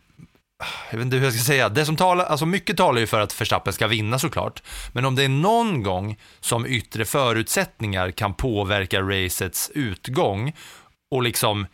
jag 0.91 0.97
vet 0.97 1.05
inte 1.05 1.17
hur 1.17 1.23
jag 1.23 1.33
ska 1.33 1.43
säga, 1.43 1.69
det 1.69 1.85
som 1.85 1.95
talar, 1.95 2.25
alltså 2.25 2.45
mycket 2.45 2.77
talar 2.77 2.99
ju 2.99 3.07
för 3.07 3.19
att 3.19 3.41
Verstappen 3.41 3.73
ska 3.73 3.87
vinna 3.87 4.19
såklart, 4.19 4.63
men 4.91 5.05
om 5.05 5.15
det 5.15 5.23
är 5.23 5.29
någon 5.29 5.83
gång 5.83 6.17
som 6.39 6.65
yttre 6.65 7.05
förutsättningar 7.05 8.11
kan 8.11 8.33
påverka 8.33 9.01
racets 9.01 9.71
utgång 9.73 10.53
och 11.11 11.23
liksom 11.23 11.67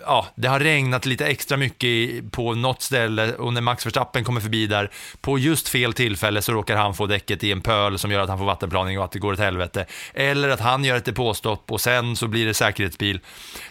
Ja, 0.00 0.26
det 0.34 0.48
har 0.48 0.60
regnat 0.60 1.06
lite 1.06 1.26
extra 1.26 1.56
mycket 1.56 2.32
på 2.32 2.54
något 2.54 2.82
ställe 2.82 3.34
och 3.34 3.52
när 3.52 3.60
Max 3.60 3.86
Verstappen 3.86 4.24
kommer 4.24 4.40
förbi 4.40 4.66
där, 4.66 4.90
på 5.20 5.38
just 5.38 5.68
fel 5.68 5.92
tillfälle 5.92 6.42
så 6.42 6.52
råkar 6.52 6.76
han 6.76 6.94
få 6.94 7.06
däcket 7.06 7.44
i 7.44 7.52
en 7.52 7.60
pöl 7.60 7.98
som 7.98 8.10
gör 8.10 8.20
att 8.20 8.28
han 8.28 8.38
får 8.38 8.44
vattenplaning 8.44 8.98
och 8.98 9.04
att 9.04 9.10
det 9.10 9.18
går 9.18 9.32
åt 9.32 9.38
helvete. 9.38 9.86
Eller 10.14 10.48
att 10.48 10.60
han 10.60 10.84
gör 10.84 10.96
ett 10.96 11.04
depåstopp 11.04 11.72
och 11.72 11.80
sen 11.80 12.16
så 12.16 12.28
blir 12.28 12.46
det 12.46 12.54
säkerhetsbil. 12.54 13.20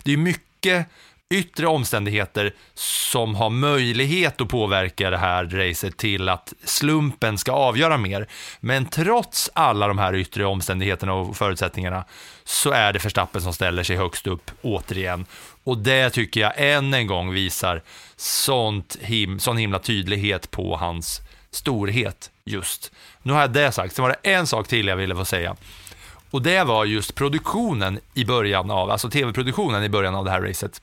Det 0.04 0.14
är 0.14 0.18
mycket 0.18 0.88
yttre 1.30 1.68
omständigheter 1.68 2.54
som 2.74 3.36
har 3.36 3.50
möjlighet 3.50 4.42
att 4.42 4.48
påverka 4.48 5.10
det 5.10 5.18
här 5.18 5.46
racet 5.46 5.98
till 5.98 6.30
att 6.30 6.54
slumpen 6.64 7.38
ska 7.38 7.52
avgöra 7.52 7.98
mer. 7.98 8.28
Men 8.60 8.86
trots 8.86 9.50
alla 9.54 9.88
de 9.88 9.98
här 9.98 10.16
yttre 10.16 10.46
omständigheterna 10.46 11.14
och 11.14 11.38
förutsättningarna 11.38 12.06
så 12.44 12.72
är 12.72 12.94
det 12.94 13.04
Verstappen 13.04 13.42
som 13.42 13.54
ställer 13.54 13.84
sig 13.84 13.96
högst 13.96 14.28
upp 14.28 14.52
återigen. 14.62 15.26
Och 15.64 15.78
det 15.78 16.10
tycker 16.10 16.42
jag 16.42 16.54
än 16.56 16.94
en 16.94 17.08
gång 17.08 17.34
visar 17.34 17.82
sånt 18.16 18.98
him 19.02 19.40
sån 19.40 19.58
himla 19.58 19.80
tydlighet 19.80 20.52
på 20.52 20.78
hans 20.78 21.22
storhet 21.52 22.32
just. 22.44 22.92
Nu 23.24 23.34
har 23.34 23.42
jag 23.42 23.52
det 23.54 23.72
sagt, 23.72 23.96
sen 23.96 24.04
var 24.04 24.10
det 24.10 24.30
en 24.32 24.48
sak 24.48 24.68
till 24.68 24.88
jag 24.88 24.96
ville 24.96 25.16
få 25.16 25.26
säga. 25.26 25.56
Och 26.32 26.42
det 26.42 26.64
var 26.64 26.86
just 26.86 27.16
produktionen 27.16 28.00
i 28.14 28.26
början 28.26 28.72
av, 28.72 28.92
alltså 28.92 29.10
tv-produktionen 29.10 29.84
i 29.84 29.90
början 29.90 30.16
av 30.16 30.26
det 30.26 30.32
här 30.32 30.42
racet. 30.42 30.82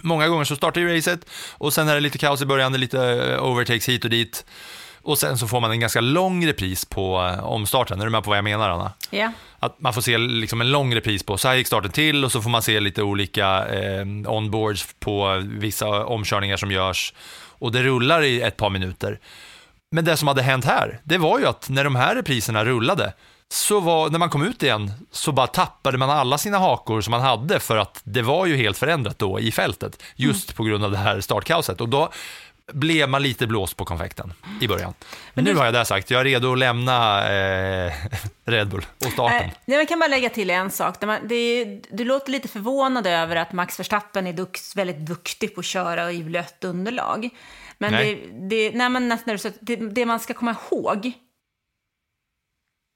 Många 0.00 0.28
gånger 0.28 0.44
så 0.44 0.56
startar 0.56 0.80
ju 0.80 0.96
racet 0.96 1.20
och 1.52 1.72
sen 1.72 1.88
är 1.88 1.94
det 1.94 2.00
lite 2.00 2.18
kaos 2.18 2.42
i 2.42 2.46
början, 2.46 2.72
det 2.72 2.76
är 2.76 2.80
lite 2.80 3.32
eh, 3.32 3.44
overtakes 3.44 3.88
hit 3.88 4.04
och 4.04 4.10
dit. 4.10 4.44
Och 5.02 5.18
sen 5.18 5.38
så 5.38 5.48
får 5.48 5.60
man 5.60 5.70
en 5.70 5.80
ganska 5.80 6.00
lång 6.00 6.46
repris 6.46 6.84
på 6.84 7.32
eh, 7.32 7.44
omstarten. 7.44 8.00
Är 8.00 8.04
du 8.04 8.10
med 8.10 8.24
på 8.24 8.30
vad 8.30 8.38
jag 8.38 8.44
menar, 8.44 8.70
Anna? 8.70 8.92
Ja. 9.10 9.32
Att 9.58 9.80
man 9.80 9.94
får 9.94 10.00
se 10.00 10.18
liksom 10.18 10.60
en 10.60 10.70
lång 10.70 10.94
repris 10.94 11.22
på, 11.22 11.36
så 11.36 11.48
här 11.48 11.54
gick 11.54 11.66
starten 11.66 11.90
till 11.90 12.24
och 12.24 12.32
så 12.32 12.42
får 12.42 12.50
man 12.50 12.62
se 12.62 12.80
lite 12.80 13.02
olika 13.02 13.66
eh, 13.66 14.06
onboards 14.26 14.88
på 15.00 15.42
vissa 15.44 16.04
omkörningar 16.04 16.56
som 16.56 16.70
görs. 16.70 17.14
Och 17.58 17.72
det 17.72 17.82
rullar 17.82 18.22
i 18.22 18.40
ett 18.40 18.56
par 18.56 18.70
minuter. 18.70 19.18
Men 19.90 20.04
det 20.04 20.16
som 20.16 20.28
hade 20.28 20.42
hänt 20.42 20.64
här, 20.64 21.00
det 21.04 21.18
var 21.18 21.38
ju 21.38 21.46
att 21.46 21.68
när 21.68 21.84
de 21.84 21.96
här 21.96 22.14
repriserna 22.14 22.64
rullade, 22.64 23.12
så 23.52 23.80
var, 23.80 24.10
när 24.10 24.18
man 24.18 24.30
kom 24.30 24.42
ut 24.42 24.62
igen 24.62 24.92
så 25.10 25.32
bara 25.32 25.46
tappade 25.46 25.98
man 25.98 26.10
alla 26.10 26.38
sina 26.38 26.58
hakor 26.58 27.00
som 27.00 27.10
man 27.10 27.20
hade 27.20 27.60
för 27.60 27.76
att 27.76 28.00
det 28.04 28.22
var 28.22 28.46
ju 28.46 28.56
helt 28.56 28.78
förändrat 28.78 29.18
då 29.18 29.40
i 29.40 29.52
fältet, 29.52 30.02
just 30.16 30.56
på 30.56 30.64
grund 30.64 30.84
av 30.84 30.90
det 30.90 30.98
här 30.98 31.20
startkaoset. 31.20 31.80
Och 31.80 31.88
då 31.88 32.10
blev 32.72 33.08
man 33.08 33.22
lite 33.22 33.46
blåst 33.46 33.76
på 33.76 33.84
konfekten 33.84 34.32
i 34.60 34.68
början. 34.68 34.94
Men 35.34 35.44
nu 35.44 35.54
har 35.54 35.64
jag 35.64 35.74
det 35.74 35.84
sagt, 35.84 36.10
jag 36.10 36.20
är 36.20 36.24
redo 36.24 36.52
att 36.52 36.58
lämna 36.58 37.28
eh, 37.32 37.92
Red 38.44 38.68
Bull 38.68 38.86
och 39.06 39.12
starten. 39.12 39.40
Eh, 39.40 39.50
nej, 39.64 39.78
jag 39.78 39.88
kan 39.88 39.98
bara 39.98 40.08
lägga 40.08 40.30
till 40.30 40.50
en 40.50 40.70
sak. 40.70 41.02
Är, 41.02 41.96
du 41.96 42.04
låter 42.04 42.32
lite 42.32 42.48
förvånad 42.48 43.06
över 43.06 43.36
att 43.36 43.52
Max 43.52 43.80
Verstappen 43.80 44.26
är 44.26 44.32
duk, 44.32 44.58
väldigt 44.74 44.98
duktig 44.98 45.54
på 45.54 45.60
att 45.60 45.66
köra 45.66 46.12
i 46.12 46.24
blött 46.24 46.64
underlag. 46.64 47.30
Men, 47.78 47.92
Nej. 47.92 48.28
Det, 48.32 48.48
det, 48.48 48.76
nej, 48.76 48.88
men 48.88 49.08
nästan, 49.08 49.38
det, 49.60 49.76
det 49.76 50.06
man 50.06 50.20
ska 50.20 50.34
komma 50.34 50.56
ihåg 50.70 51.12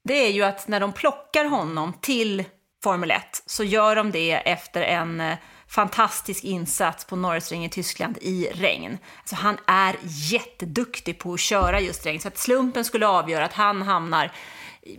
det 0.07 0.25
är 0.27 0.31
ju 0.31 0.43
att 0.43 0.67
när 0.67 0.79
de 0.79 0.93
plockar 0.93 1.45
honom 1.45 1.93
till 2.01 2.43
Formel 2.83 3.11
1 3.11 3.21
så 3.45 3.63
gör 3.63 3.95
de 3.95 4.11
det 4.11 4.31
efter 4.31 4.81
en 4.81 5.21
eh, 5.21 5.37
fantastisk 5.67 6.43
insats 6.43 7.05
på 7.05 7.15
Norrisring 7.15 7.65
i 7.65 7.69
Tyskland 7.69 8.17
i 8.21 8.47
regn. 8.53 8.97
Alltså 9.19 9.35
han 9.35 9.57
är 9.67 9.95
jätteduktig 10.31 11.19
på 11.19 11.33
att 11.33 11.39
köra 11.39 11.79
just 11.79 12.05
regn, 12.05 12.19
så 12.19 12.27
att 12.27 12.37
slumpen 12.37 12.85
skulle 12.85 13.07
avgöra 13.07 13.45
att 13.45 13.53
han 13.53 13.81
hamnar 13.81 14.31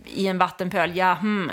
i- 0.05 0.27
en 0.27 0.37
vattenpöl, 0.37 0.97
ja, 0.97 1.13
hmm, 1.13 1.51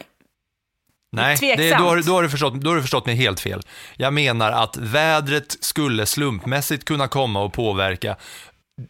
Nej, 1.12 1.36
det, 1.40 1.70
då, 1.70 1.84
har, 1.84 2.02
då, 2.02 2.12
har 2.12 2.22
du 2.22 2.30
förstått, 2.30 2.54
då 2.54 2.70
har 2.70 2.76
du 2.76 2.82
förstått 2.82 3.06
mig 3.06 3.14
helt 3.14 3.40
fel. 3.40 3.60
Jag 3.96 4.12
menar 4.12 4.52
att 4.52 4.76
vädret 4.76 5.64
skulle 5.64 6.06
slumpmässigt 6.06 6.84
kunna 6.84 7.08
komma 7.08 7.40
och 7.42 7.52
påverka 7.52 8.16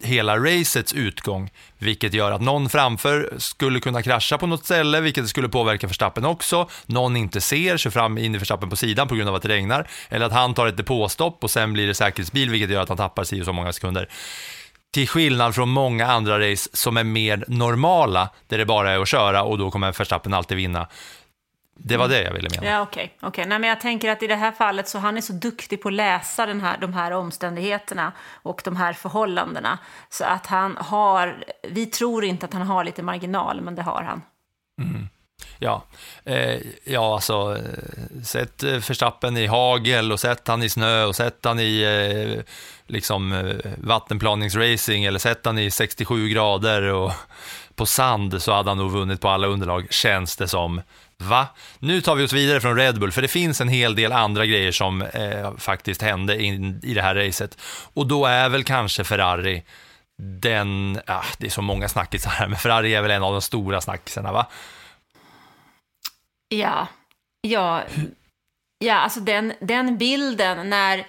hela 0.01 0.39
racets 0.39 0.93
utgång, 0.93 1.51
vilket 1.79 2.15
gör 2.15 2.33
att 2.33 2.41
någon 2.41 2.69
framför 2.69 3.35
skulle 3.39 3.81
kunna 3.81 4.03
krascha 4.03 4.39
på 4.39 4.47
något 4.47 4.65
ställe, 4.65 5.01
vilket 5.01 5.29
skulle 5.29 5.49
påverka 5.49 5.87
Verstappen 5.87 6.25
också. 6.25 6.69
Någon 6.87 7.17
inte 7.17 7.41
ser, 7.41 7.77
kör 7.77 7.91
fram 7.91 8.19
in 8.19 8.35
i 8.35 8.39
Verstappen 8.39 8.71
på 8.71 8.77
sidan 8.77 9.09
på 9.09 9.15
grund 9.15 9.29
av 9.29 9.35
att 9.35 9.43
det 9.43 9.49
regnar, 9.49 9.89
eller 10.09 10.27
att 10.27 10.33
han 10.33 10.55
tar 10.55 10.67
ett 10.67 10.77
depåstopp 10.77 11.45
och 11.45 11.51
sen 11.51 11.73
blir 11.73 11.87
det 11.87 11.95
säkerhetsbil, 11.95 12.51
vilket 12.51 12.71
gör 12.71 12.83
att 12.83 12.89
han 12.89 12.99
tappar 12.99 13.25
sig 13.25 13.45
så 13.45 13.53
många 13.53 13.73
sekunder. 13.73 14.09
Till 14.95 15.09
skillnad 15.09 15.55
från 15.55 15.69
många 15.69 16.07
andra 16.07 16.51
race 16.51 16.71
som 16.73 16.97
är 16.97 17.05
mer 17.05 17.45
normala, 17.49 18.29
där 18.47 18.59
det 18.59 18.67
bara 18.67 18.91
är 18.91 18.99
att 18.99 19.09
köra 19.09 19.43
och 19.43 19.59
då 19.59 19.71
kommer 19.71 19.93
Verstappen 19.93 20.35
alltid 20.35 20.57
vinna. 20.57 20.89
Det 21.81 21.97
var 21.97 22.09
det 22.09 22.23
jag 22.23 22.33
ville 22.33 22.49
mena. 22.51 22.67
Ja, 22.67 22.81
okej. 22.81 23.17
okej. 23.21 23.47
Nej, 23.47 23.59
men 23.59 23.69
jag 23.69 23.81
tänker 23.81 24.11
att 24.11 24.23
i 24.23 24.27
det 24.27 24.37
här 24.37 24.53
fallet 24.53 24.89
så 24.89 24.99
han 24.99 25.17
är 25.17 25.21
så 25.21 25.33
duktig 25.33 25.83
på 25.83 25.89
att 25.89 25.95
läsa 25.95 26.47
den 26.47 26.61
här, 26.61 26.79
de 26.79 26.95
här 26.95 27.11
omständigheterna 27.11 28.13
och 28.43 28.61
de 28.65 28.77
här 28.77 28.93
förhållandena. 28.93 29.79
Så 30.11 30.25
att 30.25 30.47
han 30.47 30.77
har, 30.77 31.45
vi 31.69 31.87
tror 31.87 32.25
inte 32.25 32.47
att 32.47 32.53
han 32.53 32.67
har 32.67 32.85
lite 32.85 33.03
marginal, 33.03 33.61
men 33.61 33.75
det 33.75 33.83
har 33.83 34.03
han. 34.03 34.23
Ja, 35.59 35.85
eh, 36.25 36.61
ja 36.85 37.15
alltså, 37.15 37.57
eh, 37.57 38.23
sätt 38.23 38.63
eh, 38.63 38.71
Verstappen 38.71 39.37
i 39.37 39.47
hagel 39.47 40.13
och 40.13 40.21
sätt 40.21 40.49
han 40.49 40.63
i 40.63 40.69
snö 40.69 41.05
och 41.05 41.17
sätt 41.17 41.39
han 41.43 41.61
i 41.61 41.83
eh, 41.83 42.45
liksom 42.87 43.33
eh, 43.33 43.73
vattenplaningsracing 43.77 45.05
eller 45.05 45.19
sätt 45.19 45.41
han 45.45 45.59
i 45.59 45.71
67 45.71 46.29
grader 46.29 46.83
och 46.83 47.13
på 47.75 47.87
sand 47.87 48.43
så 48.43 48.53
hade 48.53 48.71
han 48.71 48.79
nog 48.79 48.91
vunnit 48.91 49.21
på 49.21 49.29
alla 49.29 49.47
underlag, 49.47 49.87
känns 49.91 50.37
det 50.37 50.49
som. 50.49 50.81
Va? 51.23 51.47
Nu 51.79 52.01
tar 52.01 52.15
vi 52.15 52.25
oss 52.25 52.33
vidare 52.33 52.61
från 52.61 52.77
Red 52.77 53.01
Bull, 53.01 53.13
för 53.13 53.23
det 53.23 53.29
finns 53.29 53.61
en 53.61 53.69
hel 53.69 53.95
del 53.95 54.13
andra 54.13 54.47
grejer 54.47 54.73
som 54.73 55.03
eh, 55.03 55.57
faktiskt 55.57 56.03
hände 56.03 56.43
in, 56.43 56.81
i 56.83 56.95
det 56.95 57.03
här 57.03 57.15
racet. 57.15 57.59
Och 57.95 58.07
då 58.07 58.27
är 58.27 58.49
väl 58.49 58.65
kanske 58.65 59.05
Ferrari 59.05 59.63
den, 60.23 61.01
ah, 61.07 61.25
det 61.39 61.47
är 61.47 61.51
så 61.51 61.63
många 61.63 61.89
snackisar 61.89 62.31
här, 62.31 62.49
men 62.49 62.59
Ferrari 62.59 62.95
är 62.95 63.03
väl 63.03 63.11
en 63.11 63.23
av 63.23 63.33
de 63.33 63.43
stora 63.43 63.81
snackisarna, 63.81 64.33
va? 64.33 64.47
Ja, 66.49 66.89
ja, 67.41 67.83
ja 68.79 68.95
alltså 68.95 69.21
den, 69.21 69.53
den 69.61 69.99
bilden 69.99 70.71
när 70.71 71.07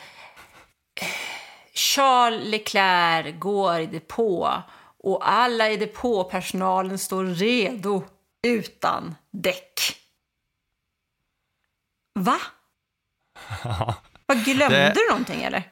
Charles 1.74 2.48
Leclerc 2.48 3.36
går 3.40 3.80
i 3.80 3.86
depå 3.86 4.64
och 5.04 5.30
alla 5.30 5.70
i 5.70 5.78
depåpersonalen 5.78 6.98
står 6.98 7.26
redo 7.26 8.04
utan 8.48 9.16
däck. 9.32 9.80
Va? 12.20 12.38
Vad 14.26 14.44
glömde 14.46 14.78
Det- 14.78 14.94
du 14.96 15.10
någonting 15.10 15.44
eller? 15.44 15.64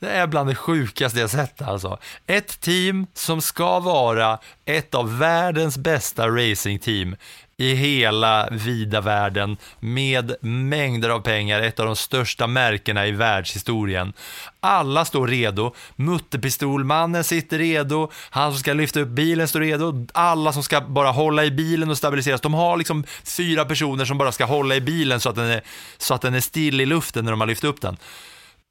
Det 0.00 0.10
är 0.10 0.26
bland 0.26 0.48
det 0.48 0.54
sjukaste 0.54 1.18
jag 1.20 1.30
sett 1.30 1.62
alltså. 1.62 1.98
Ett 2.26 2.60
team 2.60 3.06
som 3.14 3.42
ska 3.42 3.80
vara 3.80 4.38
ett 4.64 4.94
av 4.94 5.18
världens 5.18 5.78
bästa 5.78 6.28
racingteam 6.28 7.16
i 7.60 7.74
hela 7.74 8.48
vida 8.50 9.00
världen 9.00 9.56
med 9.80 10.34
mängder 10.40 11.08
av 11.08 11.20
pengar, 11.20 11.62
ett 11.62 11.80
av 11.80 11.86
de 11.86 11.96
största 11.96 12.46
märkena 12.46 13.06
i 13.06 13.10
världshistorien. 13.10 14.12
Alla 14.60 15.04
står 15.04 15.28
redo, 15.28 15.74
mutterpistolmannen 15.96 17.24
sitter 17.24 17.58
redo, 17.58 18.10
han 18.30 18.52
som 18.52 18.60
ska 18.60 18.72
lyfta 18.72 19.00
upp 19.00 19.08
bilen 19.08 19.48
står 19.48 19.60
redo, 19.60 20.06
alla 20.14 20.52
som 20.52 20.62
ska 20.62 20.80
bara 20.80 21.10
hålla 21.10 21.44
i 21.44 21.50
bilen 21.50 21.90
och 21.90 21.98
stabiliseras. 21.98 22.40
De 22.40 22.54
har 22.54 22.76
liksom 22.76 23.04
fyra 23.24 23.64
personer 23.64 24.04
som 24.04 24.18
bara 24.18 24.32
ska 24.32 24.44
hålla 24.44 24.76
i 24.76 24.80
bilen 24.80 25.20
så 25.20 25.28
att 25.28 25.36
den 25.36 25.46
är, 25.46 25.62
så 25.98 26.14
att 26.14 26.22
den 26.22 26.34
är 26.34 26.40
still 26.40 26.80
i 26.80 26.86
luften 26.86 27.24
när 27.24 27.32
de 27.32 27.40
har 27.40 27.48
lyft 27.48 27.64
upp 27.64 27.80
den 27.80 27.96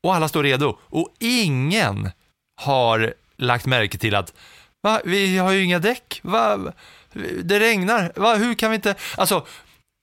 och 0.03 0.15
alla 0.15 0.27
står 0.27 0.43
redo. 0.43 0.77
Och 0.81 1.15
ingen 1.19 2.11
har 2.61 3.13
lagt 3.38 3.65
märke 3.65 3.97
till 3.97 4.15
att 4.15 4.33
va, 4.83 5.01
vi 5.05 5.38
har 5.38 5.51
ju 5.51 5.63
inga 5.63 5.79
däck. 5.79 6.19
Va, 6.23 6.73
det 7.43 7.59
regnar. 7.59 8.11
Va, 8.15 8.35
hur 8.35 8.53
kan 8.53 8.71
vi 8.71 8.75
inte... 8.75 8.95
Alltså, 9.17 9.45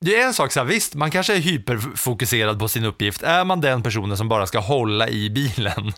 det 0.04 0.20
är 0.20 0.26
en 0.26 0.34
sak 0.34 0.52
så 0.52 0.60
här, 0.60 0.66
visst, 0.66 0.94
man 0.94 1.10
kanske 1.10 1.34
är 1.34 1.38
hyperfokuserad 1.38 2.58
på 2.58 2.68
sin 2.68 2.84
uppgift. 2.84 3.22
Är 3.22 3.44
man 3.44 3.60
den 3.60 3.82
personen 3.82 4.16
som 4.16 4.28
bara 4.28 4.46
ska 4.46 4.58
hålla 4.58 5.08
i 5.08 5.30
bilen 5.30 5.92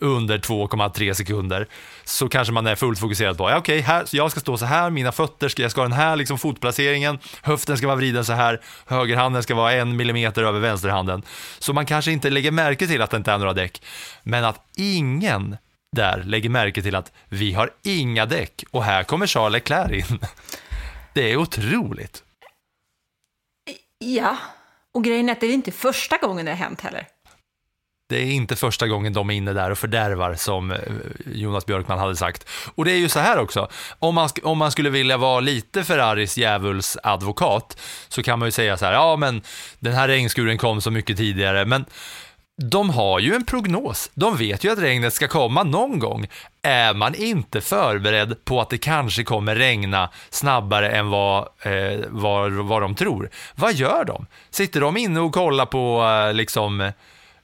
under 0.00 0.38
2,3 0.38 1.12
sekunder 1.14 1.66
så 2.04 2.28
kanske 2.28 2.52
man 2.52 2.66
är 2.66 2.74
fullt 2.74 2.98
fokuserad 2.98 3.38
på, 3.38 3.50
ja, 3.50 3.56
okej, 3.56 3.80
här, 3.80 4.06
jag 4.12 4.30
ska 4.30 4.40
stå 4.40 4.56
så 4.56 4.64
här, 4.64 4.90
mina 4.90 5.12
fötter, 5.12 5.48
ska, 5.48 5.62
jag 5.62 5.70
ska 5.70 5.80
ha 5.80 5.88
den 5.88 5.98
här 5.98 6.16
liksom 6.16 6.38
fotplaceringen, 6.38 7.18
höften 7.42 7.76
ska 7.76 7.86
vara 7.86 7.96
vriden 7.96 8.24
så 8.24 8.32
här, 8.32 8.60
högerhanden 8.86 9.42
ska 9.42 9.54
vara 9.54 9.72
en 9.72 9.96
millimeter 9.96 10.42
över 10.42 10.60
vänsterhanden. 10.60 11.22
Så 11.58 11.72
man 11.72 11.86
kanske 11.86 12.12
inte 12.12 12.30
lägger 12.30 12.50
märke 12.50 12.86
till 12.86 13.02
att 13.02 13.10
det 13.10 13.16
inte 13.16 13.32
är 13.32 13.38
några 13.38 13.52
däck, 13.52 13.82
men 14.22 14.44
att 14.44 14.64
ingen 14.76 15.56
där 15.96 16.22
lägger 16.22 16.48
märke 16.48 16.82
till 16.82 16.94
att 16.94 17.12
vi 17.28 17.52
har 17.52 17.70
inga 17.82 18.26
däck 18.26 18.64
och 18.70 18.84
här 18.84 19.02
kommer 19.02 19.26
Charles 19.26 19.52
Leclerc 19.52 20.10
in. 20.10 20.18
Det 21.14 21.32
är 21.32 21.36
otroligt. 21.36 22.22
Ja, 23.98 24.36
och 24.94 25.04
grejen 25.04 25.28
är 25.28 25.32
att 25.32 25.40
det 25.40 25.46
är 25.46 25.54
inte 25.54 25.72
första 25.72 26.16
gången 26.16 26.44
det 26.44 26.52
har 26.52 26.56
hänt 26.56 26.80
heller. 26.80 27.06
Det 28.08 28.16
är 28.16 28.26
inte 28.26 28.56
första 28.56 28.88
gången 28.88 29.12
de 29.12 29.30
är 29.30 29.34
inne 29.34 29.52
där 29.52 29.70
och 29.70 29.78
fördärvar 29.78 30.34
som 30.34 30.70
eh, 30.70 30.78
Jonas 31.26 31.66
Björkman 31.66 31.98
hade 31.98 32.16
sagt. 32.16 32.48
Och 32.74 32.84
det 32.84 32.92
är 32.92 32.96
ju 32.96 33.08
så 33.08 33.18
här 33.18 33.38
också, 33.38 33.68
om 33.98 34.14
man, 34.14 34.28
om 34.42 34.58
man 34.58 34.72
skulle 34.72 34.90
vilja 34.90 35.16
vara 35.16 35.40
lite 35.40 35.84
Ferraris 35.84 36.38
djävulsadvokat 36.38 37.80
så 38.08 38.22
kan 38.22 38.38
man 38.38 38.48
ju 38.48 38.52
säga 38.52 38.76
så 38.76 38.84
här, 38.84 38.92
ja 38.92 39.16
men 39.16 39.42
den 39.78 39.92
här 39.92 40.08
regnskuren 40.08 40.58
kom 40.58 40.80
så 40.80 40.90
mycket 40.90 41.16
tidigare, 41.16 41.64
men 41.64 41.84
de 42.62 42.90
har 42.90 43.18
ju 43.18 43.34
en 43.34 43.44
prognos. 43.44 44.10
De 44.14 44.36
vet 44.36 44.64
ju 44.64 44.72
att 44.72 44.78
regnet 44.78 45.14
ska 45.14 45.28
komma 45.28 45.62
någon 45.62 45.98
gång. 45.98 46.26
Är 46.62 46.94
man 46.94 47.14
inte 47.14 47.60
förberedd 47.60 48.44
på 48.44 48.60
att 48.60 48.70
det 48.70 48.78
kanske 48.78 49.24
kommer 49.24 49.56
regna 49.56 50.10
snabbare 50.30 50.90
än 50.90 51.10
vad, 51.10 51.48
eh, 51.62 52.00
vad, 52.08 52.52
vad 52.52 52.82
de 52.82 52.94
tror, 52.94 53.30
vad 53.54 53.74
gör 53.74 54.04
de? 54.04 54.26
Sitter 54.50 54.80
de 54.80 54.96
inne 54.96 55.20
och 55.20 55.32
kollar 55.32 55.66
på, 55.66 56.02
eh, 56.04 56.34
liksom, 56.34 56.92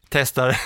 testar, 0.09 0.57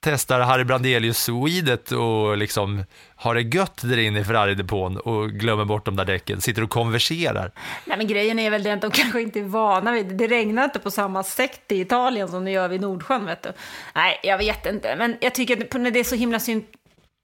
testar 0.00 0.40
Harry 0.40 0.64
Brandelius 0.64 1.18
Swedet 1.18 1.92
och 1.92 2.36
liksom 2.36 2.84
har 3.14 3.34
det 3.34 3.56
gött 3.56 3.80
där 3.82 3.98
inne 3.98 4.20
i 4.20 4.24
Ferrari-depån 4.24 4.96
och 4.96 5.30
glömmer 5.30 5.64
bort 5.64 5.84
de 5.84 5.96
där 5.96 6.04
däcken, 6.04 6.40
sitter 6.40 6.62
och 6.62 6.70
konverserar. 6.70 7.52
Nej, 7.84 7.98
men 7.98 8.06
grejen 8.06 8.38
är 8.38 8.50
väl 8.50 8.62
det 8.62 8.72
att 8.72 8.80
de 8.80 8.90
kanske 8.94 9.22
inte 9.22 9.40
är 9.40 9.44
vana 9.44 9.92
vid 9.92 10.06
det. 10.06 10.14
Det 10.14 10.26
regnar 10.26 10.64
inte 10.64 10.78
på 10.78 10.90
samma 10.90 11.22
sätt 11.22 11.72
i 11.72 11.80
Italien 11.80 12.28
som 12.28 12.44
det 12.44 12.50
gör 12.50 12.68
vid 12.68 12.80
Nordsjön, 12.80 13.26
vet 13.26 13.42
du. 13.42 13.52
Nej, 13.94 14.20
jag 14.22 14.38
vet 14.38 14.66
inte. 14.66 14.96
Men 14.96 15.16
jag 15.20 15.34
tycker 15.34 15.64
att 15.64 15.94
det 15.94 16.00
är 16.00 16.04
så 16.04 16.16
himla 16.16 16.40
sym 16.40 16.64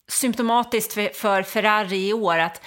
symptomatiskt 0.08 0.92
för, 0.92 1.08
för 1.08 1.42
Ferrari 1.42 2.08
i 2.08 2.12
år 2.12 2.38
att 2.38 2.62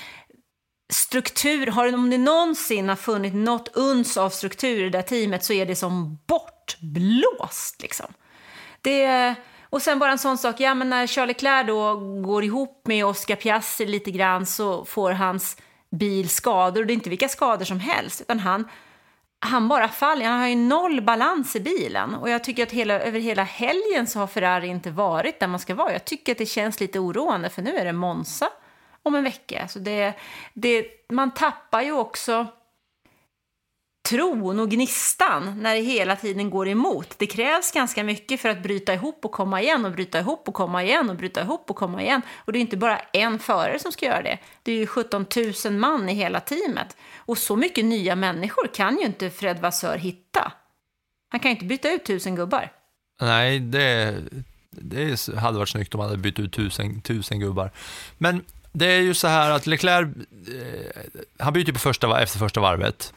struktur, 0.93 1.67
har, 1.67 1.93
om 1.93 2.09
det 2.09 2.17
någonsin 2.17 2.89
har 2.89 2.95
funnits 2.95 3.35
något 3.35 3.67
uns 3.75 4.17
av 4.17 4.29
struktur 4.29 4.79
i 4.79 4.83
det 4.83 4.89
där 4.89 5.01
teamet 5.01 5.43
så 5.43 5.53
är 5.53 5.65
det 5.65 5.75
som 5.75 6.19
bortblåst, 6.27 7.81
liksom. 7.81 8.13
Det, 8.81 9.35
och 9.69 9.81
sen 9.81 9.99
bara 9.99 10.11
en 10.11 10.17
sån 10.17 10.37
sak, 10.37 10.59
ja 10.59 10.73
men 10.73 10.89
när 10.89 11.07
Charlie 11.07 11.27
Leclerc 11.27 11.67
då 11.67 11.95
går 12.21 12.43
ihop 12.43 12.81
med 12.87 13.05
Oscar 13.05 13.35
Piastri 13.35 13.85
lite 13.85 14.11
grann 14.11 14.45
så 14.45 14.85
får 14.85 15.11
hans 15.11 15.57
bil 15.89 16.29
skador. 16.29 16.81
Och 16.81 16.87
det 16.87 16.93
är 16.93 16.95
inte 16.95 17.09
vilka 17.09 17.29
skador 17.29 17.65
som 17.65 17.79
helst, 17.79 18.21
utan 18.21 18.39
han, 18.39 18.67
han 19.39 19.67
bara 19.67 19.87
faller. 19.87 20.25
Han 20.25 20.39
har 20.39 20.47
ju 20.47 20.55
noll 20.55 21.01
balans 21.01 21.55
i 21.55 21.59
bilen. 21.59 22.15
Och 22.15 22.29
jag 22.29 22.43
tycker 22.43 22.63
att 22.63 22.71
hela, 22.71 22.99
över 22.99 23.19
hela 23.19 23.43
helgen 23.43 24.07
så 24.07 24.19
har 24.19 24.27
Ferrari 24.27 24.67
inte 24.67 24.91
varit 24.91 25.39
där 25.39 25.47
man 25.47 25.59
ska 25.59 25.75
vara. 25.75 25.91
Jag 25.91 26.05
tycker 26.05 26.31
att 26.31 26.37
det 26.37 26.45
känns 26.45 26.79
lite 26.79 26.99
oroande, 26.99 27.49
för 27.49 27.61
nu 27.61 27.77
är 27.77 27.85
det 27.85 27.93
Monza 27.93 28.49
om 29.03 29.15
en 29.15 29.23
vecka. 29.23 29.67
Så 29.67 29.79
det, 29.79 30.13
det, 30.53 30.85
man 31.09 31.33
tappar 31.33 31.81
ju 31.81 31.91
också 31.91 32.47
tron 34.09 34.59
och 34.59 34.69
gnistan 34.69 35.61
när 35.61 35.75
det 35.75 35.81
hela 35.81 36.15
tiden 36.15 36.49
går 36.49 36.67
emot. 36.67 37.15
Det 37.17 37.27
krävs 37.27 37.71
ganska 37.71 38.03
mycket 38.03 38.41
för 38.41 38.49
att 38.49 38.63
bryta 38.63 38.93
ihop 38.93 39.25
och 39.25 39.31
komma 39.31 39.61
igen 39.61 39.85
och 39.85 39.91
bryta 39.91 40.19
ihop 40.19 40.47
och 40.47 40.53
komma 40.53 40.83
igen 40.83 41.09
och 41.09 41.15
bryta 41.15 41.41
ihop 41.41 41.69
och 41.69 41.75
komma 41.75 42.01
igen. 42.01 42.21
Och 42.35 42.53
det 42.53 42.59
är 42.59 42.61
inte 42.61 42.77
bara 42.77 42.99
en 42.99 43.39
förare 43.39 43.79
som 43.79 43.91
ska 43.91 44.05
göra 44.05 44.21
det. 44.21 44.37
Det 44.63 44.71
är 44.71 44.75
ju 44.75 44.87
17 44.87 45.25
000 45.65 45.73
man 45.73 46.09
i 46.09 46.13
hela 46.13 46.39
teamet. 46.39 46.97
Och 47.15 47.37
så 47.37 47.55
mycket 47.55 47.85
nya 47.85 48.15
människor 48.15 48.67
kan 48.73 48.97
ju 48.97 49.05
inte 49.05 49.29
Fred 49.29 49.59
Vassör 49.59 49.97
hitta. 49.97 50.51
Han 51.29 51.39
kan 51.39 51.51
ju 51.51 51.55
inte 51.55 51.65
byta 51.65 51.91
ut 51.91 52.05
tusen 52.05 52.35
gubbar. 52.35 52.71
Nej, 53.21 53.59
det, 53.59 54.15
det 54.69 55.27
hade 55.37 55.57
varit 55.57 55.69
snyggt 55.69 55.95
om 55.95 55.97
man 55.97 56.07
hade 56.07 56.21
bytt 56.21 56.39
ut 56.39 56.53
tusen, 56.53 57.01
tusen 57.01 57.39
gubbar. 57.39 57.71
Men 58.17 58.45
det 58.71 58.85
är 58.85 59.01
ju 59.01 59.13
så 59.13 59.27
här 59.27 59.51
att 59.51 59.67
Leclerc, 59.67 60.07
eh, 60.47 61.01
han 61.39 61.53
byter 61.53 61.71
på 61.71 61.79
första, 61.79 62.21
efter 62.21 62.39
första 62.39 62.59
varvet 62.59 63.13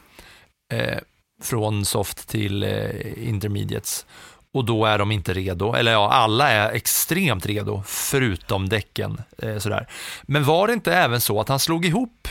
eh, 0.72 0.98
från 1.42 1.84
soft 1.84 2.28
till 2.28 2.62
eh, 2.62 3.28
intermediates. 3.28 4.06
Och 4.54 4.64
då 4.64 4.84
är 4.86 4.98
de 4.98 5.12
inte 5.12 5.32
redo, 5.32 5.74
eller 5.74 5.92
ja, 5.92 6.12
alla 6.12 6.50
är 6.50 6.72
extremt 6.72 7.46
redo, 7.46 7.82
förutom 7.86 8.68
däcken. 8.68 9.22
Eh, 9.38 9.58
sådär. 9.58 9.88
Men 10.22 10.44
var 10.44 10.66
det 10.66 10.72
inte 10.72 10.94
även 10.94 11.20
så 11.20 11.40
att 11.40 11.48
han 11.48 11.58
slog 11.60 11.86
ihop 11.86 12.28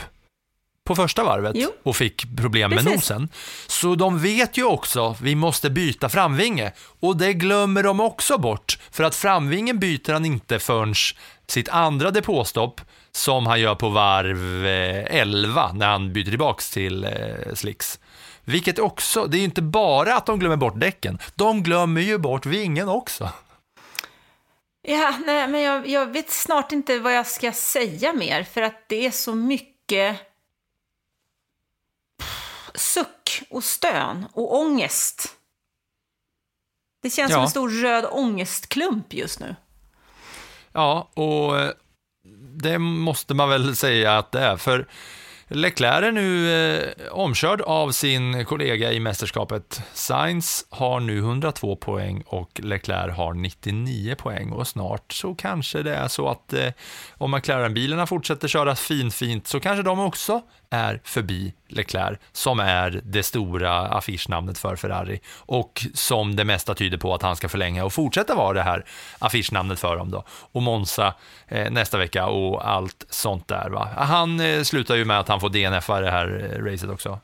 på 0.84 0.96
första 0.96 1.24
varvet 1.24 1.52
Jo. 1.56 1.68
och 1.82 1.96
fick 1.96 2.36
problem 2.36 2.70
med 2.70 2.78
Precis. 2.78 2.94
nosen. 2.94 3.28
Så 3.66 3.94
de 3.94 4.18
vet 4.18 4.56
ju 4.56 4.64
också, 4.64 5.16
vi 5.22 5.34
måste 5.34 5.70
byta 5.70 6.08
framvinge. 6.08 6.72
Och 7.00 7.16
det 7.16 7.32
glömmer 7.32 7.82
de 7.82 8.00
också 8.00 8.38
bort, 8.38 8.78
för 8.90 9.04
att 9.04 9.14
framvingen 9.14 9.78
byter 9.78 10.12
han 10.12 10.24
inte 10.24 10.58
förrän 10.58 10.94
sitt 11.46 11.68
andra 11.68 12.10
depåstopp, 12.10 12.80
som 13.12 13.46
han 13.46 13.60
gör 13.60 13.74
på 13.74 13.88
varv 13.88 14.66
eh, 14.66 15.20
11, 15.20 15.72
när 15.72 15.86
han 15.86 16.12
byter 16.12 16.24
tillbaks 16.30 16.70
till 16.70 17.04
eh, 17.04 17.10
slicks. 17.54 17.98
Vilket 18.44 18.78
också, 18.78 19.26
det 19.26 19.36
är 19.36 19.38
ju 19.38 19.44
inte 19.44 19.62
bara 19.62 20.16
att 20.16 20.26
de 20.26 20.38
glömmer 20.38 20.56
bort 20.56 20.80
däcken, 20.80 21.18
de 21.34 21.62
glömmer 21.62 22.00
ju 22.00 22.18
bort 22.18 22.46
vingen 22.46 22.88
också. 22.88 23.30
Ja, 24.82 25.14
nej, 25.26 25.48
men 25.48 25.60
jag, 25.60 25.88
jag 25.88 26.06
vet 26.06 26.30
snart 26.30 26.72
inte 26.72 26.98
vad 26.98 27.14
jag 27.14 27.26
ska 27.26 27.52
säga 27.52 28.12
mer, 28.12 28.44
för 28.44 28.62
att 28.62 28.88
det 28.88 29.06
är 29.06 29.10
så 29.10 29.34
mycket 29.34 30.16
suck 32.74 33.42
och 33.50 33.64
stön 33.64 34.26
och 34.32 34.56
ångest. 34.60 35.36
Det 37.02 37.10
känns 37.10 37.32
som 37.32 37.38
Ja. 37.40 37.44
en 37.44 37.50
stor 37.50 37.68
röd 37.70 38.06
ångestklump 38.10 39.14
just 39.14 39.40
nu. 39.40 39.56
Ja, 40.72 41.10
och 41.14 41.74
det 42.54 42.78
måste 42.78 43.34
man 43.34 43.48
väl 43.48 43.76
säga 43.76 44.18
att 44.18 44.32
det 44.32 44.40
är, 44.40 44.56
för 44.56 44.88
Leclerc 45.54 46.04
är 46.04 46.12
nu 46.12 46.52
eh, 46.52 47.12
omkörd 47.12 47.60
av 47.60 47.90
sin 47.90 48.44
kollega 48.44 48.92
i 48.92 49.00
mästerskapet. 49.00 49.82
Sainz 49.94 50.66
har 50.70 51.00
nu 51.00 51.18
102 51.18 51.76
poäng 51.76 52.22
och 52.26 52.60
Leclerc 52.62 53.16
har 53.16 53.34
99 53.34 54.14
poäng 54.14 54.52
och 54.52 54.68
snart 54.68 55.12
så 55.12 55.34
kanske 55.34 55.82
det 55.82 55.94
är 55.94 56.08
så 56.08 56.28
att 56.28 56.52
eh, 56.52 56.68
om 57.18 57.30
McLaren-bilarna 57.30 58.06
fortsätter 58.06 58.48
köra 58.48 58.76
finfint 58.76 59.46
så 59.46 59.60
kanske 59.60 59.82
de 59.82 60.00
också 60.00 60.42
är 60.72 61.00
förbi 61.04 61.54
Leclerc 61.68 62.18
som 62.32 62.60
är 62.60 63.00
det 63.04 63.22
stora 63.22 63.80
affischnamnet 63.80 64.58
för 64.58 64.76
Ferrari 64.76 65.20
och 65.36 65.86
som 65.94 66.36
det 66.36 66.44
mesta 66.44 66.74
tyder 66.74 66.98
på 66.98 67.14
att 67.14 67.22
han 67.22 67.36
ska 67.36 67.48
förlänga 67.48 67.84
och 67.84 67.92
fortsätta 67.92 68.34
vara 68.34 68.52
det 68.52 68.62
här 68.62 68.84
affischnamnet 69.18 69.80
för 69.80 69.96
dem 69.96 70.10
då. 70.10 70.24
Och 70.28 70.62
Monza 70.62 71.14
eh, 71.48 71.70
nästa 71.70 71.98
vecka 71.98 72.26
och 72.26 72.68
allt 72.68 73.06
sånt 73.10 73.48
där. 73.48 73.70
Va? 73.70 73.88
Han 73.96 74.40
eh, 74.40 74.62
slutar 74.62 74.96
ju 74.96 75.04
med 75.04 75.18
att 75.20 75.28
han 75.28 75.40
får 75.40 75.50
DNFa 75.50 76.00
det 76.00 76.10
här 76.10 76.52
eh, 76.56 76.64
racet 76.64 76.90
också. 76.90 77.20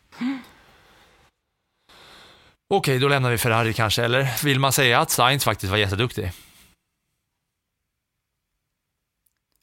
Okej, 2.71 2.99
då 2.99 3.09
lämnar 3.09 3.31
vi 3.31 3.39
Ferrari 3.39 3.73
kanske, 3.73 4.05
eller 4.05 4.45
vill 4.45 4.61
man 4.61 4.73
säga 4.73 5.01
att 5.01 5.11
Sainz 5.11 5.45
faktiskt 5.45 5.71
var 5.71 5.79
jätteduktig? 5.79 6.33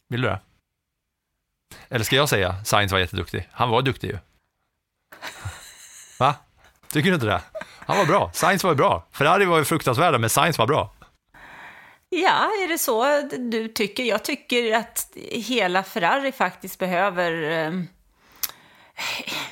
Vill 0.10 0.22
du 0.22 0.28
det? 0.28 0.40
Eller 1.90 2.06
ska 2.06 2.16
jag 2.16 2.30
säga 2.30 2.56
Sainz 2.66 2.92
var 2.92 3.00
jätteduktig? 3.00 3.50
Han 3.52 3.70
var 3.70 3.82
duktig 3.82 4.08
ju. 4.08 4.18
Va? 6.20 6.36
Tycker 6.92 7.10
du 7.10 7.16
inte 7.16 7.26
det? 7.26 7.42
Han 7.80 7.98
var 7.98 8.06
bra. 8.06 8.32
Sainz 8.34 8.64
var 8.64 8.72
ju 8.72 8.76
bra. 8.76 9.08
Ferrari 9.12 9.46
var 9.46 9.58
ju 9.58 9.66
fruktansvärda, 9.66 10.18
men 10.18 10.30
Sainz 10.30 10.58
var 10.58 10.68
bra. 10.68 10.94
Ja, 12.10 12.52
är 12.64 12.68
det 12.68 12.78
så 12.78 13.22
du 13.40 13.68
tycker? 13.68 14.04
Jag 14.04 14.24
tycker 14.24 14.76
att 14.76 15.08
hela 15.32 15.84
Ferrari 15.84 16.32
faktiskt 16.32 16.80
behöver... 16.80 17.52
Eh, 17.52 17.72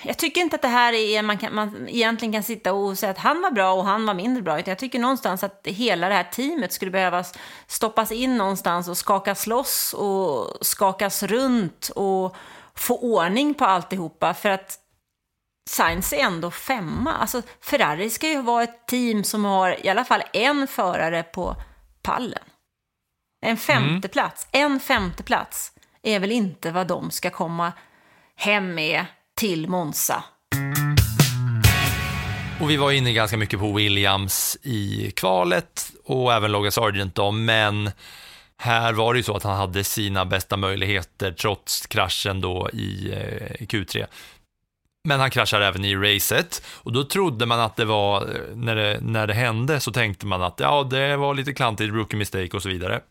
jag 0.03 0.17
tycker 0.17 0.41
inte 0.41 0.55
att 0.55 0.61
det 0.61 0.67
här 0.67 0.93
är... 0.93 1.21
Man, 1.21 1.37
kan, 1.37 1.55
man 1.55 1.89
egentligen 1.89 2.33
kan 2.33 2.43
sitta 2.43 2.73
och 2.73 2.97
säga 2.97 3.11
att 3.11 3.17
han 3.17 3.41
var 3.41 3.51
bra 3.51 3.73
och 3.73 3.85
han 3.85 4.05
var 4.05 4.13
mindre 4.13 4.43
bra. 4.43 4.59
Utan 4.59 4.71
jag 4.71 4.79
tycker 4.79 4.99
någonstans 4.99 5.43
att 5.43 5.61
hela 5.63 6.09
det 6.09 6.15
här 6.15 6.23
teamet 6.23 6.73
skulle 6.73 6.91
behöva 6.91 7.23
stoppas 7.67 8.11
in 8.11 8.37
någonstans 8.37 8.87
och 8.87 8.97
skakas 8.97 9.47
loss 9.47 9.93
och 9.93 10.65
skakas 10.65 11.23
runt 11.23 11.89
och 11.95 12.35
få 12.75 12.99
ordning 12.99 13.53
på 13.53 13.65
alltihopa. 13.65 14.33
För 14.33 14.49
att 14.49 14.79
Sainz 15.69 16.13
är 16.13 16.17
ändå 16.17 16.51
femma. 16.51 17.13
Alltså, 17.13 17.41
Ferrari 17.61 18.09
ska 18.09 18.27
ju 18.27 18.41
vara 18.41 18.63
ett 18.63 18.87
team 18.87 19.23
som 19.23 19.45
har 19.45 19.85
i 19.85 19.89
alla 19.89 20.05
fall 20.05 20.23
en 20.33 20.67
förare 20.67 21.23
på 21.23 21.55
pallen. 22.01 22.43
En 23.41 23.57
femte 23.57 24.07
plats. 24.07 24.47
En 24.51 24.79
femte 24.79 25.23
plats 25.23 25.71
är 26.01 26.19
väl 26.19 26.31
inte 26.31 26.71
vad 26.71 26.87
de 26.87 27.11
ska 27.11 27.29
komma 27.29 27.71
hem 28.35 28.75
med 28.75 29.05
till 29.36 29.69
Monza. 29.69 30.23
Och 32.61 32.69
vi 32.69 32.77
var 32.77 32.91
inne 32.91 33.13
ganska 33.13 33.38
mycket 33.38 33.59
på 33.59 33.73
Williams 33.73 34.57
i 34.63 35.11
kvalet 35.11 35.91
och 36.05 36.34
även 36.34 36.51
Logan 36.51 36.71
Sargent 36.71 37.15
då, 37.15 37.31
men 37.31 37.91
här 38.57 38.93
var 38.93 39.13
det 39.13 39.17
ju 39.17 39.23
så 39.23 39.36
att 39.36 39.43
han 39.43 39.57
hade 39.57 39.84
sina 39.84 40.25
bästa 40.25 40.57
möjligheter 40.57 41.31
trots 41.31 41.88
kraschen 41.88 42.41
då 42.41 42.69
i 42.73 43.11
eh, 43.11 43.65
Q3. 43.65 44.05
Men 45.07 45.19
han 45.19 45.29
kraschar 45.31 45.61
även 45.61 45.86
i 45.86 45.95
racet 45.95 46.61
och 46.67 46.93
då 46.93 47.03
trodde 47.03 47.45
man 47.45 47.59
att 47.59 47.75
det 47.75 47.86
var, 47.86 48.21
eh, 48.21 48.55
när 48.55 48.75
det, 48.75 48.99
när 49.01 49.27
det 49.27 49.34
hände 49.34 49.79
så 49.79 49.91
tänkte 49.91 50.25
man 50.25 50.43
att 50.43 50.59
ja, 50.59 50.84
det 50.84 51.17
var 51.17 51.34
lite 51.34 51.53
klantigt, 51.53 51.93
rookie 51.93 52.17
mistake 52.17 52.57
och 52.57 52.63
så 52.63 52.69
vidare. 52.69 53.01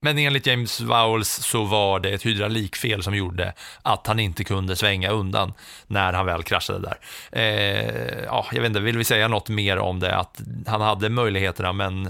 Men 0.00 0.18
enligt 0.18 0.46
James 0.46 0.80
Vowles 0.80 1.28
så 1.28 1.64
var 1.64 2.00
det 2.00 2.10
ett 2.10 2.26
hydraulikfel 2.26 3.02
som 3.02 3.14
gjorde 3.14 3.52
att 3.82 4.06
han 4.06 4.20
inte 4.20 4.44
kunde 4.44 4.76
svänga 4.76 5.10
undan 5.10 5.52
när 5.86 6.12
han 6.12 6.26
väl 6.26 6.42
kraschade 6.42 6.78
där. 6.78 6.98
Eh, 7.32 8.24
ja, 8.24 8.46
jag 8.52 8.60
vet 8.60 8.68
inte, 8.68 8.80
vill 8.80 8.98
vi 8.98 9.04
säga 9.04 9.28
något 9.28 9.48
mer 9.48 9.78
om 9.78 10.00
det? 10.00 10.16
Att 10.16 10.40
han 10.66 10.80
hade 10.80 11.08
möjligheterna, 11.08 11.72
men 11.72 12.06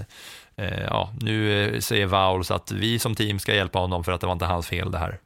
eh, 0.55 0.83
ja, 0.83 1.13
nu 1.21 1.63
eh, 1.63 1.79
säger 1.79 2.05
Vowles 2.05 2.51
att 2.51 2.71
vi 2.71 2.99
som 2.99 3.15
team 3.15 3.39
ska 3.39 3.55
hjälpa 3.55 3.79
honom 3.79 4.03
för 4.03 4.11
att 4.11 4.21
det 4.21 4.27
var 4.27 4.33
inte 4.33 4.45
hans 4.45 4.67
fel 4.67 4.91
det 4.91 4.97
här. 4.97 5.19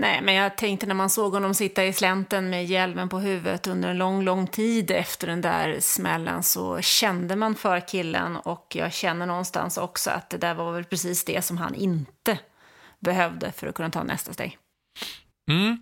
Nej, 0.00 0.22
men 0.22 0.34
jag 0.34 0.56
tänkte 0.56 0.86
när 0.86 0.94
man 0.94 1.10
såg 1.10 1.32
honom 1.32 1.54
sitta 1.54 1.84
i 1.84 1.92
slänten 1.92 2.50
med 2.50 2.66
hjälmen 2.66 3.08
på 3.08 3.18
huvudet 3.18 3.66
under 3.66 3.88
en 3.88 3.98
lång, 3.98 4.22
lång 4.22 4.46
tid 4.46 4.90
efter 4.90 5.26
den 5.26 5.40
där 5.40 5.80
smällen 5.80 6.42
så 6.42 6.80
kände 6.80 7.36
man 7.36 7.54
för 7.54 7.88
killen 7.88 8.36
och 8.36 8.66
jag 8.74 8.92
känner 8.92 9.26
någonstans 9.26 9.78
också 9.78 10.10
att 10.10 10.30
det 10.30 10.38
där 10.38 10.54
var 10.54 10.72
väl 10.72 10.84
precis 10.84 11.24
det 11.24 11.44
som 11.44 11.58
han 11.58 11.74
inte 11.74 12.38
behövde 13.00 13.52
för 13.52 13.66
att 13.66 13.74
kunna 13.74 13.90
ta 13.90 14.02
nästa 14.02 14.32
steg. 14.32 14.58
Mm. 15.50 15.78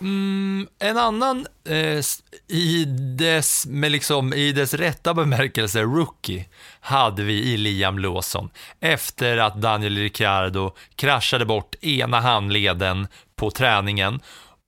Mm, 0.00 0.68
en 0.78 0.96
annan 0.96 1.46
eh, 1.68 2.00
i, 2.48 2.84
dess, 3.18 3.66
med 3.66 3.92
liksom, 3.92 4.32
i 4.32 4.52
dess 4.52 4.74
rätta 4.74 5.14
bemärkelse 5.14 5.82
rookie 5.82 6.44
hade 6.80 7.22
vi 7.22 7.52
i 7.52 7.56
Liam 7.56 7.98
Lawson 7.98 8.50
efter 8.80 9.38
att 9.38 9.60
Daniel 9.60 9.96
Ricciardo 9.96 10.74
kraschade 10.94 11.44
bort 11.44 11.74
ena 11.80 12.20
handleden 12.20 13.08
på 13.36 13.50
träningen 13.50 14.20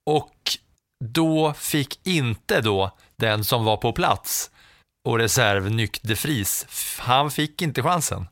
och 0.07 0.35
då 1.05 1.53
fick 1.53 2.07
inte 2.07 2.61
då 2.61 2.91
den 3.17 3.45
som 3.45 3.65
var 3.65 3.77
på 3.77 3.93
plats 3.93 4.51
och 5.09 5.19
reserv 5.19 5.71
Nyck 5.71 6.03
de 6.03 6.15
Vries, 6.15 6.67
han 6.99 7.31
fick 7.31 7.63
inte 7.63 7.83
chansen. 7.83 8.29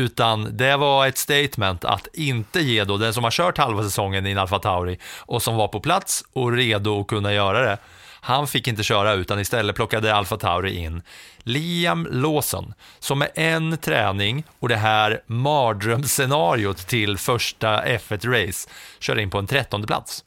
Utan 0.00 0.56
det 0.56 0.76
var 0.76 1.06
ett 1.06 1.18
statement 1.18 1.84
att 1.84 2.06
inte 2.12 2.60
ge 2.60 2.84
då 2.84 2.96
den 2.96 3.14
som 3.14 3.24
har 3.24 3.30
kört 3.30 3.58
halva 3.58 3.82
säsongen 3.82 4.26
i 4.26 4.36
Alfa 4.36 4.58
Tauri 4.58 4.98
och 5.18 5.42
som 5.42 5.56
var 5.56 5.68
på 5.68 5.80
plats 5.80 6.24
och 6.32 6.52
redo 6.52 7.00
att 7.00 7.06
kunna 7.06 7.32
göra 7.32 7.60
det. 7.60 7.78
Han 8.26 8.46
fick 8.46 8.68
inte 8.68 8.82
köra 8.82 9.12
utan 9.12 9.40
istället 9.40 9.76
plockade 9.76 10.14
Alfa 10.14 10.36
Tauri 10.36 10.76
in 10.76 11.02
Liam 11.38 12.08
Lawson 12.10 12.74
som 12.98 13.18
med 13.18 13.30
en 13.34 13.78
träning 13.78 14.44
och 14.58 14.68
det 14.68 14.76
här 14.76 15.22
mardrömsscenariot 15.26 16.76
till 16.76 17.18
första 17.18 17.84
F1-race 17.84 18.68
kör 18.98 19.18
in 19.18 19.30
på 19.30 19.38
en 19.38 19.46
trettonde 19.46 19.86
plats. 19.86 20.24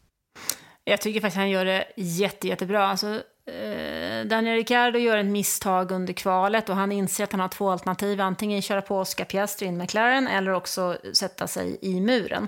Jag 0.84 1.02
tycker 1.02 1.22
faktiskt 1.22 1.38
han 1.38 1.50
gör 1.50 1.66
det 1.66 1.86
jätte, 1.96 2.48
jättebra. 2.48 2.88
Alltså, 2.88 3.22
Eh, 3.50 4.26
Daniel 4.26 4.56
Ricciardo 4.56 5.00
gör 5.00 5.18
ett 5.18 5.26
misstag 5.26 5.92
under 5.92 6.14
kvalet 6.14 6.70
och 6.70 6.76
han 6.76 6.92
inser 6.92 7.24
att 7.24 7.32
han 7.32 7.42
har 7.42 7.48
två 7.48 7.70
alternativ. 7.70 8.22
Antingen 8.22 8.62
köra 8.62 8.82
på 8.82 9.00
Oscar 9.00 9.26
Piastri 9.26 9.68
in 9.68 9.78
McLaren 9.78 10.28
eller 10.28 10.52
också 10.52 10.98
sätta 11.14 11.48
sig 11.48 11.78
i 11.82 12.02
muren. 12.02 12.48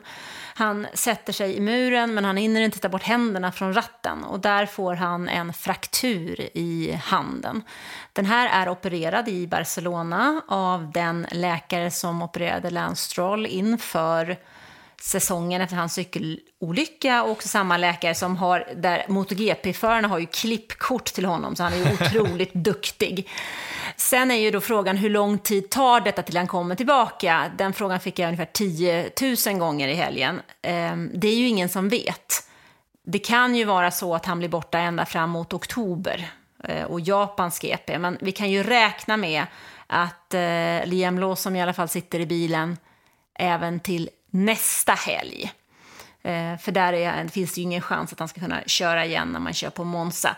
Han 0.56 0.88
sätter 0.94 1.34
sig 1.34 1.56
i 1.56 1.60
muren 1.60 2.14
men 2.14 2.26
han 2.26 2.38
hinner 2.38 2.62
inte 2.62 2.80
ta 2.80 2.90
bort 2.90 3.04
händerna 3.04 3.52
från 3.52 3.74
ratten 3.74 4.24
och 4.24 4.40
där 4.40 4.66
får 4.66 4.96
han 4.96 5.30
en 5.30 5.54
fraktur 5.54 6.50
i 6.54 7.00
handen. 7.04 7.62
Den 8.14 8.26
här 8.26 8.66
är 8.66 8.70
opererad 8.70 9.28
i 9.28 9.48
Barcelona 9.48 10.42
av 10.48 10.92
den 10.92 11.28
läkare 11.32 11.92
som 11.92 12.22
opererade 12.22 12.70
Lance 12.70 13.10
Stroll 13.10 13.46
inför 13.46 14.38
säsongen 15.02 15.62
efter 15.62 15.76
hans 15.76 15.94
cykelolycka 15.94 17.24
och 17.24 17.32
också 17.32 17.48
samma 17.48 17.78
läkare 17.78 18.16
som 18.16 18.38
har, 18.38 18.68
där 18.76 19.06
MotoGP-förarna 19.08 20.08
har 20.08 20.20
ju 20.20 20.26
klippkort 20.26 21.06
till 21.06 21.26
honom 21.26 21.56
så 21.56 21.64
han 21.64 21.74
är 21.74 21.78
ju 21.78 21.94
otroligt 21.94 22.54
duktig. 22.54 23.30
Sen 23.96 24.32
är 24.32 24.36
ju 24.36 24.52
då 24.52 24.62
frågan 24.62 24.98
hur 24.98 25.10
lång 25.10 25.38
tid 25.38 25.70
tar 25.70 26.02
detta 26.02 26.24
till 26.24 26.38
han 26.38 26.48
kommer 26.48 26.76
tillbaka? 26.76 27.52
Den 27.58 27.74
frågan 27.74 28.00
fick 28.00 28.20
jag 28.20 28.28
ungefär 28.28 28.50
10 28.54 29.12
000 29.48 29.60
gånger 29.60 29.88
i 29.88 29.94
helgen. 29.94 30.42
Ehm, 30.62 31.12
det 31.14 31.28
är 31.28 31.36
ju 31.36 31.48
ingen 31.48 31.70
som 31.70 31.90
vet. 31.90 32.48
Det 33.06 33.20
kan 33.20 33.56
ju 33.56 33.66
vara 33.66 33.92
så 33.92 34.16
att 34.16 34.26
han 34.26 34.40
blir 34.40 34.50
borta 34.50 34.80
ända 34.80 35.06
fram 35.06 35.30
mot 35.30 35.54
oktober 35.54 36.32
eh, 36.64 36.84
och 36.84 37.00
Japans 37.00 37.60
GP, 37.60 38.00
men 38.00 38.18
vi 38.22 38.32
kan 38.32 38.52
ju 38.52 38.64
räkna 38.64 39.18
med 39.18 39.46
att 39.88 40.34
eh, 40.34 40.86
Liam 40.86 41.20
Lawson 41.20 41.56
i 41.56 41.62
alla 41.62 41.74
fall 41.74 41.90
sitter 41.90 42.20
i 42.20 42.26
bilen 42.26 42.78
även 43.40 43.80
till 43.80 44.10
nästa 44.32 44.94
helg. 44.94 45.52
Eh, 46.24 46.58
för 46.58 46.72
där 46.72 46.94
är, 46.94 47.28
finns 47.28 47.54
det 47.54 47.62
ju 47.62 47.64
ingen 47.64 47.82
chans 47.82 48.14
att 48.14 48.20
han 48.20 48.28
ska 48.28 48.42
kunna 48.42 48.62
köra 48.66 49.06
igen 49.06 49.28
när 49.28 49.40
man 49.40 49.54
kör 49.54 49.70
på 49.70 49.84
Monza. 49.84 50.36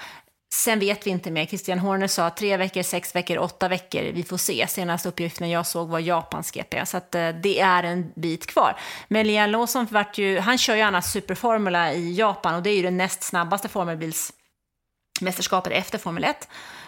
Sen 0.54 0.80
vet 0.80 1.08
vi 1.08 1.12
inte 1.12 1.32
mer. 1.32 1.46
Christian 1.46 1.80
Horner 1.80 2.08
sa 2.08 2.30
tre 2.30 2.58
veckor, 2.58 2.84
sex 2.84 3.16
veckor, 3.16 3.38
åtta 3.38 3.68
veckor. 3.68 4.02
Vi 4.02 4.24
får 4.24 4.38
se. 4.38 4.68
Senaste 4.68 5.10
uppgiften 5.10 5.50
jag 5.50 5.68
såg 5.68 5.90
var 5.90 6.00
Japans 6.00 6.52
GP. 6.52 6.86
Så 6.86 6.98
att, 6.98 7.16
eh, 7.16 7.30
det 7.30 7.60
är 7.60 7.84
en 7.84 8.12
bit 8.16 8.48
kvar. 8.48 8.76
Men 9.08 9.28
Liam 9.28 9.50
Lawson 9.50 9.88
vart 9.92 10.18
ju, 10.18 10.40
han 10.40 10.58
kör 10.58 10.76
ju 10.76 10.82
annars 10.82 11.06
Superformula 11.06 11.94
i 11.94 12.14
Japan 12.14 12.56
och 12.56 12.64
det 12.64 12.70
är 12.70 12.76
ju 12.76 12.82
det 12.82 12.92
näst 12.92 13.24
snabbaste 13.24 13.70
formelbilsmästerskapet 13.70 15.74
efter 15.74 15.98
Formel 15.98 16.24
1. 16.24 16.48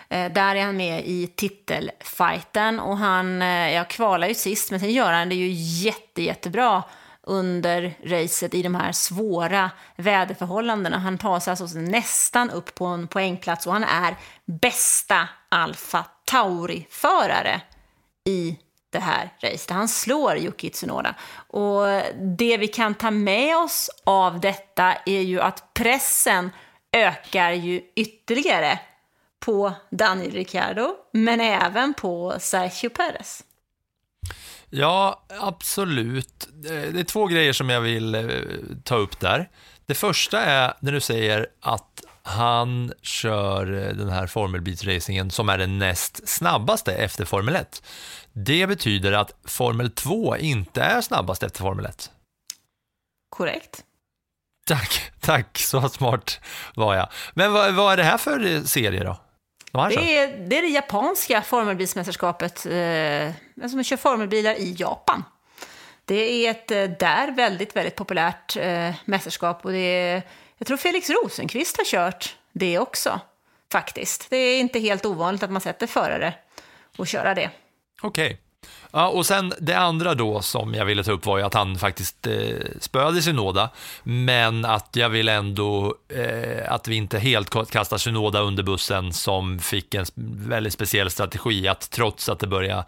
Eh, 0.10 0.32
där 0.32 0.56
är 0.56 0.66
han 0.66 0.78
med 0.78 1.06
i 1.06 1.28
titelfighten 1.28 2.80
och 2.80 2.98
han, 2.98 3.42
eh, 3.42 3.74
jag 3.74 3.90
kvalar 3.90 4.28
ju 4.28 4.34
sist, 4.34 4.72
men 4.72 4.80
sen 4.80 4.92
gör 4.92 5.14
han 5.14 5.30
det 5.30 5.36
ju 5.36 5.50
jätte, 5.88 6.22
jättebra 6.22 6.84
under 7.24 7.94
racet 8.04 8.54
i 8.54 8.64
de 8.64 8.76
här 8.76 8.92
svåra 8.92 9.72
väderförhållandena. 9.96 10.98
Han 10.98 11.18
tar 11.18 11.40
sig 11.40 11.52
alltså 11.52 11.78
nästan 11.78 12.50
upp 12.50 12.76
på 12.76 12.86
en 12.86 13.08
poängplats 13.08 13.68
och 13.68 13.74
han 13.74 13.84
är 13.84 14.16
bästa 14.46 15.28
Alfa 15.50 16.06
Tauri-förare 16.26 17.62
i 18.26 18.58
det 18.90 19.00
här 19.00 19.30
racet. 19.42 19.70
Han 19.70 19.88
slår 19.88 20.38
Yuki 20.38 20.70
Tsunoda. 20.70 21.16
Och 21.48 21.86
det 22.38 22.58
vi 22.58 22.68
kan 22.68 22.94
ta 22.94 23.12
med 23.12 23.58
oss 23.58 23.90
av 24.04 24.40
detta 24.40 24.94
är 25.06 25.22
ju 25.22 25.42
att 25.42 25.74
pressen 25.74 26.52
ökar 26.92 27.52
ju 27.52 27.82
ytterligare 27.96 28.80
på 29.40 29.74
Daniel 29.90 30.32
Ricciardo, 30.32 30.96
men 31.14 31.42
även 31.42 31.94
på 31.94 32.36
Sergio 32.40 32.90
Perez. 32.90 33.44
Ja, 34.70 35.24
absolut. 35.40 36.48
Det 36.54 37.00
är 37.00 37.04
två 37.04 37.28
grejer 37.28 37.54
som 37.54 37.70
jag 37.70 37.82
vill 37.82 38.16
eh, 38.16 38.24
ta 38.84 38.96
upp 38.96 39.20
där. 39.20 39.50
Det 39.86 39.96
första 39.96 40.42
är 40.42 40.74
när 40.80 40.92
du 40.92 41.00
säger 41.00 41.48
att 41.62 42.04
han 42.24 42.94
kör 43.02 43.74
eh, 43.74 43.96
den 43.96 44.10
här 44.10 44.28
formelbilsracingen 44.28 45.32
som 45.32 45.50
är 45.50 45.58
den 45.58 45.80
näst 45.80 46.28
snabbaste 46.28 46.94
efter 46.94 47.26
Formel 47.26 47.56
1. 47.56 47.84
Det 48.34 48.68
betyder 48.68 49.12
att 49.12 49.36
Formel 49.44 49.92
2 49.92 50.38
inte 50.38 50.82
är 50.82 51.02
snabbast 51.02 51.44
efter 51.44 51.60
Formel 51.60 51.86
1. 51.86 52.12
Korrekt. 53.30 53.84
Tack, 54.68 55.12
tack, 55.20 55.58
så 55.58 55.90
smart 55.90 56.40
var 56.76 56.96
jag. 56.96 57.10
Men 57.34 57.54
vad, 57.54 57.74
vad 57.74 57.94
är 57.94 57.98
det 57.98 58.04
här 58.04 58.18
för 58.18 58.46
eh, 58.46 58.62
serie 58.64 59.04
då? 59.04 59.18
De? 59.76 59.96
Det 59.96 60.18
är, 60.18 60.38
det 60.38 60.58
är 60.58 60.62
det 60.62 60.68
japanska 60.68 61.42
formelbilsmästerskapet, 61.42 62.66
eh, 62.66 63.28
alltså 63.64 63.78
man 63.78 63.84
kör 63.84 63.98
formelbilar 63.98 64.54
i 64.54 64.76
Japan. 64.78 65.24
Det 66.06 66.16
är 66.16 66.52
ett 66.52 66.72
eh, 66.72 66.84
där 66.84 67.32
väldigt, 67.32 67.76
väldigt 67.76 67.96
populärt 67.96 68.58
eh, 68.58 68.96
mästerskap 69.06 69.66
och 69.66 69.72
det 69.72 69.78
är, 69.78 70.22
jag 70.58 70.68
tror 70.68 70.78
Felix 70.78 71.10
Rosenqvist 71.10 71.78
har 71.78 71.86
kört 71.86 72.36
det 72.52 72.80
också, 72.80 73.20
faktiskt. 73.72 74.30
Det 74.30 74.38
är 74.38 74.60
inte 74.60 74.80
helt 74.80 75.06
ovanligt 75.06 75.44
att 75.44 75.52
man 75.52 75.62
sätter 75.62 75.88
förare 75.88 76.34
och 76.98 77.08
köra 77.08 77.34
det. 77.34 77.50
Okej. 78.02 78.45
Ja, 78.92 79.08
och 79.08 79.26
sen 79.26 79.54
det 79.60 79.74
andra 79.74 80.16
då 80.16 80.42
som 80.42 80.74
jag 80.74 80.86
ville 80.86 81.04
ta 81.04 81.12
upp 81.12 81.26
var 81.26 81.38
ju 81.38 81.44
att 81.44 81.54
han 81.54 81.78
faktiskt 81.78 82.28
eh, 82.28 82.34
spöade 82.80 83.22
Synoda, 83.22 83.70
men 84.04 84.66
att 84.66 84.90
jag 84.92 85.10
vill 85.10 85.30
ändå 85.30 85.96
eh, 86.10 86.74
att 86.74 86.88
vi 86.88 86.96
inte 86.96 87.20
helt 87.20 87.70
kastar 87.72 87.98
Synoda 87.98 88.40
under 88.40 88.64
bussen 88.64 89.14
som 89.14 89.60
fick 89.60 89.94
en 89.94 90.06
väldigt 90.48 90.74
speciell 90.74 91.10
strategi, 91.10 91.68
att 91.68 91.90
trots 91.92 92.30
att 92.30 92.40
det 92.40 92.48
började 92.48 92.86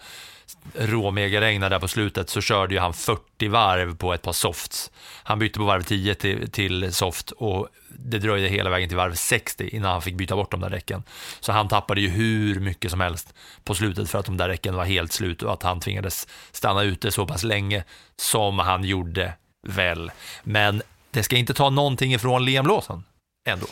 råmegaregna 0.73 1.69
där 1.69 1.79
på 1.79 1.87
slutet 1.87 2.29
så 2.29 2.41
körde 2.41 2.73
ju 2.73 2.79
han 2.79 2.93
40 2.93 3.47
varv 3.47 3.97
på 3.97 4.13
ett 4.13 4.21
par 4.21 4.33
softs. 4.33 4.91
Han 5.23 5.39
bytte 5.39 5.59
på 5.59 5.65
varv 5.65 5.83
10 5.83 6.15
till, 6.15 6.51
till 6.51 6.93
soft 6.93 7.31
och 7.31 7.67
det 7.89 8.19
dröjde 8.19 8.47
hela 8.47 8.69
vägen 8.69 8.89
till 8.89 8.97
varv 8.97 9.13
60 9.13 9.67
innan 9.67 9.91
han 9.91 10.01
fick 10.01 10.15
byta 10.15 10.35
bort 10.35 10.51
de 10.51 10.59
där 10.59 10.69
däcken. 10.69 11.03
Så 11.39 11.51
han 11.51 11.67
tappade 11.67 12.01
ju 12.01 12.09
hur 12.09 12.59
mycket 12.59 12.91
som 12.91 13.01
helst 13.01 13.33
på 13.63 13.75
slutet 13.75 14.09
för 14.09 14.19
att 14.19 14.25
de 14.25 14.37
där 14.37 14.49
däcken 14.49 14.75
var 14.75 14.85
helt 14.85 15.13
slut 15.13 15.43
och 15.43 15.53
att 15.53 15.63
han 15.63 15.79
tvingades 15.79 16.27
stanna 16.51 16.83
ute 16.83 17.11
så 17.11 17.25
pass 17.25 17.43
länge 17.43 17.83
som 18.15 18.59
han 18.59 18.83
gjorde 18.83 19.33
väl. 19.67 20.11
Men 20.43 20.81
det 21.11 21.23
ska 21.23 21.35
inte 21.35 21.53
ta 21.53 21.69
någonting 21.69 22.13
ifrån 22.13 22.45
Liam 22.45 22.67
Lawson 22.67 23.03
ändå. 23.49 23.67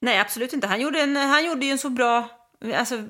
Nej, 0.00 0.18
absolut 0.18 0.52
inte. 0.52 0.66
Han 0.66 0.80
gjorde, 0.80 1.00
en, 1.00 1.16
han 1.16 1.46
gjorde 1.46 1.66
ju 1.66 1.72
en 1.72 1.78
så 1.78 1.90
bra, 1.90 2.28
alltså, 2.74 3.04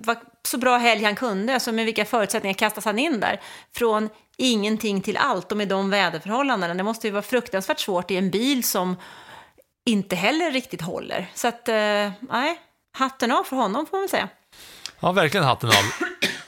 så 0.46 0.58
bra 0.58 0.76
helg 0.76 1.04
han 1.04 1.16
kunde. 1.16 1.54
Alltså, 1.54 1.72
med 1.72 1.84
vilka 1.84 2.04
förutsättningar 2.04 2.54
kastas 2.54 2.84
han 2.84 2.98
in 2.98 3.20
där? 3.20 3.40
Från 3.74 4.08
ingenting 4.36 5.00
till 5.00 5.16
allt 5.16 5.52
och 5.52 5.58
med 5.58 5.68
de 5.68 5.90
väderförhållandena. 5.90 6.74
Det 6.74 6.82
måste 6.82 7.06
ju 7.06 7.12
vara 7.12 7.22
fruktansvärt 7.22 7.80
svårt 7.80 8.10
i 8.10 8.16
en 8.16 8.30
bil 8.30 8.64
som 8.64 8.96
inte 9.86 10.16
heller 10.16 10.50
riktigt 10.50 10.82
håller. 10.82 11.30
Så 11.34 11.48
att, 11.48 11.68
eh, 11.68 12.10
nej, 12.20 12.60
hatten 12.98 13.32
av 13.32 13.44
för 13.44 13.56
honom 13.56 13.86
får 13.86 13.96
man 13.96 14.02
väl 14.02 14.08
säga. 14.08 14.28
Ja, 15.00 15.12
verkligen 15.12 15.46
hatten 15.46 15.68
av. 15.68 15.74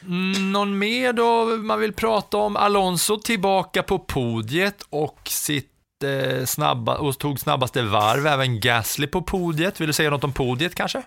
Mm, 0.03 0.53
någon 0.53 0.78
mer 0.78 1.12
då 1.12 1.44
man 1.44 1.80
vill 1.80 1.92
prata 1.92 2.36
om? 2.36 2.57
Alonso 2.57 3.16
tillbaka 3.16 3.82
på 3.82 3.99
podiet 3.99 4.82
och 4.90 5.18
sitt 5.24 5.72
eh, 6.05 6.44
snabba, 6.44 6.99
och 6.99 7.18
tog 7.18 7.40
snabbaste 7.40 7.82
varv. 7.82 8.26
Även 8.26 8.61
Gasly 8.61 9.07
på 9.07 9.22
podiet. 9.22 9.80
Vill 9.80 9.86
du 9.86 9.92
säga 9.92 10.11
något 10.11 10.24
om 10.24 10.32
podiet 10.32 10.74
kanske? 10.74 11.03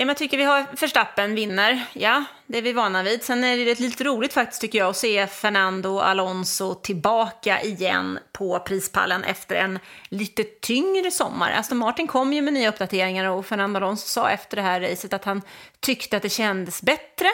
Ja, 0.00 0.04
men 0.04 0.08
jag 0.08 0.16
tycker 0.16 0.36
vi 0.36 0.44
har 0.44 0.66
Verstappen 0.80 1.34
vinner. 1.34 1.84
Ja, 1.92 2.24
det 2.46 2.58
är 2.58 2.62
vi 2.62 2.72
vana 2.72 3.02
vid. 3.02 3.22
Sen 3.22 3.44
är 3.44 3.56
det 3.56 3.80
lite 3.80 4.04
roligt 4.04 4.32
faktiskt 4.32 4.60
tycker 4.60 4.78
jag 4.78 4.88
att 4.90 4.96
se 4.96 5.26
Fernando 5.26 5.98
Alonso 5.98 6.74
tillbaka 6.74 7.62
igen 7.62 8.18
på 8.32 8.58
prispallen 8.58 9.24
efter 9.24 9.56
en 9.56 9.78
lite 10.08 10.44
tyngre 10.44 11.10
sommar. 11.10 11.52
Aston 11.52 11.78
Martin 11.78 12.06
kom 12.06 12.32
ju 12.32 12.42
med 12.42 12.52
nya 12.52 12.68
uppdateringar 12.68 13.24
och 13.24 13.46
Fernando 13.46 13.76
Alonso 13.76 14.06
sa 14.06 14.30
efter 14.30 14.56
det 14.56 14.62
här 14.62 14.80
racet 14.80 15.12
att 15.12 15.24
han 15.24 15.42
tyckte 15.80 16.16
att 16.16 16.22
det 16.22 16.28
kändes 16.28 16.82
bättre. 16.82 17.28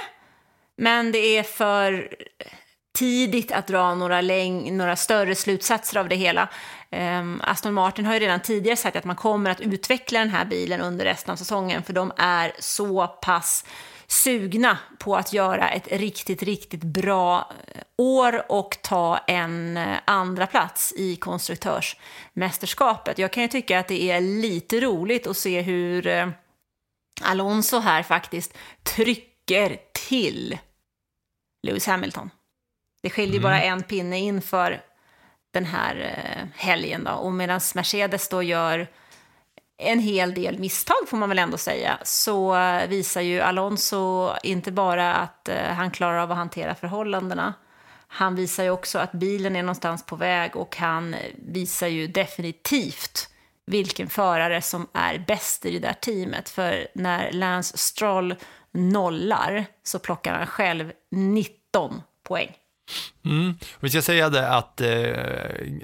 Men 0.77 1.13
det 1.13 1.39
är 1.39 1.43
för 1.43 2.09
tidigt 2.97 3.53
att 3.53 3.67
dra 3.67 3.95
några, 3.95 4.21
läng- 4.21 4.73
några 4.73 4.97
större 4.97 5.35
slutsatser 5.35 6.01
av 6.01 6.09
det 6.09 6.17
hela. 6.17 6.49
Ehm, 6.91 7.41
Aston 7.45 7.75
Martin 7.75 8.07
har 8.07 8.15
ju 8.15 8.21
redan 8.21 8.41
tidigare 8.41 8.77
sagt 8.77 8.97
att 8.97 9.05
man 9.05 9.17
kommer 9.17 9.51
att 9.51 9.61
utveckla 9.61 10.19
den 10.19 10.31
här 10.31 10.45
bilen 10.45 10.81
under 10.81 11.05
resten 11.05 11.33
av 11.33 11.37
säsongen 11.37 11.83
för 11.83 11.93
de 11.93 12.13
är 12.17 12.53
så 12.59 13.07
pass 13.07 13.65
sugna 14.07 14.79
på 14.99 15.17
att 15.17 15.33
göra 15.33 15.69
ett 15.69 15.89
riktigt, 15.93 16.43
riktigt 16.43 16.83
bra 16.83 17.53
eh, 17.67 17.81
år 17.97 18.53
och 18.53 18.79
ta 18.83 19.19
en 19.19 19.77
eh, 19.77 19.99
andra 20.05 20.47
plats 20.47 20.95
i 20.97 21.17
konstruktörsmästerskapet. 21.17 23.19
Jag 23.19 23.33
kan 23.33 23.43
ju 23.43 23.49
tycka 23.49 23.79
att 23.79 23.89
det 23.89 24.11
är 24.11 24.21
lite 24.21 24.81
roligt 24.81 25.27
att 25.27 25.37
se 25.37 25.61
hur 25.61 26.07
eh, 26.07 26.29
Alonso 27.23 27.79
här 27.79 28.03
faktiskt 28.03 28.57
trycker 28.83 29.77
till 30.09 30.59
Lewis 31.63 31.87
Hamilton. 31.87 32.31
Det 33.07 33.11
skiljer 33.11 33.35
ju 33.35 33.41
bara 33.41 33.63
en 33.63 33.83
pinne 33.83 34.19
inför 34.19 34.81
den 35.51 35.65
här 35.65 35.97
eh, 35.97 36.49
helgen 36.55 37.05
då. 37.05 37.11
Och 37.11 37.33
medan 37.33 37.61
Mercedes 37.75 38.29
då 38.29 38.43
gör 38.43 38.87
en 39.79 39.99
hel 39.99 40.35
del 40.35 40.59
misstag 40.59 40.97
får 41.07 41.17
man 41.17 41.29
väl 41.29 41.39
ändå 41.39 41.59
säga, 41.59 41.99
så 42.03 42.57
eh, 42.57 42.89
visar 42.89 43.21
ju 43.21 43.41
Alonso 43.41 44.31
inte 44.43 44.73
bara 44.73 45.15
att 45.15 45.49
eh, 45.49 45.57
han 45.57 45.91
klarar 45.91 46.19
av 46.19 46.31
att 46.31 46.37
hantera 46.37 46.75
förhållandena, 46.75 47.55
han 48.09 48.37
visar 48.37 48.65
ju 48.65 48.71
också 48.71 48.99
att 48.99 49.13
bilen 49.13 49.57
är 49.57 49.63
någonstans 49.63 50.07
på 50.07 50.17
väg 50.17 50.57
och 50.57 50.77
han 50.77 51.17
visar 51.37 51.87
ju 51.87 52.07
definitivt 52.07 53.29
vilken 53.67 54.09
förare 54.09 54.63
som 54.63 54.87
är 54.93 55.19
bäst 55.19 55.67
i 55.67 55.71
det 55.71 55.89
där 55.89 55.95
teamet. 56.01 56.49
För 56.49 56.89
när 56.95 57.33
Lance 57.33 57.79
Stroll 57.79 58.35
nollar 58.73 59.65
så 59.83 59.99
plockar 59.99 60.35
han 60.35 60.47
själv 60.47 60.93
19 61.11 62.03
poäng. 62.23 62.57
Mm. 63.25 63.59
Vi 63.81 63.91
ska 63.91 64.03
säga 64.03 64.29
det 64.29 64.49
att 64.49 64.81
eh, 64.81 64.89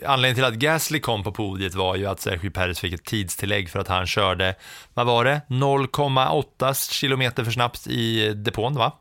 anledningen 0.07 0.34
till 0.34 0.44
att 0.44 0.55
Gasly 0.55 1.00
kom 1.00 1.22
på 1.22 1.32
podiet 1.32 1.74
var 1.74 1.96
ju 1.96 2.07
att 2.07 2.20
Sergio 2.20 2.50
Perez 2.50 2.80
fick 2.80 2.92
ett 2.92 3.05
tidstillägg 3.05 3.70
för 3.70 3.78
att 3.78 3.88
han 3.88 4.07
körde, 4.07 4.55
vad 4.94 5.07
var 5.07 5.24
det, 5.24 5.40
0,8 5.48 6.92
kilometer 6.92 7.44
för 7.44 7.50
snabbt 7.50 7.86
i 7.86 8.34
depån 8.34 8.74
va? 8.74 8.92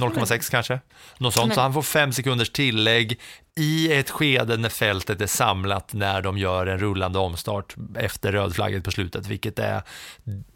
0,6 0.00 0.50
kanske, 0.50 0.80
något 1.18 1.34
sånt. 1.34 1.54
Så 1.54 1.60
han 1.60 1.72
får 1.72 1.82
fem 1.82 2.12
sekunders 2.12 2.50
tillägg 2.50 3.20
i 3.56 3.92
ett 3.92 4.10
skede 4.10 4.56
när 4.56 4.68
fältet 4.68 5.20
är 5.20 5.26
samlat 5.26 5.92
när 5.92 6.22
de 6.22 6.38
gör 6.38 6.66
en 6.66 6.78
rullande 6.78 7.18
omstart 7.18 7.76
efter 7.96 8.32
rödflagget 8.32 8.84
på 8.84 8.90
slutet, 8.90 9.26
vilket 9.26 9.58
är 9.58 9.82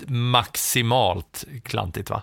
maximalt 0.06 1.44
klantigt 1.64 2.10
va? 2.10 2.22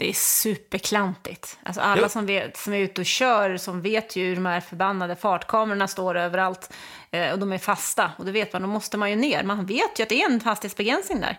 Det 0.00 0.08
är 0.08 0.12
superklantigt. 0.12 1.58
Alltså 1.62 1.80
alla 1.80 2.08
som, 2.08 2.26
vet, 2.26 2.56
som 2.56 2.72
är 2.72 2.78
ute 2.78 3.00
och 3.00 3.06
kör, 3.06 3.56
som 3.56 3.82
vet 3.82 4.16
ju 4.16 4.24
hur 4.24 4.34
de 4.34 4.46
här 4.46 4.60
förbannade 4.60 5.16
fartkamerorna 5.16 5.88
står 5.88 6.14
överallt 6.16 6.72
eh, 7.10 7.32
och 7.32 7.38
de 7.38 7.52
är 7.52 7.58
fasta. 7.58 8.12
Och 8.18 8.24
det 8.24 8.32
vet 8.32 8.52
man, 8.52 8.62
då 8.62 8.68
måste 8.68 8.96
man 8.96 9.10
ju 9.10 9.16
ner. 9.16 9.42
Man 9.42 9.66
vet 9.66 9.98
ju 9.98 10.02
att 10.02 10.08
det 10.08 10.22
är 10.22 10.30
en 10.30 10.40
hastighetsbegränsning 10.40 11.20
där. 11.20 11.38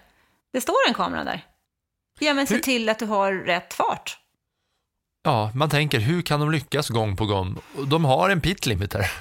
Det 0.54 0.62
står 0.62 0.76
en 0.88 0.94
kamera 0.94 1.24
där. 1.24 1.46
Ja, 2.20 2.34
men 2.34 2.48
se 2.48 2.54
Hur- 2.54 2.62
till 2.62 2.90
att 2.90 3.00
du 3.00 3.06
har 3.06 3.34
rätt 3.34 3.74
fart. 3.74 4.18
Ja, 5.24 5.52
man 5.56 5.70
tänker 5.70 6.00
hur 6.00 6.22
kan 6.22 6.40
de 6.40 6.52
lyckas 6.52 6.90
gång 6.90 7.16
på 7.18 7.26
gång? 7.26 7.58
De 7.88 8.06
har 8.06 8.30
en 8.30 8.42
pit 8.42 8.66
limiter. 8.66 9.12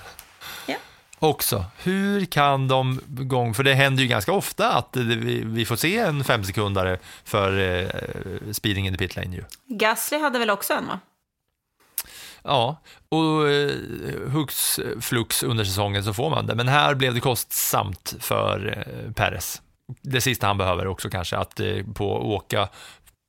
Också. 1.23 1.64
Hur 1.83 2.25
kan 2.25 2.68
de 2.68 3.01
gång, 3.07 3.55
för 3.55 3.64
det 3.64 3.75
händer 3.75 4.03
ju 4.03 4.09
ganska 4.09 4.33
ofta 4.33 4.73
att 4.73 4.97
vi, 4.97 5.43
vi 5.45 5.64
får 5.64 5.77
se 5.77 5.99
en 5.99 6.25
femsekundare 6.25 6.99
för 7.25 7.59
eh, 7.59 8.53
speeding 8.53 8.87
in 8.87 8.93
the 8.93 8.99
pit 8.99 9.16
lane 9.16 9.37
ju. 9.37 9.45
Gasly 9.66 10.18
hade 10.18 10.39
väl 10.39 10.51
också 10.51 10.75
en, 10.75 10.87
va? 10.87 11.01
Ja, 12.43 12.77
och 13.09 13.49
eh, 13.49 13.71
hux 14.29 14.81
flux 15.01 15.43
under 15.43 15.64
säsongen 15.64 16.05
så 16.05 16.14
får 16.14 16.31
man 16.31 16.47
det. 16.47 16.55
Men 16.55 16.68
här 16.68 16.95
blev 16.95 17.14
det 17.14 17.21
kostsamt 17.21 18.14
för 18.21 18.85
eh, 18.87 19.12
Perez. 19.12 19.62
Det 20.03 20.21
sista 20.21 20.47
han 20.47 20.59
behöver 20.59 20.87
också 20.87 21.11
kanske, 21.11 21.37
att 21.37 21.61
eh, 21.61 21.85
på 21.95 22.35
åka 22.35 22.68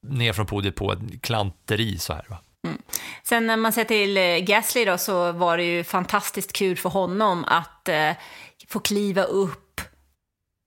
ner 0.08 0.34
från 0.34 0.46
podiet 0.46 0.76
på 0.76 0.92
ett 0.92 1.22
klanteri 1.22 1.98
så 1.98 2.14
här 2.14 2.26
va. 2.28 2.38
Mm. 2.68 2.82
Sen 3.24 3.47
när 3.47 3.57
man 3.57 3.74
ser 3.74 3.84
till 3.84 4.18
eh, 4.18 4.38
Gasly 4.38 4.86
då 4.86 4.97
så 4.97 5.32
var 5.32 5.57
det 5.57 5.64
ju 5.64 5.84
fantastiskt 5.84 6.53
kul 6.53 6.78
för 6.78 6.89
honom 6.89 7.45
att 7.47 7.89
eh, 7.89 8.12
få 8.68 8.80
kliva 8.80 9.24
upp 9.24 9.82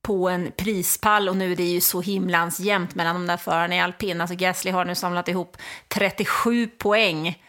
på 0.03 0.29
en 0.29 0.53
prispall 0.57 1.29
och 1.29 1.37
nu 1.37 1.53
är 1.53 1.57
det 1.57 1.65
ju 1.65 1.81
så 1.81 2.01
himlans 2.01 2.61
jämnt 2.61 2.95
mellan 2.95 3.15
de 3.15 3.27
där 3.27 3.37
förarna 3.37 3.77
i 3.77 3.81
alpin. 3.81 4.21
Alltså 4.21 4.37
Gasly 4.37 4.71
har 4.71 4.85
nu 4.85 4.95
samlat 4.95 5.29
ihop 5.29 5.57
37 5.89 6.67
poäng 6.67 7.43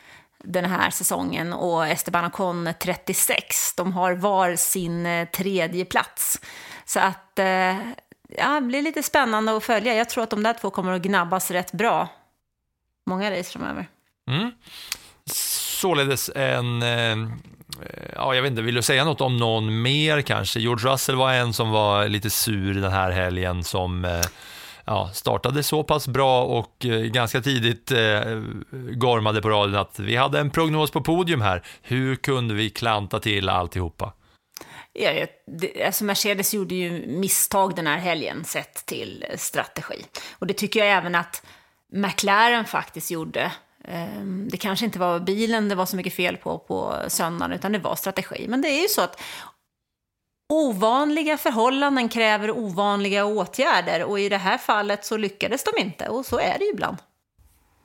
den 0.44 0.66
här 0.66 0.90
säsongen 0.90 1.54
och 1.54 1.88
Esteban 1.88 2.26
Ocon 2.26 2.70
36. 2.80 3.76
De 3.76 3.94
har 3.94 4.14
var 4.14 4.56
sin 4.56 5.06
eh, 5.06 5.28
tredje 5.28 5.86
plats. 5.86 6.42
Så 6.86 7.00
att 7.00 7.40
eh, 7.40 7.78
ja, 8.28 8.60
det 8.60 8.62
blir 8.62 8.82
lite 8.82 9.04
spännande 9.04 9.58
att 9.58 9.64
följa. 9.64 9.96
Jag 9.96 10.10
tror 10.10 10.24
att 10.24 10.30
de 10.30 10.44
där 10.44 10.54
två 10.54 10.70
kommer 10.70 10.94
att 10.94 11.02
gnabbas 11.02 11.52
rätt 11.52 11.72
bra. 11.72 12.08
Många 13.06 13.32
race 13.32 13.52
framöver. 13.52 13.88
Mm. 14.28 14.52
Således 15.26 16.30
en, 16.36 16.82
eh, 16.82 17.12
eh, 17.12 17.18
ja 18.16 18.36
jag 18.36 18.42
vet 18.42 18.52
inte, 18.52 18.62
vill 18.62 18.76
du 18.76 18.82
säga 18.82 19.06
något 19.06 19.22
om 19.22 19.38
någon 19.38 19.82
mer 19.82 20.22
kanske? 20.22 20.60
George 20.60 20.92
Russell 20.92 21.16
var 21.16 21.34
en 21.34 21.54
som 21.54 21.72
var 21.72 22.08
lite 22.08 22.30
sur 22.30 22.74
den 22.74 22.92
här 22.92 23.12
helgen 23.12 23.64
som 23.64 24.06
eh, 24.06 24.22
ja, 24.86 25.10
startade 25.14 25.64
så 25.64 25.84
pass 25.84 26.08
bra 26.08 26.44
och 26.44 26.86
eh, 26.86 27.00
ganska 27.00 27.42
tidigt 27.42 27.92
eh, 27.92 28.42
gormade 28.72 29.42
på 29.42 29.50
radion 29.50 29.76
att 29.76 30.00
vi 30.00 30.16
hade 30.16 30.40
en 30.40 30.50
prognos 30.50 30.92
på 30.92 31.02
podium 31.02 31.42
här. 31.42 31.64
Hur 31.82 32.16
kunde 32.16 32.54
vi 32.54 32.70
klanta 32.70 33.20
till 33.20 33.50
alltihopa? 33.50 34.14
Ja, 34.94 35.26
det, 35.48 35.86
alltså 35.86 36.04
Mercedes 36.04 36.54
gjorde 36.54 36.76
ju 36.76 37.08
misstag 37.08 37.76
den 37.76 37.88
här 37.88 37.98
helgen 37.98 38.44
sett 38.44 38.86
till 38.86 39.26
strategi. 39.38 40.06
Och 40.40 40.48
det 40.48 40.54
tycker 40.54 40.80
jag 40.80 40.98
även 40.98 41.16
att 41.16 41.46
McLaren 41.94 42.66
faktiskt 42.66 43.12
gjorde. 43.12 43.52
Ehm, 43.88 44.48
det 44.52 44.58
kanske 44.58 44.86
inte 44.86 45.00
var 45.00 45.20
bilen 45.20 45.70
det 45.70 45.76
var 45.76 45.86
så 45.86 45.96
mycket 45.96 46.14
fel 46.14 46.38
på 46.38 46.58
på 46.58 46.96
söndagen, 47.08 47.52
utan 47.52 47.72
det 47.72 47.80
var 47.80 47.96
strategi. 47.96 48.46
Men 48.48 48.62
det 48.62 48.68
är 48.68 48.82
ju 48.82 48.88
så 48.88 49.02
att 49.02 49.22
ovanliga 50.54 51.38
förhållanden 51.38 52.10
kräver 52.10 52.52
ovanliga 52.52 53.26
åtgärder 53.26 54.04
och 54.04 54.20
i 54.20 54.30
det 54.30 54.38
här 54.38 54.58
fallet 54.58 55.06
så 55.06 55.18
lyckades 55.18 55.64
de 55.64 55.82
inte 55.82 56.08
och 56.08 56.26
så 56.26 56.40
är 56.40 56.60
det 56.60 56.66
ju 56.66 56.72
ibland. 56.72 56.98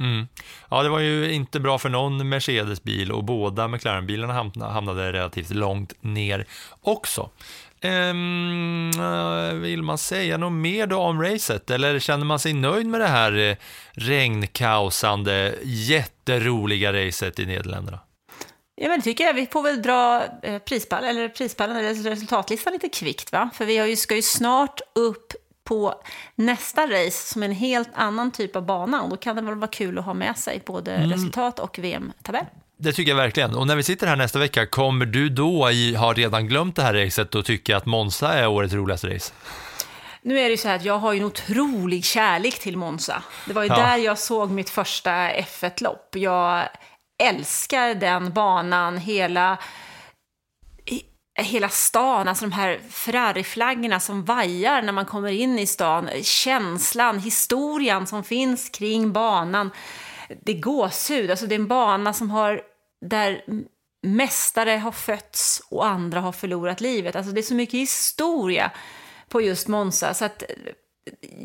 Mm. 0.01 0.29
Ja, 0.71 0.83
det 0.83 0.89
var 0.89 0.99
ju 0.99 1.33
inte 1.33 1.61
bra 1.61 1.79
för 1.79 1.89
någon 1.89 2.29
Mercedes-bil 2.29 3.13
och 3.13 3.25
båda 3.25 3.69
McLaren-bilarna 3.69 4.51
hamnade 4.69 5.13
relativt 5.13 5.51
långt 5.51 5.93
ner 6.01 6.47
också. 6.81 7.31
Um, 7.85 8.91
vill 9.63 9.83
man 9.83 9.99
säga 9.99 10.37
något 10.37 10.53
mer 10.53 10.87
då 10.87 10.99
om 10.99 11.23
racet 11.23 11.71
eller 11.71 11.99
känner 11.99 12.25
man 12.25 12.39
sig 12.39 12.53
nöjd 12.53 12.87
med 12.87 13.01
det 13.01 13.07
här 13.07 13.37
eh, 13.37 13.57
regnkaosande, 13.93 15.55
jätteroliga 15.63 16.93
racet 16.93 17.39
i 17.39 17.47
Nederländerna? 17.47 17.99
Ja, 18.77 18.89
men 18.89 18.99
det 18.99 19.05
tycker 19.05 19.25
jag. 19.25 19.35
Vi 19.35 19.47
får 19.47 19.63
väl 19.63 19.83
dra 19.83 20.25
eh, 20.43 20.59
prispall, 20.59 21.05
eller 21.05 21.29
prispallen, 21.29 21.77
eller 21.77 21.95
resultatlistan 21.95 22.73
lite 22.73 22.89
kvickt, 22.89 23.33
va? 23.33 23.51
För 23.55 23.65
vi 23.65 23.79
har 23.79 23.87
ju, 23.87 23.97
ska 23.97 24.17
ju 24.17 24.23
snart 24.23 24.81
upp 24.95 25.33
på 25.65 25.95
nästa 26.35 26.87
race 26.87 27.33
som 27.33 27.43
är 27.43 27.47
en 27.47 27.53
helt 27.53 27.91
annan 27.95 28.31
typ 28.31 28.57
av 28.57 28.67
bana 28.67 29.03
och 29.03 29.11
då 29.11 29.17
kan 29.17 29.37
det 29.37 29.43
väl 29.43 29.55
vara 29.55 29.71
kul 29.71 29.99
att 29.99 30.05
ha 30.05 30.15
med 30.15 30.39
sig 30.39 30.63
både 30.67 30.95
mm. 30.95 31.11
resultat 31.11 31.59
och 31.59 31.79
VM-tabell. 31.79 32.47
Det 32.83 32.93
tycker 32.93 33.11
jag 33.11 33.17
verkligen. 33.17 33.55
Och 33.55 33.67
när 33.67 33.77
vi 33.77 33.83
sitter 33.83 34.07
här 34.07 34.17
nästa 34.17 34.39
vecka, 34.39 34.67
kommer 34.67 35.07
du 35.07 35.29
då 35.29 35.71
i, 35.71 35.95
ha 35.95 36.13
redan 36.13 36.47
glömt 36.47 36.77
det 36.77 36.83
här 36.83 36.95
racet 36.95 37.35
och 37.35 37.45
tycka 37.45 37.77
att 37.77 37.87
Monza 37.87 38.33
är 38.33 38.49
årets 38.49 38.75
roligaste 38.75 39.15
race? 39.15 39.33
Nu 40.23 40.39
är 40.39 40.45
det 40.45 40.51
ju 40.51 40.57
så 40.57 40.69
här 40.69 40.77
att 40.77 40.85
jag 40.85 40.99
har 40.99 41.13
ju 41.13 41.19
en 41.19 41.25
otrolig 41.25 42.05
kärlek 42.05 42.59
till 42.59 42.77
Monza. 42.77 43.23
Det 43.47 43.53
var 43.53 43.63
ju 43.63 43.69
ja. 43.69 43.77
där 43.77 43.97
jag 43.97 44.19
såg 44.19 44.51
mitt 44.51 44.71
första 44.71 45.11
F1-lopp. 45.31 46.17
Jag 46.17 46.69
älskar 47.23 47.95
den 47.95 48.33
banan, 48.33 48.99
hela, 48.99 49.59
hela 51.39 51.69
stan, 51.69 52.29
alltså 52.29 52.45
de 52.45 52.53
här 52.53 52.81
Ferrari-flaggorna 52.91 54.01
som 54.01 54.25
vajar 54.25 54.83
när 54.83 54.93
man 54.93 55.07
kommer 55.07 55.31
in 55.31 55.59
i 55.59 55.67
stan, 55.67 56.09
känslan, 56.23 57.19
historien 57.19 58.07
som 58.07 58.25
finns 58.25 58.69
kring 58.69 59.13
banan. 59.13 59.71
Det 60.43 60.53
är 60.53 60.61
gåshud, 60.61 61.31
alltså 61.31 61.47
det 61.47 61.55
är 61.55 61.59
en 61.59 61.69
bana 61.69 62.13
som 62.13 62.31
har, 62.31 62.63
där 63.01 63.43
mästare 64.03 64.71
har 64.71 64.93
fötts 64.93 65.63
och 65.69 65.87
andra 65.87 66.21
har 66.21 66.33
förlorat 66.33 66.81
livet. 66.81 67.17
Alltså 67.17 67.33
det 67.33 67.41
är 67.41 67.43
så 67.43 67.55
mycket 67.55 67.81
historia 67.81 68.71
på 69.29 69.41
just 69.41 69.69
Monza, 69.69 70.15
så 70.15 70.25
att 70.25 70.43
eh, 70.43 70.49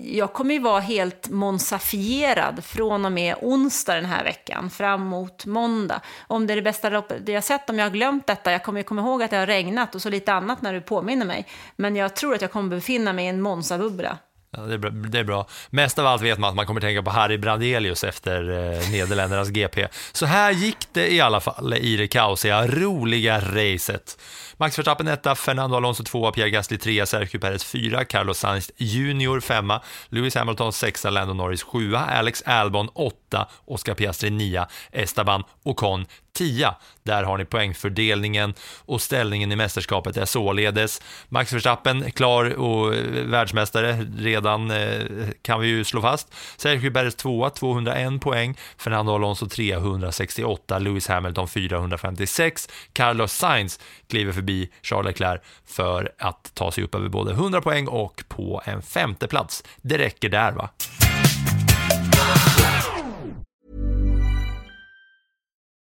jag 0.03 0.34
kommer 0.34 0.53
ju 0.53 0.60
vara 0.60 0.80
helt 0.80 1.30
monsafierad 1.30 2.64
från 2.64 3.06
och 3.06 3.12
med 3.12 3.36
onsdag 3.41 3.95
den 3.95 4.06
här 4.06 4.24
veckan, 4.24 4.70
fram 4.70 5.06
mot 5.06 5.45
måndag. 5.45 6.01
Om 6.28 6.47
det 6.47 6.53
är 6.53 6.56
det 6.56 6.62
bästa 6.62 6.89
loppet 6.89 7.28
jag 7.28 7.43
sett, 7.43 7.70
om 7.70 7.80
jag 7.80 7.86
har 7.86 7.91
glömt 7.91 8.28
detta, 8.28 8.51
jag 8.51 8.64
kommer 8.64 8.80
ju 8.80 8.84
komma 8.84 9.01
ihåg 9.01 9.24
att 9.24 9.32
det 9.32 9.38
har 9.38 9.45
regnat 9.45 9.95
och 9.95 10.01
så 10.01 10.10
lite 10.10 10.34
annat 10.34 10.62
när 10.62 10.74
du 10.74 10.82
påminner 10.82 11.26
mig. 11.26 11.47
Men 11.76 11.95
jag 11.95 12.16
tror 12.16 12.36
att 12.36 12.41
jag 12.41 12.51
kommer 12.51 12.70
befinna 12.70 13.14
mig 13.14 13.26
i 13.26 13.28
en 13.28 13.41
Monza-bubbla. 13.41 14.18
Ja, 14.58 14.62
det, 14.62 14.74
är 14.74 14.78
bra, 14.78 14.89
det 14.91 15.20
är 15.20 15.24
bra. 15.24 15.47
Mest 15.70 15.99
av 15.99 16.06
allt 16.06 16.22
vet 16.22 16.39
man 16.39 16.49
att 16.49 16.56
man 16.56 16.66
kommer 16.66 16.82
tänka 16.82 17.03
på 17.03 17.10
Harry 17.10 17.38
Brandelius 17.38 18.03
efter 18.03 18.49
eh, 18.49 18.89
Nederländernas 18.91 19.49
GP. 19.49 19.88
Så 20.12 20.26
här 20.26 20.51
gick 20.51 20.78
det 20.93 21.14
i 21.14 21.22
alla 21.22 21.39
fall 21.39 21.74
i 21.74 21.97
det 21.97 22.08
kaosiga, 22.08 22.68
roliga 22.68 23.39
racet. 23.39 24.18
Max 24.58 24.80
Verstappen 24.80 25.08
etta, 25.08 25.36
Fernando 25.36 25.78
Alonso 25.78 26.03
tvåa, 26.03 26.32
Pierre 26.32 26.49
Gasly 26.49 26.78
trea, 26.78 27.06
Sergio 27.06 27.39
Perez 27.39 27.64
fyra, 27.64 28.06
Carlos 28.06 28.39
Sainz 28.39 28.72
Junior 28.78 29.39
femma, 29.39 29.82
Lewis 30.10 30.36
Hamilton 30.36 30.74
sexa, 30.74 31.10
Lando 31.10 31.34
Norris 31.34 31.64
sjua, 31.64 31.99
Alex 31.99 32.43
Albon 32.45 32.89
åtta, 32.93 33.47
Oscar 33.66 33.93
Piastri 33.93 34.30
nia, 34.30 34.68
Esteban 34.91 35.43
Ocon 35.64 36.06
10. 36.36 36.74
Där 37.03 37.24
har 37.24 37.38
ni 37.38 37.45
poängfördelningen 37.45 38.53
och 38.86 39.01
ställningen 39.01 39.51
i 39.51 39.56
mästerskapet 39.56 40.18
är 40.18 40.26
således 40.26 41.01
Max 41.30 41.53
Verstappen 41.53 42.12
klar 42.12 42.60
och 42.60 42.95
eh, 42.95 43.26
världsmästare 43.26 44.08
redan 44.18 44.72
eh, 44.72 45.01
kan 45.41 45.60
vi 45.60 45.68
ju 45.68 45.84
slå 45.84 46.01
fast. 46.01 46.34
Sergio 46.58 46.91
Perez 46.91 47.16
2 47.16 47.49
201 47.49 48.22
poäng, 48.22 48.58
Fernando 48.78 49.16
Alonso 49.16 49.49
368, 49.49 50.80
Lewis 50.80 51.08
Hamilton 51.08 51.47
456, 51.47 52.70
Carlos 52.93 53.32
Sainz 53.32 53.80
kliver 54.08 54.34
förbi 54.34 54.45
förbi 54.46 54.70
Charles 54.82 55.06
Leclerc 55.06 55.41
för 55.66 56.12
att 56.18 56.52
ta 56.54 56.72
sig 56.72 56.84
upp 56.84 56.96
över 56.96 57.10
både 57.10 57.32
100 57.32 57.62
poäng 57.62 57.88
och 57.88 58.24
på 58.28 58.62
en 58.66 58.82
femte 58.82 59.28
plats. 59.28 59.64
Det 59.82 59.98
räcker 59.98 60.30
där 60.30 60.52
va? 60.52 60.70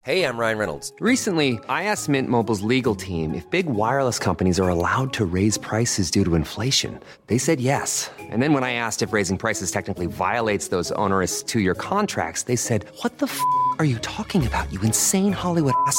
Hej, 0.05 0.25
I'm 0.25 0.37
Ryan 0.37 0.59
Reynolds. 0.59 0.93
Recently, 1.01 1.51
I 1.69 1.85
asked 1.85 2.09
Mint 2.09 2.29
Mobile's 2.29 2.69
legal 2.69 2.97
team 2.97 3.35
if 3.35 3.49
big 3.51 3.67
wireless 3.67 4.19
companies 4.19 4.59
are 4.59 4.69
allowed 4.69 5.13
to 5.13 5.25
raise 5.25 5.61
prices 5.61 6.11
due 6.11 6.25
to 6.25 6.35
inflation. 6.35 6.99
They 7.29 7.39
said 7.39 7.61
yes. 7.61 8.11
And 8.33 8.43
then 8.43 8.53
when 8.53 8.65
I 8.65 8.73
asked 8.75 9.09
if 9.09 9.13
raising 9.15 9.39
prices 9.39 9.71
technically 9.71 10.09
violates 10.09 10.69
those 10.69 10.95
onerous 10.97 11.45
two-year 11.45 11.75
contracts, 11.75 12.45
they 12.45 12.57
said, 12.57 12.85
"What 13.03 13.19
the 13.19 13.27
f*** 13.27 13.39
are 13.79 13.87
you 13.87 13.99
talking 14.01 14.45
about? 14.47 14.73
You 14.73 14.81
insane 14.83 15.33
Hollywood 15.33 15.75
ass." 15.87 15.99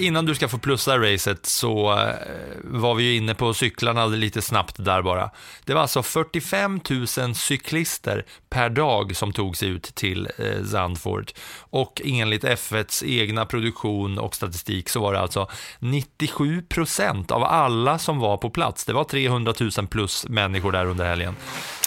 Innan 0.00 0.26
du 0.26 0.34
ska 0.34 0.48
få 0.48 0.58
plussa 0.58 0.98
racet 0.98 1.46
så 1.46 1.92
eh, 1.92 2.14
var 2.64 2.94
vi 2.94 3.04
ju 3.04 3.16
inne 3.16 3.34
på 3.34 3.54
cyklarna 3.54 4.06
lite 4.06 4.42
snabbt 4.42 4.74
där 4.78 5.02
bara. 5.02 5.30
Det 5.64 5.74
var 5.74 5.80
alltså 5.80 6.02
45 6.02 6.80
000 7.18 7.34
cyklister 7.34 8.24
per 8.50 8.70
dag 8.70 9.16
som 9.16 9.32
tog 9.32 9.56
sig 9.56 9.68
ut 9.68 9.82
till 9.82 10.28
eh, 10.38 10.64
Zandvoort. 10.64 11.32
Och 11.58 12.02
enligt 12.04 12.44
F1s 12.44 13.04
egna 13.04 13.46
produktion 13.46 14.18
och 14.18 14.34
statistik 14.34 14.88
så 14.88 15.00
var 15.00 15.12
det 15.12 15.20
alltså 15.20 15.48
97 15.78 16.62
procent 16.62 17.30
av 17.30 17.44
alla 17.44 17.98
som 17.98 18.18
var 18.18 18.36
på 18.36 18.50
plats, 18.50 18.84
det 18.84 18.92
var 18.92 19.04
300 19.04 19.54
000 19.60 19.86
plus 19.86 20.28
människor 20.28 20.72
där 20.72 20.86
under 20.86 21.04
helgen, 21.04 21.36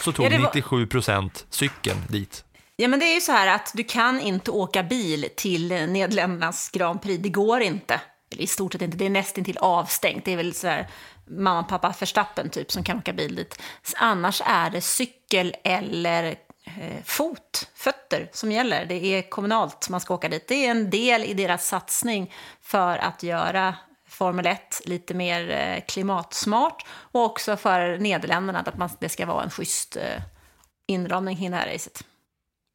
så 0.03 0.11
tog 0.11 0.25
ja, 0.25 0.29
var... 0.29 0.37
97 0.37 0.87
procent 0.87 1.45
cykeln 1.49 1.97
dit. 2.07 2.43
Ja, 2.75 2.87
men 2.87 2.99
det 2.99 3.05
är 3.05 3.13
ju 3.13 3.21
så 3.21 3.31
här 3.31 3.47
att 3.55 3.71
du 3.75 3.83
kan 3.83 4.19
inte 4.19 4.51
åka 4.51 4.83
bil 4.83 5.29
till 5.35 5.67
Nederländernas 5.67 6.69
Grand 6.69 7.01
Prix. 7.01 7.23
Det 7.23 7.29
går 7.29 7.61
inte. 7.61 8.01
Eller 8.31 8.43
i 8.43 8.47
stort 8.47 8.73
sett 8.73 8.81
inte. 8.81 8.97
Det 8.97 9.05
är 9.05 9.09
nästan 9.09 9.43
till 9.43 9.57
avstängt. 9.57 10.25
Det 10.25 10.33
är 10.33 10.37
väl 10.37 10.53
så 10.53 10.67
här 10.67 10.87
mamma, 11.27 11.63
pappa, 11.63 11.93
Verstappen 11.99 12.49
typ 12.49 12.71
som 12.71 12.83
kan 12.83 12.97
åka 12.97 13.13
bil 13.13 13.35
dit. 13.35 13.61
Annars 13.95 14.41
är 14.45 14.69
det 14.69 14.81
cykel 14.81 15.55
eller 15.63 16.35
eh, 16.63 17.03
fot, 17.03 17.69
fötter 17.75 18.29
som 18.33 18.51
gäller. 18.51 18.85
Det 18.85 19.05
är 19.05 19.29
kommunalt 19.29 19.89
man 19.89 20.01
ska 20.01 20.13
åka 20.13 20.29
dit. 20.29 20.47
Det 20.47 20.65
är 20.65 20.71
en 20.71 20.89
del 20.89 21.23
i 21.23 21.33
deras 21.33 21.67
satsning 21.67 22.33
för 22.61 22.97
att 22.97 23.23
göra 23.23 23.75
Formel 24.07 24.45
1 24.45 24.81
lite 24.85 25.13
mer 25.13 25.51
eh, 25.51 25.83
klimatsmart 25.87 26.85
och 26.89 27.23
också 27.23 27.57
för 27.57 27.97
Nederländerna 27.97 28.59
att 28.59 28.77
man, 28.77 28.89
det 28.99 29.09
ska 29.09 29.25
vara 29.25 29.43
en 29.43 29.49
schysst 29.49 29.95
eh, 29.95 30.21
inramning 30.87 31.37
kring 31.37 31.51
det 31.51 31.57
här 31.57 31.73
racet 31.73 32.03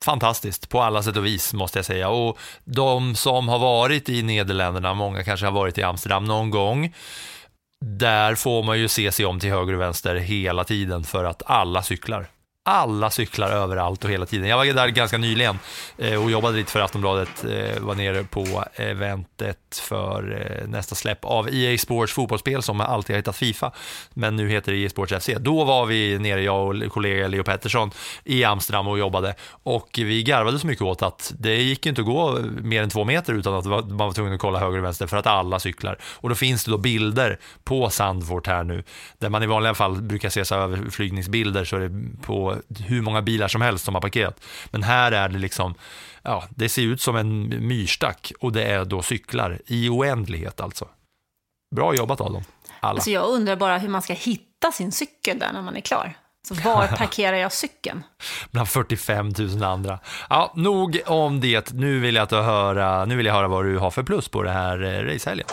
fantastiskt 0.04 0.68
på 0.68 0.82
alla 0.82 1.02
sätt 1.02 1.16
och 1.16 1.26
vis 1.26 1.54
måste 1.54 1.78
jag 1.78 1.86
säga. 1.86 2.08
Och 2.08 2.38
de 2.64 3.14
som 3.14 3.48
har 3.48 3.58
varit 3.58 4.08
i 4.08 4.22
Nederländerna, 4.22 4.94
många 4.94 5.24
kanske 5.24 5.46
har 5.46 5.52
varit 5.52 5.78
i 5.78 5.82
Amsterdam 5.82 6.24
någon 6.24 6.50
gång, 6.50 6.94
där 7.84 8.34
får 8.34 8.62
man 8.62 8.78
ju 8.78 8.88
se 8.88 9.12
sig 9.12 9.26
om 9.26 9.40
till 9.40 9.50
höger 9.50 9.72
och 9.72 9.80
vänster 9.80 10.14
hela 10.14 10.64
tiden 10.64 11.04
för 11.04 11.24
att 11.24 11.42
alla 11.46 11.82
cyklar 11.82 12.28
alla 12.68 13.10
cyklar 13.10 13.50
överallt 13.50 14.04
och 14.04 14.10
hela 14.10 14.26
tiden. 14.26 14.48
Jag 14.48 14.56
var 14.56 14.64
där 14.64 14.88
ganska 14.88 15.18
nyligen 15.18 15.58
eh, 15.98 16.24
och 16.24 16.30
jobbade 16.30 16.56
lite 16.56 16.72
för 16.72 16.80
Aftonbladet, 16.80 17.44
eh, 17.44 17.82
var 17.82 17.94
nere 17.94 18.24
på 18.24 18.64
eventet 18.74 19.80
för 19.82 20.46
eh, 20.62 20.68
nästa 20.68 20.94
släpp 20.94 21.24
av 21.24 21.48
EA 21.54 21.78
Sports 21.78 22.12
fotbollsspel 22.12 22.62
som 22.62 22.80
alltid 22.80 23.14
har 23.14 23.18
hetat 23.18 23.36
Fifa, 23.36 23.72
men 24.14 24.36
nu 24.36 24.48
heter 24.48 24.72
det 24.72 24.78
EA 24.78 24.88
Sports 24.88 25.12
FC. 25.12 25.30
Då 25.40 25.64
var 25.64 25.86
vi 25.86 26.18
nere, 26.18 26.42
jag 26.42 26.68
och 26.68 26.92
kollega 26.92 27.28
Leo 27.28 27.42
Pettersson, 27.42 27.90
i 28.24 28.44
Amsterdam 28.44 28.88
och 28.88 28.98
jobbade 28.98 29.34
och 29.62 29.88
vi 29.96 30.22
garvade 30.22 30.58
så 30.58 30.66
mycket 30.66 30.82
åt 30.82 31.02
att 31.02 31.32
det 31.38 31.56
gick 31.56 31.86
inte 31.86 32.00
att 32.00 32.06
gå 32.06 32.38
mer 32.62 32.82
än 32.82 32.90
två 32.90 33.04
meter 33.04 33.34
utan 33.34 33.54
att 33.54 33.64
man 33.64 33.96
var 33.96 34.12
tvungen 34.12 34.34
att 34.34 34.40
kolla 34.40 34.58
höger 34.58 34.78
och 34.78 34.84
vänster 34.84 35.06
för 35.06 35.16
att 35.16 35.26
alla 35.26 35.58
cyklar. 35.60 35.98
Och 36.02 36.28
då 36.28 36.34
finns 36.34 36.64
det 36.64 36.70
då 36.70 36.78
bilder 36.78 37.38
på 37.64 37.90
Sandfort 37.90 38.46
här 38.46 38.64
nu, 38.64 38.84
där 39.18 39.28
man 39.28 39.42
i 39.42 39.46
vanliga 39.46 39.74
fall 39.74 40.02
brukar 40.02 40.28
se 40.28 40.44
så 40.44 40.54
överflygningsbilder 40.54 41.64
så 41.64 41.76
är 41.76 41.80
det 41.80 42.22
på 42.22 42.57
hur 42.86 43.02
många 43.02 43.22
bilar 43.22 43.48
som 43.48 43.60
helst 43.60 43.84
som 43.84 43.94
har 43.94 44.02
parkerat. 44.02 44.40
Men 44.70 44.82
här 44.82 45.12
är 45.12 45.28
det 45.28 45.38
liksom, 45.38 45.74
ja, 46.22 46.44
det 46.50 46.68
ser 46.68 46.82
ut 46.82 47.00
som 47.00 47.16
en 47.16 47.66
myrstack 47.68 48.32
och 48.40 48.52
det 48.52 48.64
är 48.64 48.84
då 48.84 49.02
cyklar 49.02 49.58
i 49.66 49.88
oändlighet 49.88 50.60
alltså. 50.60 50.88
Bra 51.76 51.94
jobbat 51.94 52.20
av 52.20 52.32
dem, 52.32 52.44
alla. 52.80 52.94
Alltså 52.94 53.10
jag 53.10 53.28
undrar 53.28 53.56
bara 53.56 53.78
hur 53.78 53.88
man 53.88 54.02
ska 54.02 54.12
hitta 54.12 54.72
sin 54.72 54.92
cykel 54.92 55.38
där 55.38 55.52
när 55.52 55.62
man 55.62 55.76
är 55.76 55.80
klar. 55.80 56.14
Så 56.48 56.54
var 56.54 56.86
parkerar 56.96 57.36
jag 57.36 57.52
cykeln? 57.52 58.04
Bland 58.50 58.68
45 58.68 59.32
000 59.38 59.62
andra. 59.62 59.98
Ja, 60.30 60.52
nog 60.56 61.00
om 61.06 61.40
det. 61.40 61.72
Nu 61.72 62.00
vill 62.00 62.14
jag, 62.14 62.32
höra, 62.32 63.04
nu 63.04 63.16
vill 63.16 63.26
jag 63.26 63.34
höra 63.34 63.48
vad 63.48 63.64
du 63.64 63.78
har 63.78 63.90
för 63.90 64.02
plus 64.02 64.28
på 64.28 64.42
det 64.42 64.50
här 64.50 64.82
eh, 64.82 65.12
racehelgen. 65.12 65.46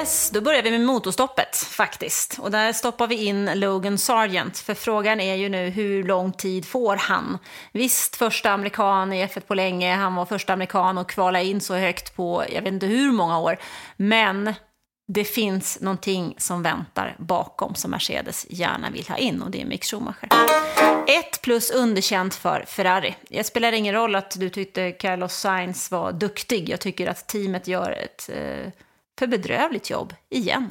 Yes, 0.00 0.30
då 0.30 0.40
börjar 0.40 0.62
vi 0.62 0.70
med 0.70 0.80
motorstoppet 0.80 1.56
faktiskt. 1.56 2.38
Och 2.38 2.50
där 2.50 2.72
stoppar 2.72 3.06
vi 3.06 3.24
in 3.24 3.50
Logan 3.54 3.98
Sargent. 3.98 4.58
För 4.58 4.74
frågan 4.74 5.20
är 5.20 5.34
ju 5.34 5.48
nu 5.48 5.70
hur 5.70 6.04
lång 6.04 6.32
tid 6.32 6.66
får 6.66 6.96
han? 6.96 7.38
Visst, 7.72 8.16
första 8.16 8.50
amerikan 8.50 9.12
i 9.12 9.26
F1 9.26 9.40
på 9.40 9.54
länge. 9.54 9.94
Han 9.94 10.14
var 10.14 10.26
första 10.26 10.52
amerikan 10.52 10.98
och 10.98 11.10
kvala 11.10 11.42
in 11.42 11.60
så 11.60 11.74
högt 11.74 12.16
på 12.16 12.44
jag 12.48 12.62
vet 12.62 12.72
inte 12.72 12.86
hur 12.86 13.12
många 13.12 13.38
år. 13.38 13.56
Men 13.96 14.54
det 15.08 15.24
finns 15.24 15.80
någonting 15.80 16.34
som 16.38 16.62
väntar 16.62 17.16
bakom 17.18 17.74
som 17.74 17.90
Mercedes 17.90 18.46
gärna 18.50 18.90
vill 18.90 19.08
ha 19.08 19.16
in 19.16 19.42
och 19.42 19.50
det 19.50 19.62
är 19.62 19.66
Mick 19.66 19.84
Schumacher. 19.84 20.28
Ett 21.08 21.42
plus 21.42 21.70
underkänt 21.70 22.34
för 22.34 22.64
Ferrari. 22.66 23.16
Det 23.28 23.44
spelar 23.44 23.72
ingen 23.72 23.94
roll 23.94 24.14
att 24.14 24.40
du 24.40 24.50
tyckte 24.50 24.92
Carlos 24.92 25.34
Sainz 25.34 25.90
var 25.90 26.12
duktig. 26.12 26.68
Jag 26.68 26.80
tycker 26.80 27.06
att 27.06 27.26
teamet 27.26 27.68
gör 27.68 27.90
ett 27.90 28.30
eh, 28.32 28.72
för 29.18 29.26
bedrövligt 29.26 29.90
jobb 29.90 30.14
igen. 30.30 30.68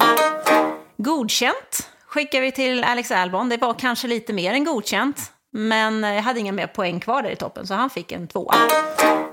Godkänt 0.96 1.90
skickar 2.06 2.40
vi 2.40 2.52
till 2.52 2.84
Alex 2.84 3.10
Albon. 3.10 3.48
Det 3.48 3.56
var 3.56 3.74
kanske 3.74 4.08
lite 4.08 4.32
mer 4.32 4.52
än 4.52 4.64
godkänt, 4.64 5.32
men 5.52 6.02
jag 6.02 6.22
hade 6.22 6.40
inga 6.40 6.52
mer 6.52 6.66
poäng 6.66 7.00
kvar 7.00 7.22
där 7.22 7.30
i 7.30 7.36
toppen, 7.36 7.66
så 7.66 7.74
han 7.74 7.90
fick 7.90 8.12
en 8.12 8.28
tvåa. 8.28 8.54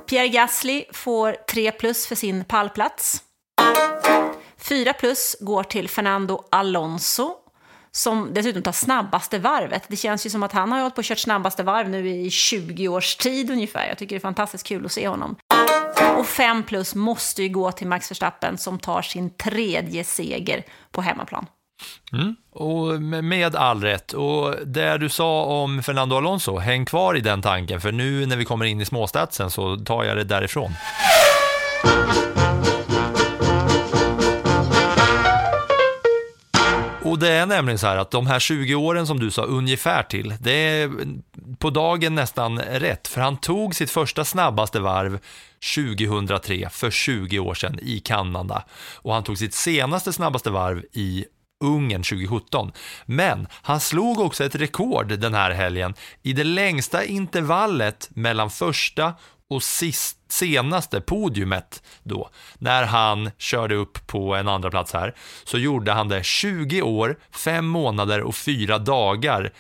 Pierre 0.09 0.27
Gasly 0.27 0.85
får 0.93 1.35
3 1.51 1.71
plus 1.71 2.07
för 2.07 2.15
sin 2.15 2.45
pallplats. 2.45 3.23
4 4.57 4.93
plus 4.93 5.35
går 5.39 5.63
till 5.63 5.89
Fernando 5.89 6.43
Alonso 6.51 7.35
som 7.97 8.33
dessutom 8.33 8.63
tar 8.63 8.71
snabbaste 8.71 9.39
varvet. 9.39 9.83
Det 9.87 9.95
känns 9.95 10.25
ju 10.25 10.29
som 10.29 10.43
att 10.43 10.51
han 10.51 10.71
har 10.71 10.79
hållit 10.79 10.95
på 10.95 10.99
och 10.99 11.05
kört 11.05 11.19
snabbaste 11.19 11.63
varv 11.63 11.89
nu 11.89 12.09
i 12.09 12.29
20 12.29 12.87
års 12.87 13.15
tid 13.15 13.51
ungefär. 13.51 13.87
Jag 13.87 13.97
tycker 13.97 14.15
det 14.15 14.17
är 14.17 14.21
fantastiskt 14.21 14.67
kul 14.67 14.85
att 14.85 14.91
se 14.91 15.07
honom. 15.07 15.35
Och 16.17 16.25
5 16.25 16.63
plus 16.63 16.95
måste 16.95 17.43
ju 17.43 17.49
gå 17.49 17.71
till 17.71 17.87
Max 17.87 18.11
Verstappen 18.11 18.57
som 18.57 18.79
tar 18.79 19.01
sin 19.01 19.29
tredje 19.29 20.03
seger 20.03 20.63
på 20.91 21.01
hemmaplan. 21.01 21.45
Mm, 22.13 22.35
och 22.51 23.01
med 23.01 23.55
all 23.55 23.81
rätt. 23.81 24.13
Och 24.13 24.55
det 24.65 24.97
du 24.97 25.09
sa 25.09 25.43
om 25.43 25.83
Fernando 25.83 26.15
Alonso, 26.15 26.57
häng 26.57 26.85
kvar 26.85 27.17
i 27.17 27.21
den 27.21 27.41
tanken, 27.41 27.81
för 27.81 27.91
nu 27.91 28.25
när 28.25 28.35
vi 28.37 28.45
kommer 28.45 28.65
in 28.65 28.81
i 28.81 28.85
småstatsen 28.85 29.51
så 29.51 29.77
tar 29.77 30.03
jag 30.03 30.17
det 30.17 30.23
därifrån. 30.23 30.71
Och 37.07 37.19
det 37.19 37.29
är 37.29 37.45
nämligen 37.45 37.79
så 37.79 37.87
här 37.87 37.97
att 37.97 38.11
de 38.11 38.27
här 38.27 38.39
20 38.39 38.75
åren 38.75 39.07
som 39.07 39.19
du 39.19 39.31
sa 39.31 39.43
ungefär 39.43 40.03
till, 40.03 40.35
det 40.39 40.51
är 40.51 40.91
på 41.59 41.69
dagen 41.69 42.15
nästan 42.15 42.59
rätt, 42.59 43.07
för 43.07 43.21
han 43.21 43.37
tog 43.37 43.75
sitt 43.75 43.91
första 43.91 44.25
snabbaste 44.25 44.79
varv 44.79 45.19
2003, 45.75 46.69
för 46.69 46.91
20 46.91 47.39
år 47.39 47.53
sedan 47.53 47.79
i 47.81 47.99
Kanada. 47.99 48.63
Och 48.95 49.13
han 49.13 49.23
tog 49.23 49.37
sitt 49.37 49.53
senaste 49.53 50.13
snabbaste 50.13 50.49
varv 50.49 50.83
i 50.93 51.25
Ungern 51.63 52.03
2017. 52.03 52.71
Men 53.05 53.47
han 53.51 53.79
slog 53.79 54.19
också 54.19 54.43
ett 54.43 54.55
rekord 54.55 55.07
den 55.19 55.33
här 55.33 55.51
helgen 55.51 55.93
i 56.23 56.33
det 56.33 56.43
längsta 56.43 57.05
intervallet 57.05 58.09
mellan 58.13 58.49
första 58.49 59.13
och 59.49 59.63
sist, 59.63 60.17
senaste 60.31 61.01
podiumet 61.01 61.83
då, 62.03 62.29
när 62.57 62.83
han 62.83 63.31
körde 63.37 63.75
upp 63.75 64.07
på 64.07 64.35
en 64.35 64.47
andra 64.47 64.69
plats 64.69 64.93
här, 64.93 65.15
så 65.43 65.57
gjorde 65.57 65.91
han 65.91 66.07
det 66.07 66.23
20 66.23 66.81
år, 66.81 67.19
5 67.31 67.67
månader 67.67 68.21
och 68.21 68.35
4 68.35 68.79
dagar 68.79 69.53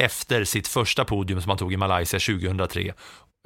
efter 0.00 0.44
sitt 0.44 0.68
första 0.68 1.04
podium 1.04 1.40
som 1.42 1.48
han 1.48 1.58
tog 1.58 1.72
i 1.72 1.76
Malaysia 1.76 2.20
2003. 2.20 2.94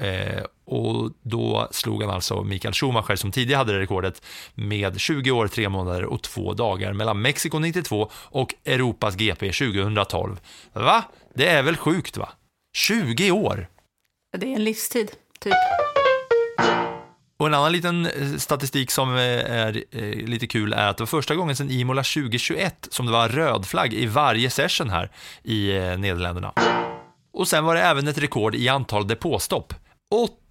Eh, 0.03 0.43
och 0.66 1.12
då 1.22 1.68
slog 1.70 2.03
han 2.03 2.14
alltså 2.14 2.43
Mikael 2.43 2.74
Schumacher 2.74 3.16
som 3.16 3.33
tidigare 3.33 3.59
hade 3.59 3.72
det 3.72 3.79
rekordet 3.79 4.22
med 4.55 5.01
20 5.01 5.31
år, 5.31 5.49
3 5.49 5.68
månader 5.68 6.05
och 6.05 6.22
2 6.22 6.55
dagar 6.55 6.93
mellan 6.93 7.22
Mexiko 7.22 7.59
92 7.59 8.11
och 8.12 8.55
Europas 8.64 9.16
GP 9.16 9.53
2012. 9.53 10.41
Va? 10.72 11.05
Det 11.35 11.49
är 11.49 11.62
väl 11.62 11.77
sjukt 11.77 12.16
va? 12.16 12.29
20 12.77 13.31
år! 13.31 13.68
Det 14.39 14.47
är 14.47 14.57
en 14.57 14.64
livstid 14.64 15.11
typ. 15.41 15.55
Och 17.39 17.47
en 17.47 17.55
annan 17.55 17.72
liten 17.72 18.07
eh, 18.07 18.37
statistik 18.37 18.91
som 18.91 19.14
eh, 19.14 19.20
är 19.51 19.84
eh, 19.91 20.26
lite 20.26 20.47
kul 20.47 20.72
är 20.72 20.89
att 20.89 20.97
det 20.97 21.01
var 21.03 21.07
första 21.07 21.34
gången 21.34 21.57
sedan 21.57 21.70
Imola 21.70 22.03
2021 22.03 22.89
som 22.91 23.07
det 23.07 23.12
var 23.12 23.28
röd 23.28 23.66
flagg 23.66 23.95
i 23.95 24.07
varje 24.07 24.51
session 24.51 24.91
här 24.91 25.11
i 25.43 25.72
Nederländerna. 25.99 26.53
Och 27.32 27.49
sen 27.49 27.64
var 27.64 27.74
det 27.74 27.82
även 27.82 28.09
ett 28.09 28.18
rekord 28.18 28.55
i 28.55 28.68
antal 28.68 29.09
depåstopp. 29.09 29.74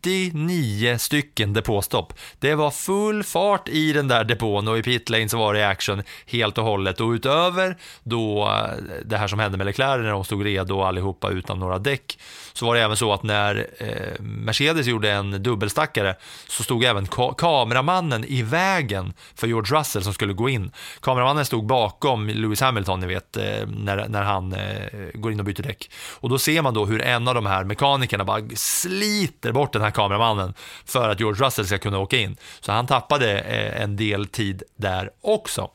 89 0.05 0.97
stycken 0.97 1.53
depåstopp. 1.53 2.13
Det 2.39 2.55
var 2.55 2.71
full 2.71 3.23
fart 3.23 3.69
i 3.69 3.93
den 3.93 4.07
där 4.07 4.23
depån 4.23 4.67
och 4.67 4.77
i 4.77 4.83
pitlane 4.83 5.29
så 5.29 5.37
var 5.37 5.53
det 5.53 5.67
action 5.67 6.03
helt 6.25 6.57
och 6.57 6.63
hållet 6.63 7.01
och 7.01 7.09
utöver 7.09 7.77
då 8.03 8.43
eh, 8.43 8.83
det 9.05 9.17
här 9.17 9.27
som 9.27 9.39
hände 9.39 9.57
med 9.57 9.65
Leclerc 9.65 10.03
när 10.03 10.11
de 10.11 10.25
stod 10.25 10.45
redo 10.45 10.81
allihopa 10.81 11.29
utan 11.29 11.59
några 11.59 11.79
däck 11.79 12.17
så 12.53 12.65
var 12.65 12.75
det 12.75 12.81
även 12.81 12.97
så 12.97 13.13
att 13.13 13.23
när 13.23 13.67
eh, 13.77 14.21
Mercedes 14.21 14.87
gjorde 14.87 15.11
en 15.11 15.43
dubbelstackare 15.43 16.15
så 16.47 16.63
stod 16.63 16.83
även 16.83 17.07
ka 17.07 17.33
kameramannen 17.33 18.25
i 18.25 18.41
vägen 18.41 19.13
för 19.35 19.47
George 19.47 19.79
Russell 19.79 20.03
som 20.03 20.13
skulle 20.13 20.33
gå 20.33 20.49
in. 20.49 20.71
Kameramannen 21.01 21.45
stod 21.45 21.65
bakom 21.65 22.27
Lewis 22.27 22.61
Hamilton, 22.61 22.99
ni 22.99 23.07
vet, 23.07 23.37
eh, 23.37 23.43
när, 23.67 24.07
när 24.07 24.23
han 24.23 24.53
eh, 24.53 24.85
går 25.13 25.31
in 25.31 25.39
och 25.39 25.45
byter 25.45 25.63
däck. 25.63 25.89
Och 26.19 26.29
då 26.29 26.39
ser 26.39 26.61
man 26.61 26.73
då 26.73 26.85
hur 26.85 27.01
en 27.01 27.27
av 27.27 27.35
de 27.35 27.45
här 27.45 27.63
mekanikerna 27.63 28.23
bara 28.23 28.41
sliter 28.55 29.51
bort 29.51 29.73
den 29.73 29.81
här 29.81 29.91
kameramannen 29.95 30.53
för 30.85 31.09
att 31.09 31.19
George 31.19 31.45
Russell 31.45 31.65
ska 31.65 31.77
kunna 31.77 31.99
åka 31.99 32.17
in. 32.17 32.37
Så 32.59 32.71
han 32.71 32.87
tappade 32.87 33.39
eh, 33.39 33.81
en 33.81 33.95
del 33.95 34.27
tid 34.27 34.63
där 34.75 35.09
också. 35.21 35.69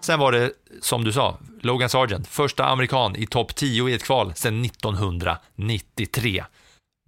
Sen 0.00 0.18
var 0.18 0.32
det, 0.32 0.50
som 0.80 1.04
du 1.04 1.12
sa, 1.12 1.38
Logan 1.60 1.88
Sargent, 1.88 2.28
första 2.28 2.64
amerikan 2.64 3.16
i 3.16 3.26
topp 3.26 3.54
10 3.54 3.88
i 3.88 3.94
ett 3.94 4.04
kval 4.04 4.32
sedan 4.34 4.64
1993. 4.64 6.44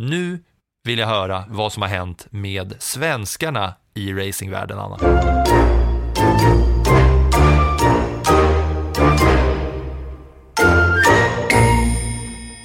Nu 0.02 0.38
vill 0.84 0.98
jag 0.98 1.06
höra 1.06 1.44
vad 1.48 1.72
som 1.72 1.82
har 1.82 1.88
hänt 1.88 2.26
med 2.30 2.74
svenskarna 2.78 3.74
i 3.94 4.12
racingvärlden, 4.12 4.78
Anna. 4.78 5.87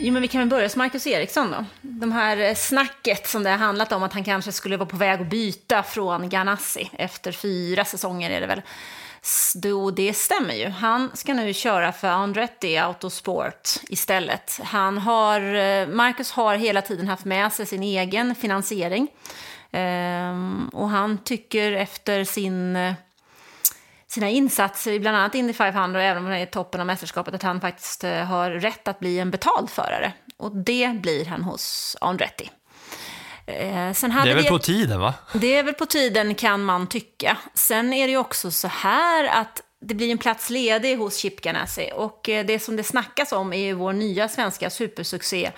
Jo, 0.06 0.14
men 0.14 0.22
vi 0.22 0.28
kan 0.28 0.40
väl 0.40 0.50
börja 0.50 0.66
hos 0.66 0.76
Marcus 0.76 1.08
Eriksson 1.08 1.52
då. 1.52 1.66
De 1.82 2.12
här 2.12 2.38
eh, 2.38 2.56
snacket 2.56 3.28
som 3.28 3.44
det 3.44 3.50
har 3.50 3.58
handlat 3.58 3.92
om 3.92 4.04
att 4.04 4.14
han 4.14 4.24
kanske 4.24 4.52
skulle 4.52 4.78
vara 4.78 4.90
på 4.90 4.98
väg 4.98 5.22
att 5.22 5.30
byta 5.30 5.84
från 5.84 6.30
Ganassi 6.30 6.90
efter 6.94 7.32
fyra 7.32 7.86
säsonger 7.86 8.30
är 8.30 8.42
det 8.42 8.48
väl. 8.48 8.62
Då 9.56 9.92
det 9.92 10.14
stämmer 10.14 10.54
ju. 10.54 10.70
Han 10.70 11.12
ska 11.14 11.34
nu 11.34 11.54
köra 11.54 11.92
för 11.92 12.08
Andretti 12.08 12.78
Autosport 12.78 13.70
istället. 13.90 14.60
Han 14.64 14.98
har, 14.98 15.42
eh, 15.56 15.88
Marcus 15.88 16.32
har 16.32 16.56
hela 16.56 16.82
tiden 16.82 17.08
haft 17.08 17.26
med 17.26 17.54
sig 17.54 17.66
sin 17.66 17.84
egen 17.84 18.36
finansiering. 18.36 19.08
Ehm, 19.72 20.70
och 20.74 20.90
han 20.90 21.18
tycker 21.18 21.72
efter 21.72 22.24
sin, 22.24 22.76
eh, 22.76 22.94
sina 24.14 24.30
insatser 24.30 24.92
i 24.92 25.00
bland 25.00 25.18
annat 25.18 25.36
Indy 25.36 25.54
500, 25.54 26.04
även 26.04 26.18
om 26.18 26.26
han 26.26 26.34
är 26.34 26.44
i 26.44 26.46
toppen 26.46 26.82
av 26.82 26.88
mästerskapet, 26.88 27.34
att 27.34 27.44
han 27.44 27.62
faktiskt 27.62 28.04
eh, 28.04 28.12
har 28.12 28.52
rätt 28.52 28.88
att 28.88 29.00
bli 29.00 29.20
en 29.20 29.32
betald 29.32 29.70
förare. 29.70 30.14
Och 30.38 30.56
det 30.56 31.02
blir 31.02 31.26
han 31.26 31.44
hos 31.44 31.98
Andretti. 32.02 32.50
Eh, 33.46 33.94
sen 33.94 34.12
hade 34.12 34.28
Det 34.28 34.32
är 34.32 34.36
väl 34.36 34.44
vi 34.44 34.50
på 34.50 34.60
tiden 34.60 35.00
va? 35.00 35.14
det 35.34 35.56
är 35.56 35.64
väl 35.64 35.74
på 35.74 35.86
tiden 35.86 36.36
kan 36.36 36.64
man 36.64 36.88
tycka. 36.88 37.38
Sen 37.54 37.94
är 37.94 38.08
det 38.08 38.12
ju 38.12 38.18
också 38.18 38.52
så 38.52 38.68
här 38.68 39.42
att 39.42 39.62
det 39.82 39.96
blir 39.96 40.12
en 40.12 40.18
plats 40.18 40.50
ledig 40.50 40.98
hos 40.98 41.18
Chip 41.18 41.42
Ganassi 41.42 41.92
och 41.96 42.30
eh, 42.30 42.46
det 42.46 42.60
som 42.60 42.76
det 42.76 42.84
snackas 42.84 43.32
om 43.32 43.54
är 43.54 43.66
ju 43.66 43.74
vår 43.74 43.94
nya 43.94 44.30
svenska 44.30 44.70
supersuccé 44.70 45.52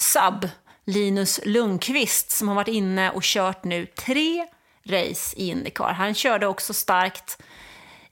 Sub, 0.00 0.48
Linus 0.86 1.40
Lundqvist, 1.44 2.30
som 2.30 2.48
har 2.48 2.54
varit 2.54 2.68
inne 2.68 3.10
och 3.10 3.22
kört 3.22 3.64
nu 3.64 3.86
tre 3.86 4.46
race 4.88 5.36
i 5.36 5.48
Indycar. 5.48 5.92
Han 5.92 6.14
körde 6.14 6.46
också 6.46 6.74
starkt 6.74 7.38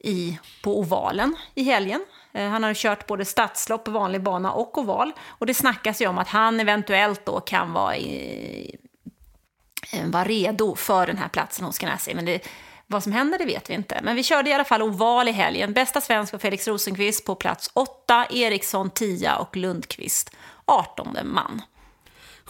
i, 0.02 0.38
på 0.62 0.78
ovalen 0.78 1.36
i 1.54 1.62
helgen. 1.62 2.04
Eh, 2.32 2.48
han 2.48 2.62
har 2.62 2.74
kört 2.74 3.06
både 3.06 3.24
stadslopp, 3.24 3.88
vanlig 3.88 4.22
bana 4.22 4.52
och 4.52 4.78
oval. 4.78 5.12
Och 5.26 5.46
det 5.46 5.54
snackas 5.54 6.02
ju 6.02 6.06
om 6.06 6.18
att 6.18 6.28
han 6.28 6.60
eventuellt 6.60 7.26
då 7.26 7.40
kan 7.40 7.72
vara, 7.72 7.96
i, 7.96 8.76
eh, 9.92 10.06
vara 10.06 10.24
redo 10.24 10.74
för 10.74 11.06
den 11.06 11.18
här 11.18 11.28
platsen 11.28 11.64
hos 11.64 11.78
Ganassi. 11.78 12.14
Men 12.14 12.24
det, 12.24 12.48
vad 12.86 13.02
som 13.02 13.12
händer 13.12 13.38
det 13.38 13.44
vet 13.44 13.70
vi 13.70 13.74
inte. 13.74 14.00
Men 14.02 14.16
vi 14.16 14.22
körde 14.22 14.50
i 14.50 14.52
alla 14.52 14.64
fall 14.64 14.82
oval 14.82 15.28
i 15.28 15.32
helgen. 15.32 15.72
Bästa 15.72 16.00
svensk 16.00 16.32
var 16.32 16.40
Felix 16.40 16.68
Rosenqvist 16.68 17.24
på 17.24 17.34
plats 17.34 17.70
8, 17.74 18.26
Eriksson 18.30 18.90
10 18.90 19.34
och 19.36 19.56
Lundqvist 19.56 20.30
18 20.64 21.16
man. 21.24 21.62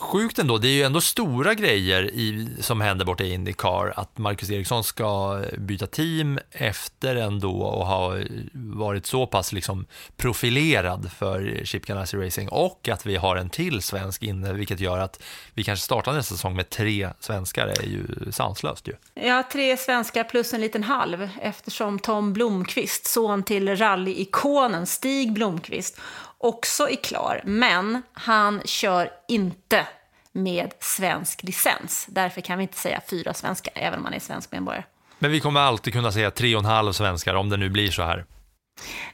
Sjukt 0.03 0.39
ändå, 0.39 0.59
det 0.59 0.69
är 0.69 0.73
ju 0.73 0.83
ändå 0.83 1.01
stora 1.01 1.55
grejer 1.55 2.03
i, 2.03 2.49
som 2.61 2.81
händer 2.81 3.05
borta 3.05 3.25
i 3.25 3.33
Indycar. 3.33 3.93
Att 3.97 4.19
Marcus 4.19 4.51
Eriksson 4.51 4.85
ska 4.85 5.41
byta 5.59 5.87
team 5.87 6.39
efter 6.51 7.17
ändå 7.17 7.63
och 7.63 7.87
ha 7.87 8.17
varit 8.53 9.07
så 9.07 9.27
pass 9.27 9.53
liksom 9.53 9.87
profilerad 10.17 11.11
för 11.19 11.61
Chip 11.65 11.87
Ganassi 11.87 12.17
Racing 12.17 12.49
och 12.49 12.89
att 12.89 13.07
vi 13.07 13.17
har 13.17 13.37
en 13.37 13.51
till 13.51 13.83
svensk 13.83 14.23
inne, 14.23 14.53
vilket 14.53 14.81
gör 14.81 14.99
att 14.99 15.23
vi 15.55 15.65
kanske 15.65 15.85
startar 15.85 16.13
nästa 16.13 16.35
säsong 16.35 16.57
med 16.57 16.71
tre 16.71 17.09
svenskar, 17.21 17.67
är 17.67 17.87
ju 17.87 18.33
sanslöst 18.33 18.89
ju. 18.89 18.93
Ja, 19.15 19.43
tre 19.53 19.77
svenskar 19.77 20.25
plus 20.25 20.55
en 20.55 20.61
liten 20.61 20.83
halv 20.83 21.29
eftersom 21.43 21.99
Tom 21.99 22.33
Blomqvist, 22.33 23.07
son 23.07 23.43
till 23.43 23.77
rallyikonen 23.77 24.87
Stig 24.87 25.33
Blomqvist, 25.33 26.01
också 26.43 26.89
är 26.89 26.97
klar. 26.97 27.41
Men 27.45 28.03
han 28.13 28.63
kör 28.65 29.11
inte 29.29 29.87
med 30.33 30.75
svensk 30.81 31.43
licens. 31.43 32.07
Därför 32.09 32.41
kan 32.41 32.59
vi 32.59 32.63
inte 32.63 32.79
säga 32.79 33.01
fyra 33.11 33.35
svenskar, 33.35 33.73
även 33.77 33.99
om 33.99 34.03
man 34.03 34.15
är 34.15 34.19
svensk 34.19 34.53
medborgare. 34.53 34.85
Men 35.19 35.31
vi 35.31 35.41
kommer 35.41 35.61
alltid 35.61 35.93
kunna 35.93 36.13
säga 36.13 36.31
tre 36.31 36.55
och 36.55 36.59
en 36.59 36.65
halv 36.65 36.93
svenskar 36.93 37.35
om 37.35 37.49
det 37.49 37.57
nu 37.57 37.69
blir 37.69 37.91
så 37.91 38.03
här. 38.03 38.25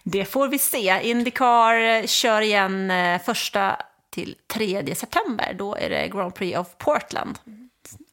Det 0.03 0.24
får 0.24 0.49
vi 0.49 0.59
se. 0.59 1.01
Indycar 1.03 1.74
eh, 1.81 2.07
kör 2.07 2.41
igen 2.41 2.91
eh, 2.91 3.20
första 3.22 3.76
till 4.11 4.35
3 4.53 4.95
september. 4.95 5.55
Då 5.59 5.74
är 5.74 5.91
det 5.91 6.09
Grand 6.09 6.35
Prix 6.35 6.59
of 6.59 6.66
Portland. 6.79 7.39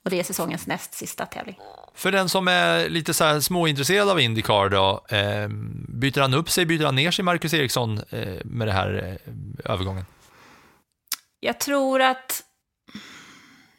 Och 0.05 0.11
det 0.11 0.19
är 0.19 0.23
säsongens 0.23 0.67
näst 0.67 0.93
sista 0.93 1.25
tävling. 1.25 1.55
För 1.93 2.11
den 2.11 2.29
som 2.29 2.47
är 2.47 2.89
lite 2.89 3.13
så 3.13 3.23
här 3.23 3.39
småintresserad 3.39 4.09
av 4.09 4.19
Indycar 4.19 4.69
då, 4.69 5.05
eh, 5.09 5.47
byter 5.99 6.21
han 6.21 6.33
upp 6.33 6.49
sig, 6.49 6.65
byter 6.65 6.85
han 6.85 6.95
ner 6.95 7.11
sig, 7.11 7.25
Marcus 7.25 7.53
Eriksson, 7.53 7.97
eh, 8.09 8.45
med 8.45 8.67
den 8.67 8.75
här 8.75 9.19
eh, 9.25 9.71
övergången? 9.73 10.05
Jag 11.39 11.59
tror 11.59 12.01
att... 12.01 12.43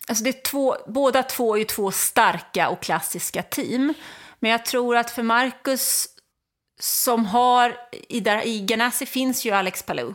Alltså 0.08 0.24
det 0.24 0.30
är 0.30 0.42
två, 0.42 0.76
båda 0.86 1.22
två 1.22 1.54
är 1.54 1.58
ju 1.58 1.64
två 1.64 1.90
starka 1.90 2.68
och 2.68 2.82
klassiska 2.82 3.42
team. 3.42 3.94
Men 4.40 4.50
jag 4.50 4.64
tror 4.64 4.96
att 4.96 5.10
för 5.10 5.22
Marcus, 5.22 6.06
som 6.80 7.26
har... 7.26 7.76
I, 8.08 8.20
där, 8.20 8.46
i 8.46 8.60
Ganassi 8.60 9.06
finns 9.06 9.44
ju 9.46 9.50
Alex 9.50 9.82
Palou 9.82 10.14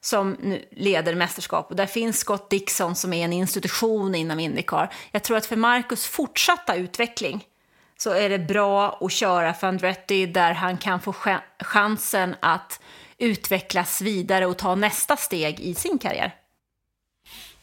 som 0.00 0.36
nu 0.40 0.64
leder 0.70 1.14
mästerskap. 1.14 1.70
Och 1.70 1.76
där 1.76 1.86
finns 1.86 2.18
Scott 2.18 2.50
Dixon 2.50 2.94
som 2.94 3.12
är 3.12 3.24
en 3.24 3.32
institution 3.32 4.14
inom 4.14 4.40
Indycar. 4.40 4.92
Jag 5.10 5.22
tror 5.22 5.36
att 5.36 5.46
för 5.46 5.56
Marcus 5.56 6.06
fortsatta 6.06 6.74
utveckling 6.74 7.44
så 7.98 8.10
är 8.10 8.28
det 8.28 8.38
bra 8.38 8.98
att 9.00 9.12
köra 9.12 9.54
för 9.54 9.66
Andretti 9.66 10.26
där 10.26 10.52
han 10.52 10.76
kan 10.76 11.00
få 11.00 11.12
ch- 11.12 11.40
chansen 11.60 12.34
att 12.40 12.80
utvecklas 13.18 14.00
vidare 14.00 14.46
och 14.46 14.58
ta 14.58 14.74
nästa 14.74 15.16
steg 15.16 15.60
i 15.60 15.74
sin 15.74 15.98
karriär. 15.98 16.34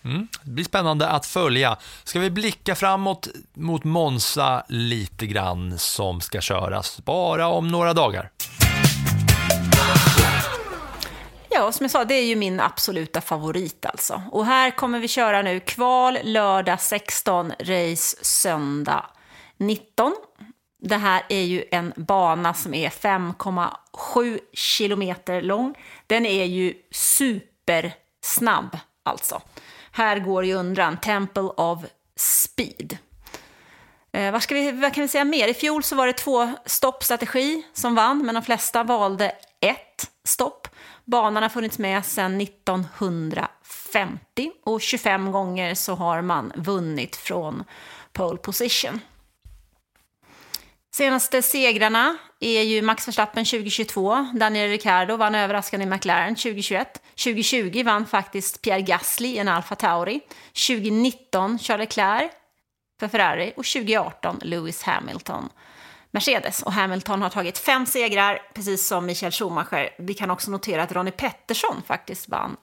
Mm. 0.06 0.28
Det 0.44 0.52
blir 0.52 0.66
spännande 0.66 1.08
att 1.08 1.26
följa. 1.26 1.78
Ska 2.04 2.20
vi 2.20 2.30
blicka 2.30 2.76
framåt 2.76 3.28
mot 3.54 3.84
Monza 3.84 4.66
lite 4.70 5.28
grann 5.28 5.80
som 5.80 6.22
ska 6.22 6.42
köras 6.42 7.00
bara 7.06 7.48
om 7.48 7.68
några 7.68 7.94
dagar? 7.94 8.32
Ja, 11.56 11.72
som 11.72 11.84
jag 11.84 11.92
sa, 11.92 12.06
det 12.06 12.16
är 12.16 12.26
ju 12.26 12.36
min 12.36 12.60
absoluta 12.60 13.22
favorit 13.22 13.86
alltså. 13.86 14.22
Och 14.32 14.46
här 14.46 14.72
kommer 14.72 15.00
vi 15.00 15.08
köra 15.08 15.42
nu 15.42 15.60
kval 15.60 16.20
lördag 16.24 16.82
16, 16.82 17.54
race 17.60 18.18
söndag 18.22 19.06
19. 19.58 20.16
Det 20.82 20.98
här 20.98 21.24
är 21.30 21.42
ju 21.42 21.64
en 21.72 21.94
bana 21.96 22.54
som 22.54 22.74
är 22.74 22.90
5,7 22.90 24.40
kilometer 24.54 25.42
lång. 25.42 25.76
Den 26.08 26.26
är 26.26 26.46
ju 26.46 26.74
supersnabb 26.92 28.78
alltså. 29.04 29.42
Här 29.92 30.20
går 30.20 30.46
ju 30.46 30.54
undran 30.54 30.98
Temple 30.98 31.44
of 31.44 31.80
Speed. 32.16 32.98
Eh, 34.12 34.32
vad, 34.32 34.44
ska 34.44 34.56
vi, 34.56 34.72
vad 34.72 34.94
kan 34.94 35.02
vi 35.02 35.08
säga 35.08 35.24
mer? 35.24 35.48
I 35.48 35.54
fjol 35.54 35.84
så 35.84 35.96
var 35.96 36.08
det 36.08 36.14
två 36.14 36.52
stoppstrategi 36.66 37.64
som 37.74 37.96
vann, 37.96 38.26
men 38.26 38.36
de 38.36 38.44
flesta 38.44 38.84
valde 38.84 39.36
ett 39.60 40.12
stopp. 40.24 40.63
Banan 41.06 41.44
har 41.44 41.50
funnits 41.50 41.80
med 41.80 42.06
sedan 42.06 42.42
1950 42.42 44.52
och 44.64 44.82
25 44.82 45.32
gånger 45.32 45.76
så 45.76 45.96
har 45.96 46.22
man 46.22 46.52
vunnit 46.56 47.16
från 47.16 47.64
pole 48.14 48.38
position. 48.38 49.00
Senaste 50.96 51.42
segrarna 51.42 52.18
är 52.40 52.62
ju 52.62 52.82
Max 52.82 53.08
Verstappen 53.08 53.46
2022, 53.46 54.28
Daniel 54.34 54.70
Ricciardo 54.70 55.18
vann 55.18 55.36
överraskande 55.36 55.86
i 55.86 55.90
McLaren 55.90 56.36
2021. 56.36 57.02
2020 57.24 57.84
vann 57.84 58.06
faktiskt 58.06 58.62
Pierre 58.62 58.82
Gasly 58.82 59.30
i 59.30 59.38
en 59.38 59.48
Alfa 59.48 59.76
Tauri. 59.76 60.22
2019 60.68 61.60
Charles 61.60 61.80
Leclerc 61.80 62.32
för 63.00 63.08
Ferrari 63.08 63.54
och 63.58 63.66
2018 63.66 64.40
Lewis 64.42 64.84
Hamilton 64.84 65.50
Mercedes. 66.14 66.64
Och 66.64 66.74
Hamilton 66.74 67.22
har 67.22 67.30
tagit 67.30 67.58
fem 67.58 67.86
segrar, 67.86 68.42
precis 68.54 68.88
som 68.88 69.06
Michael 69.06 69.32
Schumacher. 69.32 69.90
Vi 69.98 70.14
kan 70.14 70.32
också 70.32 70.52
notera 70.52 70.84
att 70.84 70.92
Ronnie 70.92 71.12
Pettersson 71.12 71.82
faktiskt 71.88 72.30
vann 72.30 72.58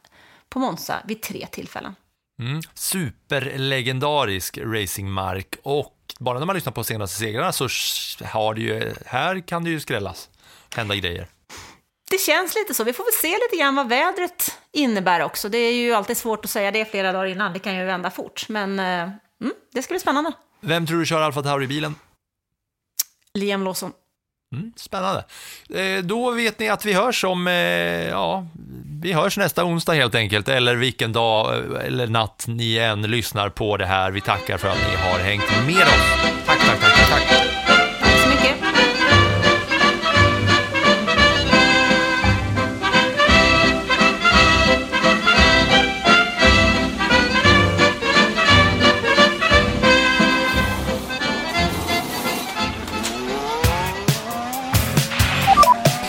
på 0.48 0.58
Monza 0.58 1.02
vid 1.04 1.22
tre 1.22 1.46
tillfällen. 1.46 1.94
Mm. 2.40 2.60
Superlegendarisk 2.74 4.58
racingmark 4.58 5.56
och 5.62 5.96
bara 6.18 6.38
när 6.38 6.46
man 6.46 6.56
lyssnar 6.56 6.72
på 6.72 6.84
senaste 6.84 7.18
segrarna 7.18 7.52
så 7.52 7.68
har 8.24 8.54
det 8.54 8.60
ju, 8.60 8.94
här 9.06 9.40
kan 9.40 9.64
det 9.64 9.70
ju 9.70 9.80
skrällas, 9.80 10.28
hända 10.74 10.94
grejer. 10.94 11.26
Det 12.10 12.18
känns 12.20 12.54
lite 12.54 12.74
så. 12.74 12.84
Vi 12.84 12.92
får 12.92 13.04
väl 13.04 13.12
se 13.12 13.38
lite 13.44 13.62
grann 13.62 13.74
vad 13.74 13.88
vädret 13.88 14.58
innebär 14.72 15.22
också. 15.22 15.48
Det 15.48 15.58
är 15.58 15.72
ju 15.72 15.94
alltid 15.94 16.16
svårt 16.16 16.44
att 16.44 16.50
säga 16.50 16.70
det 16.70 16.84
flera 16.84 17.12
dagar 17.12 17.26
innan. 17.26 17.52
Det 17.52 17.58
kan 17.58 17.76
ju 17.76 17.84
vända 17.84 18.10
fort. 18.10 18.48
Men 18.48 18.78
eh, 18.78 19.02
mm, 19.40 19.52
det 19.72 19.82
ska 19.82 19.92
bli 19.92 20.00
spännande. 20.00 20.32
Vem 20.60 20.86
tror 20.86 20.98
du 20.98 21.06
kör 21.06 21.20
Alfa 21.20 21.42
Tauri-bilen? 21.42 21.94
Liam 23.38 23.64
Lawson. 23.64 23.92
Mm, 24.54 24.72
spännande. 24.76 25.24
Eh, 25.74 26.02
då 26.02 26.30
vet 26.30 26.58
ni 26.58 26.68
att 26.68 26.84
vi 26.84 26.92
hörs 26.92 27.24
om, 27.24 27.46
eh, 27.46 27.54
ja, 28.08 28.46
vi 29.02 29.12
hörs 29.12 29.36
nästa 29.36 29.64
onsdag 29.64 29.92
helt 29.92 30.14
enkelt, 30.14 30.48
eller 30.48 30.76
vilken 30.76 31.12
dag 31.12 31.54
eh, 31.54 31.86
eller 31.86 32.06
natt 32.06 32.44
ni 32.48 32.76
än 32.76 33.02
lyssnar 33.02 33.48
på 33.48 33.76
det 33.76 33.86
här. 33.86 34.10
Vi 34.10 34.20
tackar 34.20 34.58
för 34.58 34.68
att 34.68 34.88
ni 34.90 34.96
har 34.96 35.18
hängt 35.18 35.66
med 35.66 35.82
oss. 35.82 36.46
Tack, 36.46 36.58
tack, 36.66 36.80
tack. 36.80 37.08
tack. 37.08 37.28
Tack 37.28 37.49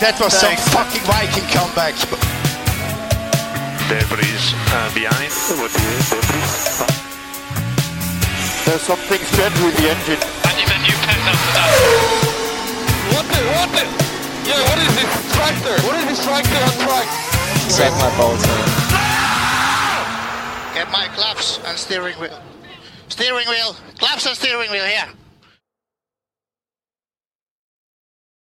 That 0.02 0.18
was 0.18 0.34
some 0.34 0.58
fucking 0.74 1.06
Viking 1.06 1.46
comeback. 1.54 1.94
Debris 3.86 4.34
uh, 4.74 4.90
behind. 4.98 5.30
There's 8.66 8.82
something 8.82 9.22
strange 9.30 9.54
with 9.62 9.78
the 9.78 9.86
engine. 9.94 10.18
And 10.18 10.58
you've 10.58 10.74
a 10.74 10.78
new 10.82 10.98
pet 11.06 11.22
after 11.22 11.54
that. 11.54 11.70
What 13.14 13.30
the, 13.30 13.46
what 13.54 13.70
the? 13.78 13.86
Yeah, 14.42 14.58
what 14.66 14.82
is 14.82 14.90
this 14.98 15.06
tractor? 15.38 15.78
What 15.86 15.94
is 15.94 16.06
this 16.10 16.18
tractor 16.26 16.50
on 16.50 16.74
track? 16.82 17.06
Check 17.70 17.94
my 18.02 18.10
Bolton. 18.18 18.58
Get 20.74 20.90
my 20.90 21.06
claps 21.14 21.62
and 21.62 21.78
steering 21.78 22.18
wheel. 22.18 22.42
Steering 23.06 23.46
wheel. 23.46 23.76
Claps 24.02 24.26
and 24.26 24.34
steering 24.34 24.72
wheel 24.72 24.82
here. 24.82 25.06